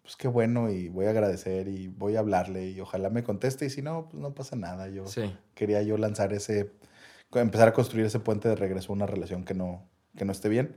pues 0.08 0.16
qué 0.16 0.26
bueno 0.26 0.70
y 0.70 0.88
voy 0.88 1.04
a 1.04 1.10
agradecer 1.10 1.68
y 1.68 1.88
voy 1.88 2.16
a 2.16 2.20
hablarle 2.20 2.70
y 2.70 2.80
ojalá 2.80 3.10
me 3.10 3.22
conteste 3.22 3.66
y 3.66 3.70
si 3.70 3.82
no, 3.82 4.08
pues 4.08 4.18
no 4.22 4.34
pasa 4.34 4.56
nada. 4.56 4.88
Yo 4.88 5.06
Sí. 5.06 5.36
quería 5.54 5.82
yo 5.82 5.98
lanzar 5.98 6.32
ese, 6.32 6.70
empezar 7.34 7.68
a 7.68 7.72
construir 7.74 8.06
ese 8.06 8.18
puente 8.18 8.48
de 8.48 8.56
regreso 8.56 8.90
a 8.90 8.96
una 8.96 9.04
relación 9.04 9.44
que 9.44 9.52
no, 9.52 9.86
que 10.16 10.24
no 10.24 10.32
esté 10.32 10.48
bien. 10.48 10.76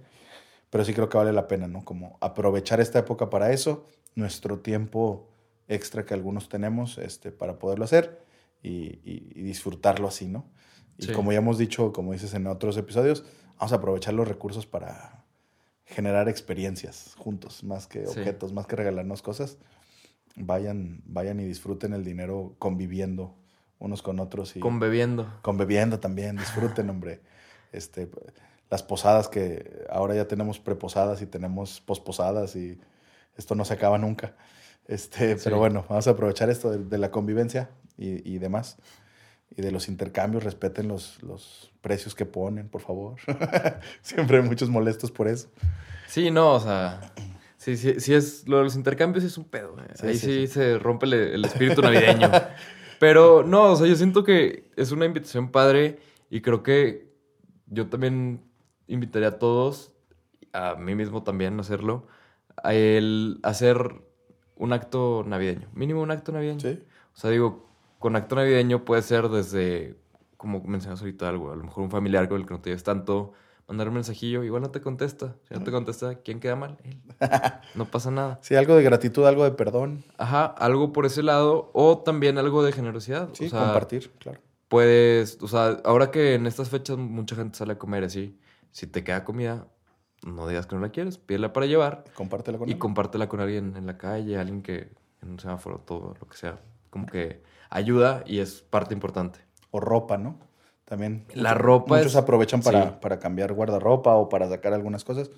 Pero 0.70 0.84
sí 0.84 0.94
creo 0.94 1.08
que 1.08 1.18
vale 1.18 1.32
la 1.32 1.48
pena, 1.48 1.70
¿no? 1.70 1.86
Como 1.86 2.18
aprovechar 2.20 2.82
esta 2.82 3.00
época 3.00 3.30
para 3.30 3.54
eso, 3.54 3.86
nuestro 4.16 4.60
tiempo 4.60 5.30
extra 5.70 6.06
que 6.06 6.14
algunos 6.14 6.50
tenemos 6.50 6.98
este, 6.98 7.32
para 7.32 7.58
poderlo 7.58 7.86
hacer 7.86 8.20
y, 8.62 9.00
y- 9.10 9.32
y 9.34 9.44
disfrutarlo 9.44 10.10
así, 10.10 10.28
¿no? 10.28 10.44
Y 10.98 11.06
Sí. 11.06 11.12
como 11.14 11.32
ya 11.32 11.38
hemos 11.38 11.58
dicho, 11.58 11.94
como 11.94 12.12
dices 12.12 12.34
en 12.34 12.48
otros 12.48 12.76
episodios, 12.76 13.24
vamos 13.58 13.72
a 13.72 13.76
aprovechar 13.78 14.14
los 14.14 14.28
recursos 14.28 14.66
para 14.68 15.21
generar 15.92 16.28
experiencias 16.30 17.14
juntos, 17.18 17.64
más 17.64 17.86
que 17.88 18.06
Sí. 18.08 18.20
objetos, 18.20 18.54
más 18.54 18.66
que 18.68 18.76
regalarnos 18.76 19.22
cosas. 19.22 19.58
Vayan, 20.36 21.02
vayan 21.06 21.40
y 21.40 21.46
disfruten 21.46 21.94
el 21.94 22.04
dinero 22.06 22.56
conviviendo 22.58 23.36
unos 23.80 24.02
con 24.02 24.20
otros 24.20 24.56
y 24.56 24.60
Conbebiendo. 24.60 25.28
conviviendo 25.42 26.00
también, 26.00 26.38
disfruten, 26.38 26.90
hombre. 26.90 27.22
Este, 27.72 28.10
las 28.70 28.84
posadas 28.84 29.28
que 29.28 29.86
ahora 29.90 30.16
ya 30.16 30.28
tenemos 30.28 30.60
preposadas 30.60 31.22
y 31.22 31.26
tenemos 31.26 31.82
posposadas 31.82 32.56
y 32.56 32.80
esto 33.36 33.56
no 33.56 33.66
se 33.66 33.74
acaba 33.74 33.98
nunca. 33.98 34.36
Este, 34.88 35.38
Sí. 35.38 35.42
Pero 35.44 35.58
bueno, 35.58 35.86
vamos 35.90 36.08
a 36.08 36.12
aprovechar 36.12 36.50
esto 36.50 36.72
de, 36.72 36.78
de 36.86 36.98
la 36.98 37.12
convivencia 37.12 37.70
y, 37.98 38.30
y 38.30 38.38
demás. 38.40 38.78
Y 39.56 39.62
de 39.62 39.72
los 39.72 39.88
intercambios, 39.90 40.44
respeten 40.44 40.88
los, 40.88 41.22
los 41.24 41.72
precios 41.82 42.16
que 42.16 42.26
ponen, 42.26 42.70
por 42.70 42.82
favor. 42.82 43.16
Siempre 44.02 44.38
hay 44.38 44.44
muchos 44.44 44.70
molestos 44.70 45.12
por 45.12 45.28
eso. 45.28 45.50
Sí, 46.08 46.32
no, 46.32 46.54
o 46.54 46.60
sea. 46.60 47.14
Sí, 47.58 47.76
sí, 47.78 48.00
sí 48.00 48.14
es. 48.14 48.48
Lo 48.48 48.58
de 48.58 48.64
los 48.64 48.76
intercambios 48.76 49.24
es 49.24 49.38
un 49.38 49.46
pedo. 49.46 49.76
eh. 49.80 49.92
Sí, 49.96 50.08
Ahí 50.08 50.14
sí, 50.18 50.20
sí, 50.20 50.48
sí. 50.48 50.54
se 50.54 50.80
rompe 50.80 51.06
el, 51.06 51.14
el 51.14 51.46
espíritu 51.46 51.82
navideño. 51.82 52.32
Pero 53.00 53.44
no, 53.44 53.72
o 53.72 53.76
sea, 53.76 53.88
yo 53.88 53.96
siento 53.96 54.24
que 54.24 54.70
es 54.78 54.92
una 54.92 55.06
invitación 55.06 55.52
padre 55.52 56.00
y 56.30 56.42
creo 56.42 56.64
que 56.64 57.12
yo 57.68 57.88
también 57.88 58.42
invitaría 58.88 59.30
a 59.30 59.40
todos, 59.40 59.92
a 60.54 60.76
mí 60.76 60.96
mismo 60.96 61.24
también 61.24 61.58
a 61.58 61.62
hacerlo, 61.62 62.08
a 62.64 62.74
el 62.74 63.40
hacer 63.44 64.02
un 64.56 64.72
acto 64.74 65.24
navideño. 65.26 65.68
Mínimo 65.74 66.02
un 66.02 66.12
acto 66.12 66.32
navideño. 66.32 66.60
Sí. 66.60 66.80
O 67.16 67.18
sea, 67.20 67.32
digo, 67.32 67.68
con 68.02 68.18
acto 68.18 68.36
navideño 68.36 68.84
puede 68.84 69.02
ser 69.04 69.30
desde, 69.30 69.96
como 70.36 70.62
mencionas 70.64 71.00
ahorita 71.00 71.30
algo, 71.30 71.52
a 71.54 71.56
lo 71.56 71.64
mejor 71.64 71.84
un 71.84 71.92
familiar 71.92 72.28
con 72.28 72.42
el 72.42 72.46
que 72.48 72.54
no 72.54 72.60
te 72.60 72.72
lleves 72.72 72.84
tanto, 72.84 73.32
mandar 73.68 73.88
un 73.88 73.94
mensajillo, 73.94 74.44
igual 74.44 74.62
no 74.64 74.72
te 74.72 74.82
contesta. 74.82 75.36
Si 75.48 75.54
no 75.54 75.64
te 75.64 75.72
contesta, 75.72 76.16
¿quién 76.16 76.42
queda 76.42 76.58
mal? 76.58 76.78
Él. 76.84 77.00
No 77.76 77.86
pasa 77.86 78.12
nada. 78.12 78.40
Sí, 78.42 78.56
algo 78.56 78.76
de 78.76 78.84
gratitud, 78.84 79.26
algo 79.26 79.46
de 79.46 79.52
perdón. 79.52 80.04
Ajá, 80.18 80.46
algo 80.46 80.92
por 80.92 81.06
ese 81.06 81.24
lado 81.24 81.70
o 81.74 82.00
también 82.00 82.38
algo 82.38 82.64
de 82.64 82.74
generosidad. 82.74 83.30
Sí, 83.32 83.46
o 83.46 83.50
sea, 83.50 83.62
compartir, 83.62 84.12
claro. 84.20 84.42
Puedes, 84.68 85.38
o 85.42 85.48
sea, 85.48 85.80
ahora 85.86 86.12
que 86.12 86.34
en 86.34 86.48
estas 86.48 86.70
fechas 86.70 86.98
mucha 86.98 87.36
gente 87.36 87.58
sale 87.58 87.74
a 87.74 87.78
comer 87.78 88.04
así, 88.04 88.38
si 88.72 88.88
te 88.88 89.04
queda 89.04 89.24
comida, 89.24 89.68
no 90.26 90.48
digas 90.48 90.66
que 90.66 90.76
no 90.76 90.82
la 90.82 90.90
quieres, 90.90 91.18
pídela 91.18 91.52
para 91.54 91.66
llevar 91.66 92.04
Compártela 92.14 92.58
con 92.58 92.68
y 92.70 92.74
él. 92.74 92.78
compártela 92.80 93.28
con 93.30 93.40
alguien 93.42 93.76
en 93.78 93.86
la 93.86 93.98
calle, 93.98 94.38
alguien 94.38 94.62
que 94.62 94.92
en 95.22 95.30
un 95.32 95.40
semáforo, 95.40 95.80
todo 95.80 96.16
lo 96.20 96.28
que 96.28 96.36
sea. 96.38 96.60
Como 96.90 97.06
que 97.06 97.44
ayuda 97.72 98.24
y 98.28 98.38
es 98.40 98.62
parte 98.62 98.94
importante. 98.94 99.40
O 99.72 99.80
ropa, 99.80 100.18
¿no? 100.20 100.38
También. 100.86 101.26
La 101.34 101.52
muchos- 101.52 101.62
ropa 101.66 101.96
Muchos 101.98 102.12
es- 102.12 102.18
aprovechan 102.18 102.62
para, 102.62 102.84
sí. 102.84 102.96
para 103.02 103.18
cambiar 103.18 103.54
guardarropa 103.54 104.14
o 104.16 104.30
para 104.30 104.48
sacar 104.50 104.74
algunas 104.74 105.04
cosas. 105.04 105.30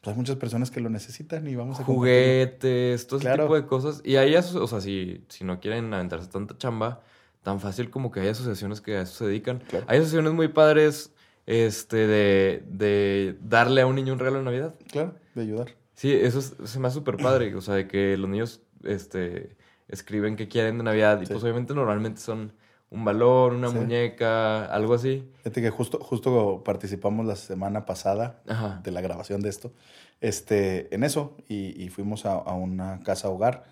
Pues 0.00 0.14
hay 0.14 0.18
muchas 0.18 0.34
personas 0.36 0.72
que 0.72 0.80
lo 0.80 0.88
necesitan 0.90 1.46
y 1.46 1.54
vamos 1.54 1.78
a. 1.78 1.84
Juguetes, 1.84 3.06
todo 3.06 3.20
ese 3.20 3.30
tipo 3.30 3.54
de 3.54 3.66
cosas. 3.66 4.00
Y 4.04 4.16
hay, 4.16 4.34
o 4.34 4.42
sea, 4.66 4.80
si, 4.80 5.24
si 5.28 5.44
no 5.44 5.60
quieren 5.60 5.94
aventarse 5.94 6.26
tanta 6.28 6.58
chamba, 6.58 7.02
tan 7.42 7.60
fácil 7.60 7.88
como 7.90 8.10
que 8.10 8.20
hay 8.20 8.28
asociaciones 8.28 8.80
que 8.80 8.96
a 8.96 9.02
eso 9.02 9.14
se 9.14 9.26
dedican. 9.26 9.60
Claro. 9.68 9.84
Hay 9.88 9.98
asociaciones 9.98 10.32
muy 10.32 10.48
padres 10.48 11.12
este, 11.46 12.06
de, 12.08 12.64
de 12.68 13.36
darle 13.42 13.82
a 13.82 13.86
un 13.86 13.94
niño 13.94 14.12
un 14.14 14.18
regalo 14.18 14.38
de 14.38 14.44
Navidad. 14.44 14.74
Claro, 14.90 15.14
de 15.34 15.42
ayudar. 15.42 15.68
Sí, 15.94 16.12
eso 16.12 16.38
es- 16.40 16.54
se 16.64 16.80
me 16.80 16.88
hace 16.88 16.94
súper 16.94 17.16
padre. 17.18 17.54
O 17.54 17.60
sea, 17.60 17.74
de 17.74 17.86
que 17.86 18.16
los 18.16 18.28
niños 18.30 18.60
este, 18.82 19.56
escriben 19.92 20.34
qué 20.34 20.48
quieren 20.48 20.78
de 20.78 20.84
Navidad. 20.84 21.20
Y 21.22 21.26
Sí. 21.26 21.32
pues 21.32 21.44
obviamente 21.44 21.74
normalmente 21.74 22.20
son 22.20 22.52
un 22.90 23.04
balón, 23.04 23.54
una 23.56 23.68
Sí. 23.68 23.76
muñeca, 23.76 24.64
algo 24.66 24.94
así. 24.94 25.30
Fíjate 25.38 25.62
que 25.62 25.70
justo, 25.70 25.98
justo 26.00 26.62
participamos 26.64 27.24
la 27.24 27.36
semana 27.36 27.86
pasada 27.86 28.42
Ajá. 28.48 28.80
de 28.82 28.90
la 28.90 29.00
grabación 29.00 29.40
de 29.40 29.48
esto, 29.48 29.72
este, 30.20 30.94
en 30.94 31.04
eso, 31.04 31.36
y, 31.48 31.80
y 31.82 31.88
fuimos 31.88 32.26
a, 32.26 32.32
a 32.34 32.52
una 32.54 33.00
casa 33.00 33.28
hogar, 33.30 33.64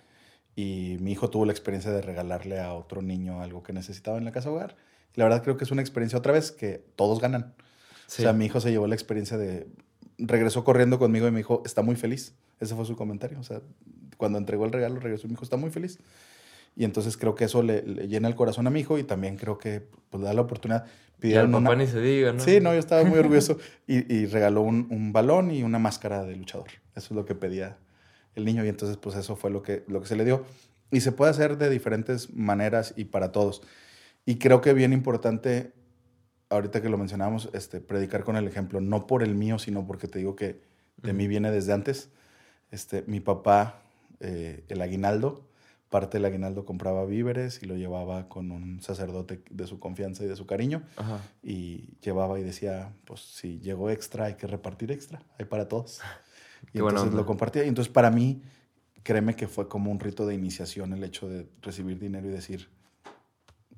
y 0.56 0.96
mi 1.00 1.12
hijo 1.12 1.28
tuvo 1.30 1.44
la 1.44 1.52
experiencia 1.52 1.90
de 1.90 2.00
regalarle 2.02 2.61
a 2.61 2.72
otro 2.74 3.02
niño 3.02 3.42
algo 3.42 3.62
que 3.62 3.72
necesitaba 3.72 4.16
en 4.18 4.24
la 4.24 4.33
casa 4.33 4.50
hogar. 4.50 4.76
La 5.14 5.24
verdad 5.24 5.42
creo 5.42 5.56
que 5.56 5.64
es 5.64 5.70
una 5.70 5.80
experiencia 5.83 6.18
otra 6.18 6.33
vez 6.33 6.50
que 6.52 6.85
todos 6.96 7.20
ganan. 7.20 7.54
Sí. 8.06 8.22
O 8.22 8.24
sea, 8.24 8.33
mi 8.33 8.46
hijo 8.46 8.61
se 8.61 8.70
llevó 8.70 8.87
la 8.87 8.94
experiencia 8.94 9.37
de... 9.38 9.66
Regresó 10.18 10.64
corriendo 10.64 10.98
conmigo 10.98 11.26
y 11.28 11.30
me 11.30 11.38
dijo, 11.38 11.62
está 11.64 11.83
muy 11.83 11.96
feliz. 11.96 12.35
Ese 12.59 12.74
fue 12.74 12.85
su 12.85 12.94
comentario. 12.96 13.38
O 13.40 13.42
sea, 13.42 13.61
cuando 14.20 14.38
entregó 14.38 14.64
el 14.66 14.70
regalo, 14.72 15.00
regresó 15.00 15.26
y 15.26 15.30
me 15.30 15.33
dijo, 15.33 15.42
está 15.44 15.56
muy 15.56 15.70
feliz. 15.70 15.98
Y 16.76 16.85
entonces 16.85 17.16
creo 17.16 17.35
que 17.35 17.44
eso 17.46 17.62
le, 17.64 17.83
le 17.83 18.06
llena 18.06 18.28
el 18.28 18.37
corazón 18.37 18.66
a 18.68 18.70
mi 18.70 18.78
hijo 18.80 18.96
y 18.98 19.02
también 19.02 19.37
creo 19.37 19.59
que 19.59 19.83
pues, 20.09 20.20
le 20.20 20.26
da 20.28 20.35
la 20.35 20.42
oportunidad. 20.42 20.85
y 20.85 20.87
al 20.87 21.18
Pidieron 21.20 21.50
papá 21.52 21.74
una- 21.74 21.74
ni 21.74 21.87
se 21.90 22.00
diga, 22.00 22.33
¿no? 22.33 22.38
Sí, 22.40 22.61
no, 22.61 22.72
yo 22.72 22.78
estaba 22.78 23.02
muy 23.04 23.18
orgulloso. 23.18 23.59
Y, 23.88 24.14
y 24.14 24.26
regaló 24.26 24.61
un, 24.62 24.87
un 24.90 25.12
balón 25.12 25.50
y 25.50 25.64
una 25.64 25.80
máscara 25.80 26.22
de 26.24 26.37
luchador. 26.37 26.68
Eso 26.94 27.06
es 27.06 27.11
lo 27.12 27.24
que 27.24 27.35
pedía 27.35 27.78
el 28.37 28.44
niño. 28.44 28.64
Y 28.64 28.68
entonces, 28.68 28.96
pues 28.98 29.16
eso 29.16 29.35
fue 29.35 29.50
lo 29.50 29.62
que, 29.62 29.83
lo 29.88 30.00
que 30.00 30.06
se 30.06 30.14
le 30.16 30.24
dio. 30.24 30.44
Y 30.92 31.00
se 31.00 31.11
puede 31.11 31.30
hacer 31.33 31.59
de 31.59 31.70
diferentes 31.70 32.33
maneras 32.33 32.94
y 32.96 33.06
para 33.06 33.33
todos. 33.33 33.62
Y 34.24 34.37
creo 34.37 34.61
que 34.61 34.72
bien 34.72 34.92
importante, 34.92 35.72
ahorita 36.50 36.80
que 36.83 36.88
lo 36.88 36.98
mencionamos, 36.98 37.48
este, 37.52 37.80
predicar 37.80 38.22
con 38.24 38.37
el 38.37 38.46
ejemplo. 38.46 38.80
No 38.80 39.06
por 39.09 39.22
el 39.24 39.35
mío, 39.35 39.59
sino 39.59 39.87
porque 39.87 40.06
te 40.09 40.18
digo 40.20 40.37
que 40.37 40.61
de 40.98 41.12
mí 41.12 41.26
viene 41.26 41.50
desde 41.50 41.72
antes. 41.72 42.11
Este, 42.70 43.02
mi 43.09 43.18
papá, 43.20 43.83
eh, 44.20 44.64
el 44.68 44.80
aguinaldo, 44.83 45.46
parte 45.88 46.18
del 46.18 46.24
aguinaldo 46.26 46.64
compraba 46.64 47.04
víveres 47.04 47.62
y 47.62 47.66
lo 47.66 47.74
llevaba 47.76 48.28
con 48.28 48.52
un 48.52 48.80
sacerdote 48.80 49.42
de 49.50 49.66
su 49.66 49.80
confianza 49.80 50.22
y 50.24 50.28
de 50.28 50.37
su 50.37 50.46
cariño 50.46 50.83
Ajá. 50.96 51.20
y 51.42 51.96
llevaba 52.00 52.38
y 52.38 52.44
decía, 52.44 52.92
pues 53.04 53.20
si 53.22 53.59
llegó 53.59 53.90
extra 53.90 54.26
hay 54.26 54.35
que 54.35 54.46
repartir 54.46 54.92
extra, 54.92 55.20
hay 55.38 55.46
para 55.46 55.68
todos. 55.68 56.00
Y 56.62 56.72
Qué 56.72 56.78
entonces 56.80 57.14
lo 57.14 57.24
compartía. 57.24 57.64
Y 57.64 57.68
entonces 57.68 57.90
para 57.92 58.11
mí, 58.11 58.42
créeme 59.02 59.35
que 59.35 59.48
fue 59.48 59.66
como 59.66 59.90
un 59.90 59.98
rito 59.98 60.26
de 60.26 60.35
iniciación 60.35 60.92
el 60.92 61.02
hecho 61.02 61.26
de 61.28 61.48
recibir 61.62 61.98
dinero 61.98 62.28
y 62.28 62.30
decir, 62.30 62.68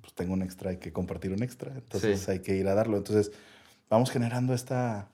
pues 0.00 0.12
tengo 0.14 0.33
un 0.35 0.42
extra, 0.42 0.70
hay 0.70 0.78
que 0.78 0.92
compartir 0.92 1.33
un 1.33 1.42
extra, 1.44 1.72
entonces 1.74 2.20
Sí. 2.20 2.31
hay 2.33 2.40
que 2.40 2.57
ir 2.57 2.66
a 2.66 2.74
darlo. 2.74 2.96
Entonces 2.96 3.31
vamos 3.88 4.11
generando 4.11 4.52
esta 4.52 5.09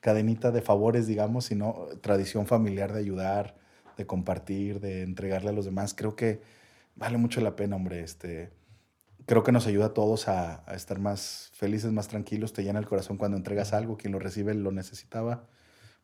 cadenita 0.00 0.50
de 0.50 0.62
favores, 0.62 1.06
digamos, 1.06 1.44
sino 1.44 1.86
tradición 2.00 2.46
familiar 2.46 2.92
de 2.92 3.00
ayudar, 3.00 3.54
de 4.00 4.06
compartir, 4.06 4.80
de 4.80 5.02
entregarle 5.02 5.50
a 5.50 5.52
los 5.52 5.66
demás. 5.66 5.94
Creo 5.94 6.16
que 6.16 6.40
vale 6.96 7.18
mucho 7.18 7.40
la 7.42 7.54
pena, 7.54 7.76
hombre. 7.76 8.00
Este, 8.00 8.50
creo 9.26 9.42
que 9.44 9.52
nos 9.52 9.66
ayuda 9.66 9.86
a 9.86 9.94
todos 9.94 10.26
a, 10.26 10.64
a 10.68 10.74
estar 10.74 10.98
más 10.98 11.50
felices, 11.54 11.92
más 11.92 12.08
tranquilos. 12.08 12.52
Te 12.54 12.64
llena 12.64 12.78
el 12.78 12.86
corazón 12.86 13.18
cuando 13.18 13.36
entregas 13.36 13.72
algo. 13.74 13.96
Quien 13.98 14.12
lo 14.12 14.18
recibe 14.18 14.54
lo 14.54 14.72
necesitaba. 14.72 15.44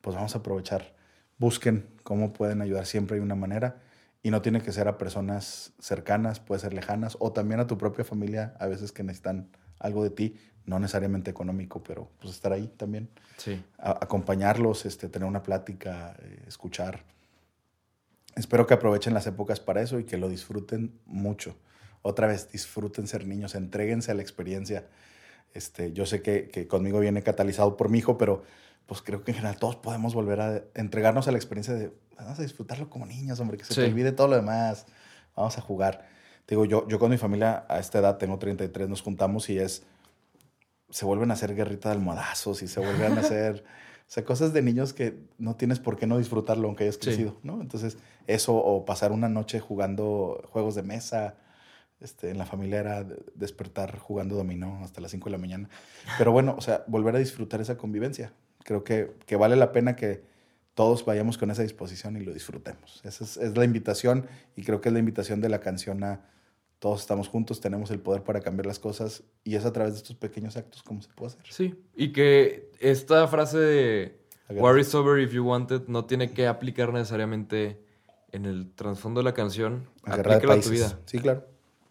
Pues 0.02 0.14
vamos 0.14 0.35
a 0.35 0.38
aprovechar. 0.38 0.94
Busquen 1.38 1.87
cómo 2.02 2.32
pueden 2.35 2.61
ayudar. 2.62 2.85
Siempre 2.87 3.16
hay 3.16 3.22
una 3.22 3.35
manera. 3.35 3.80
Y 4.22 4.30
no 4.30 4.42
tiene 4.42 4.61
que 4.61 4.72
ser 4.72 4.88
a 4.88 4.98
personas 4.98 5.72
cercanas, 5.78 6.40
puede 6.40 6.61
ser 6.61 6.74
lejanas, 6.74 7.16
o 7.20 7.32
también 7.32 7.61
a 7.61 7.66
tu 7.66 7.78
propia 7.78 8.04
familia, 8.04 8.54
a 8.59 8.66
veces 8.66 8.90
que 8.90 9.04
necesitan 9.04 9.48
algo 9.78 10.02
de 10.02 10.11
ti, 10.11 10.37
no 10.64 10.80
necesariamente 10.80 11.30
económico, 11.30 11.80
pero 11.85 12.11
pues 12.18 12.35
estar 12.35 12.52
ahí 12.52 12.66
también 12.76 13.09
Sí. 13.37 13.62
a- 13.78 13.92
acompañarlos, 14.02 14.85
este, 14.85 15.09
tener 15.09 15.28
una 15.28 15.44
plática, 15.44 16.16
eh, 16.18 16.42
escuchar. 16.48 17.04
Espero 18.37 18.66
que 18.66 18.75
aprovechen 18.75 19.14
las 19.14 19.27
épocas 19.27 19.61
para 19.61 19.81
eso 19.83 19.99
y 19.99 20.05
que 20.05 20.18
lo 20.18 20.29
disfruten 20.29 20.99
mucho. 21.07 21.57
Otra 22.03 22.27
vez, 22.27 22.53
disfruten 22.53 23.07
ser 23.09 23.27
niños, 23.27 23.55
entréguense 23.55 24.11
a 24.12 24.14
la 24.14 24.22
experiencia. 24.22 24.87
Este, 25.55 25.92
yo 25.92 26.07
sé 26.07 26.22
que, 26.22 26.49
que 26.49 26.68
conmigo 26.68 27.01
viene 27.01 27.22
catalizado 27.22 27.77
por 27.77 27.88
mi 27.88 27.99
hijo, 27.99 28.18
pero 28.18 28.42
pues 28.87 29.03
creo 29.03 29.25
que 29.25 29.33
en 29.33 29.38
general 29.38 29.59
todos 29.59 29.77
podemos 29.77 30.14
volver 30.14 30.40
a 30.40 30.62
entregarnos 30.75 31.27
a 31.27 31.33
la 31.33 31.38
experiencia 31.38 31.75
de 31.75 31.92
vamos 32.16 32.38
a 32.38 32.42
disfrutarlo 32.42 32.88
como 32.88 33.07
niños, 33.07 33.40
hombre, 33.40 33.57
que 33.59 33.64
se 33.64 33.75
Sí. 33.75 33.81
te 33.81 33.87
olvide 33.88 34.12
todo 34.12 34.29
lo 34.29 34.37
demás, 34.37 34.87
vamos 35.35 35.59
a 35.59 35.61
jugar. 35.61 36.07
Te 36.46 36.55
digo, 36.55 36.64
yo, 36.64 36.87
yo 36.88 36.99
con 36.99 37.11
mi 37.11 37.18
familia 37.18 37.64
a 37.68 37.79
esta 37.81 37.99
edad, 37.99 38.18
tengo 38.18 38.38
33, 38.38 38.88
nos 38.88 39.03
juntamos 39.03 39.51
y 39.51 39.59
es, 39.59 39.83
se 40.90 41.05
vuelven 41.05 41.31
a 41.31 41.35
hacer 41.35 41.55
guerrita 41.55 41.88
de 41.88 41.96
almohadazos 41.96 42.62
y 42.62 42.68
se 42.68 42.81
vuelven 42.81 43.18
a 43.18 43.20
hacer, 43.22 43.64
o 44.06 44.10
sea, 44.10 44.24
cosas 44.24 44.52
de 44.52 44.62
niños 44.62 44.92
que 44.92 45.18
no 45.38 45.56
tienes 45.56 45.80
por 45.80 45.96
qué 45.96 46.06
no 46.06 46.18
disfrutarlo 46.18 46.68
aunque 46.68 46.84
hayas 46.84 46.94
Sí. 46.96 47.00
crecido, 47.02 47.36
¿no? 47.42 47.60
Entonces, 47.60 47.98
eso 48.26 48.54
o 48.56 48.84
pasar 48.84 49.12
una 49.12 49.28
noche 49.28 49.58
jugando 49.60 50.42
juegos 50.52 50.74
de 50.74 50.82
mesa, 50.82 51.34
este, 52.00 52.30
en 52.30 52.38
la 52.38 52.46
familia 52.46 52.80
era 52.80 53.04
de- 53.04 53.16
despertar 53.34 53.98
jugando 53.98 54.36
dominó 54.36 54.80
hasta 54.84 55.00
las 55.00 55.10
5 55.10 55.26
de 55.26 55.32
la 55.32 55.38
mañana. 55.38 55.68
Pero 56.18 56.30
bueno, 56.32 56.54
o 56.56 56.60
sea, 56.60 56.84
volver 56.86 57.16
a 57.16 57.18
disfrutar 57.18 57.60
esa 57.60 57.76
convivencia. 57.76 58.32
Creo 58.64 58.84
que, 58.84 59.12
que 59.26 59.36
vale 59.36 59.56
la 59.56 59.72
pena 59.72 59.96
que 59.96 60.22
todos 60.74 61.04
vayamos 61.04 61.38
con 61.38 61.50
esa 61.50 61.62
disposición 61.62 62.16
y 62.16 62.20
lo 62.20 62.34
disfrutemos. 62.34 63.00
Esa 63.04 63.24
es, 63.24 63.36
es 63.38 63.56
la 63.56 63.64
invitación 63.64 64.26
y 64.56 64.62
creo 64.62 64.80
que 64.82 64.90
es 64.90 64.92
la 64.92 64.98
invitación 64.98 65.40
de 65.40 65.48
la 65.48 65.60
canción 65.60 66.04
a 66.04 66.20
todos 66.78 67.00
estamos 67.00 67.28
juntos, 67.28 67.60
tenemos 67.60 67.90
el 67.90 68.00
poder 68.00 68.22
para 68.22 68.40
cambiar 68.40 68.66
las 68.66 68.78
cosas 68.78 69.24
y 69.44 69.56
es 69.56 69.64
a 69.64 69.72
través 69.72 69.94
de 69.94 69.98
estos 69.98 70.16
pequeños 70.16 70.56
actos 70.56 70.82
como 70.82 71.00
se 71.02 71.08
puede 71.14 71.32
hacer. 71.32 71.46
Sí. 71.50 71.74
Y 71.94 72.12
que 72.12 72.70
esta 72.80 73.26
frase 73.28 73.58
de 73.58 74.20
is 74.80 74.94
over 74.94 75.20
if 75.20 75.32
you 75.32 75.44
want 75.44 75.70
it 75.72 75.88
no 75.88 76.04
tiene 76.04 76.32
que 76.32 76.46
aplicar 76.46 76.92
necesariamente 76.92 77.82
en 78.32 78.44
el 78.44 78.70
trasfondo 78.74 79.20
de 79.20 79.24
la 79.24 79.34
canción. 79.34 79.88
A 80.04 80.16
guerra 80.16 80.30
de 80.32 80.36
Aplícala 80.36 80.60
a 80.60 80.62
tu 80.62 80.70
vida. 80.70 80.98
Sí, 81.06 81.18
claro. 81.18 81.46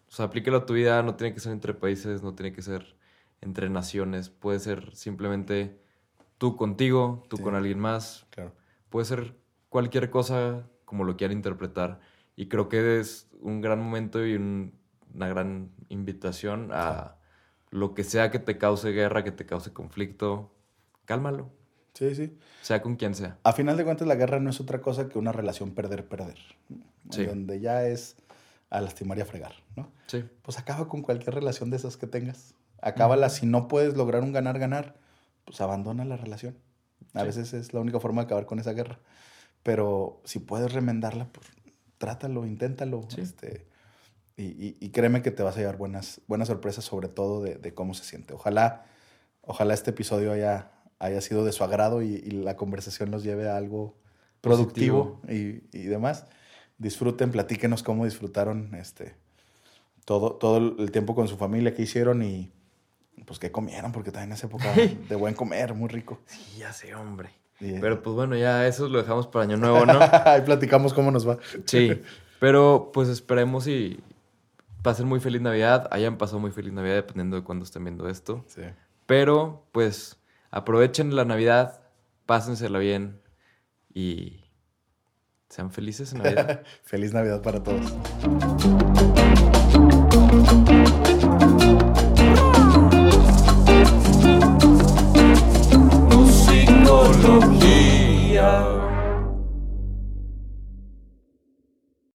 O 0.07 0.11
sea, 0.11 0.25
aplícalo 0.25 0.57
a 0.57 0.65
tu 0.65 0.73
vida, 0.73 1.01
no 1.03 1.15
tiene 1.15 1.33
que 1.33 1.39
ser 1.39 1.51
entre 1.51 1.73
países, 1.73 2.21
no 2.21 2.35
tiene 2.35 2.53
que 2.53 2.61
ser 2.61 2.95
entre 3.41 3.69
naciones, 3.69 4.29
puede 4.29 4.59
ser 4.59 4.95
simplemente 4.95 5.77
tú 6.37 6.55
contigo, 6.55 7.25
tú 7.27 7.37
Sí. 7.37 7.43
con 7.43 7.55
alguien 7.55 7.79
más, 7.79 8.25
Claro. 8.29 8.53
puede 8.89 9.05
ser 9.05 9.35
cualquier 9.69 10.09
cosa 10.09 10.69
como 10.85 11.03
lo 11.03 11.17
quieran 11.17 11.35
interpretar. 11.37 11.99
Y 12.37 12.47
creo 12.47 12.69
que 12.69 12.99
es 12.99 13.27
un 13.45 13.61
gran 13.61 13.79
momento 13.81 14.25
y 14.25 14.35
un- 14.35 14.73
una 15.13 15.27
gran 15.29 15.69
invitación 15.89 16.69
a 16.73 17.15
lo 17.69 17.93
que 17.93 18.03
sea 18.03 18.31
que 18.31 18.39
te 18.39 18.57
cause 18.57 18.91
guerra, 18.91 19.23
que 19.23 19.31
te 19.31 19.45
cause 19.45 19.71
conflicto, 19.71 20.51
cálmalo, 21.05 21.49
Sí, 21.93 22.15
sí. 22.15 22.37
sea 22.61 22.81
con 22.81 22.95
quien 22.95 23.15
sea. 23.15 23.37
A 23.43 23.53
final 23.53 23.77
de 23.77 23.83
cuentas, 23.85 24.07
la 24.07 24.15
guerra 24.15 24.39
no 24.39 24.49
es 24.49 24.59
otra 24.59 24.81
cosa 24.81 25.07
que 25.07 25.17
una 25.19 25.31
relación 25.31 25.71
perder-perder. 25.73 26.37
Sí. 27.11 27.25
Donde 27.25 27.59
ya 27.59 27.85
es 27.85 28.17
a 28.69 28.81
lastimar 28.81 29.17
y 29.17 29.21
a 29.21 29.25
fregar, 29.25 29.53
¿no? 29.75 29.89
Sí, 30.07 30.23
Pues 30.41 30.57
acaba 30.59 30.87
con 30.89 31.01
cualquier 31.01 31.35
relación 31.35 31.69
de 31.69 31.77
esas 31.77 31.97
que 31.97 32.07
tengas. 32.07 32.53
Acábala. 32.81 33.29
Si 33.29 33.45
no 33.45 33.67
puedes 33.67 33.95
lograr 33.95 34.23
un 34.23 34.33
ganar-ganar, 34.33 34.95
pues 35.45 35.61
abandona 35.61 36.03
la 36.05 36.17
relación. 36.17 36.57
A 37.13 37.21
Sí. 37.21 37.25
veces 37.27 37.53
es 37.53 37.73
la 37.73 37.79
única 37.79 37.99
forma 37.99 38.21
de 38.21 38.25
acabar 38.25 38.45
con 38.45 38.59
esa 38.59 38.73
guerra. 38.73 38.99
Pero 39.63 40.21
si 40.25 40.39
puedes 40.39 40.73
remendarla, 40.73 41.27
pues 41.31 41.47
trátalo, 41.97 42.45
inténtalo. 42.45 43.05
Sí. 43.09 43.21
Este, 43.21 43.65
y, 44.37 44.43
y- 44.43 44.77
y 44.79 44.89
créeme 44.89 45.21
que 45.21 45.31
te 45.31 45.43
vas 45.43 45.55
a 45.55 45.59
llevar 45.59 45.77
buenas, 45.77 46.21
buenas 46.27 46.47
sorpresas, 46.49 46.83
sobre 46.85 47.07
todo 47.07 47.41
de, 47.41 47.55
de 47.55 47.73
cómo 47.73 47.93
se 47.93 48.03
siente. 48.03 48.33
Ojalá, 48.33 48.85
ojalá 49.41 49.73
este 49.73 49.91
episodio 49.91 50.31
haya, 50.33 50.71
haya 50.99 51.21
sido 51.21 51.45
de 51.45 51.51
su 51.51 51.63
agrado 51.63 52.01
y, 52.01 52.15
y 52.15 52.31
la 52.31 52.57
conversación 52.57 53.11
los 53.11 53.23
lleve 53.23 53.49
a 53.49 53.55
algo 53.57 53.95
productivo 54.41 55.21
y, 55.29 55.63
y 55.77 55.83
demás. 55.85 56.25
Disfruten, 56.77 57.31
platíquenos 57.31 57.81
cómo 57.83 58.03
disfrutaron 58.05 58.75
este, 58.75 59.15
todo, 60.03 60.33
todo 60.35 60.57
el 60.57 60.91
tiempo 60.91 61.15
con 61.15 61.27
su 61.27 61.37
familia 61.37 61.73
que 61.73 61.83
hicieron 61.83 62.21
y 62.21 62.51
pues 63.25 63.39
que 63.39 63.51
comieron, 63.51 63.93
porque 63.93 64.11
también 64.11 64.33
es 64.33 64.43
época 64.43 64.73
de 65.09 65.15
buen 65.15 65.33
comer, 65.33 65.73
muy 65.73 65.87
rico. 65.87 66.19
Sí, 66.25 66.57
ya 66.59 66.73
sé, 66.73 66.93
hombre. 66.93 67.29
Pero 67.59 68.01
pues 68.03 68.15
bueno, 68.15 68.35
ya 68.35 68.67
eso 68.67 68.89
lo 68.89 68.99
dejamos 68.99 69.27
para 69.27 69.45
Año 69.45 69.57
Nuevo, 69.57 69.85
¿no? 69.85 69.99
Ahí 70.25 70.41
platicamos 70.41 70.93
cómo 70.93 71.11
nos 71.11 71.27
va. 71.27 71.37
Sí. 71.65 72.01
Pero 72.39 72.91
pues 72.93 73.07
esperemos 73.07 73.67
y 73.67 73.99
pasen 74.81 75.07
muy 75.07 75.19
feliz 75.19 75.41
Navidad. 75.41 75.87
Hayan 75.91 76.17
pasado 76.17 76.39
muy 76.39 76.51
feliz 76.51 76.73
Navidad, 76.73 76.95
dependiendo 76.95 77.37
de 77.37 77.43
cuándo 77.43 77.63
estén 77.63 77.83
viendo 77.83 78.09
esto. 78.09 78.43
Sí. 78.47 78.61
Pero 79.05 79.65
pues 79.71 80.17
aprovechen 80.51 81.15
la 81.15 81.25
Navidad, 81.25 81.81
pásensela 82.25 82.79
bien 82.79 83.21
y 83.93 84.45
sean 85.49 85.71
felices 85.71 86.11
en 86.13 86.19
Navidad. 86.19 86.63
Feliz 86.83 87.13
Navidad 87.13 87.41
para 87.41 87.63
todos. 87.63 87.93
otro. 97.05 98.74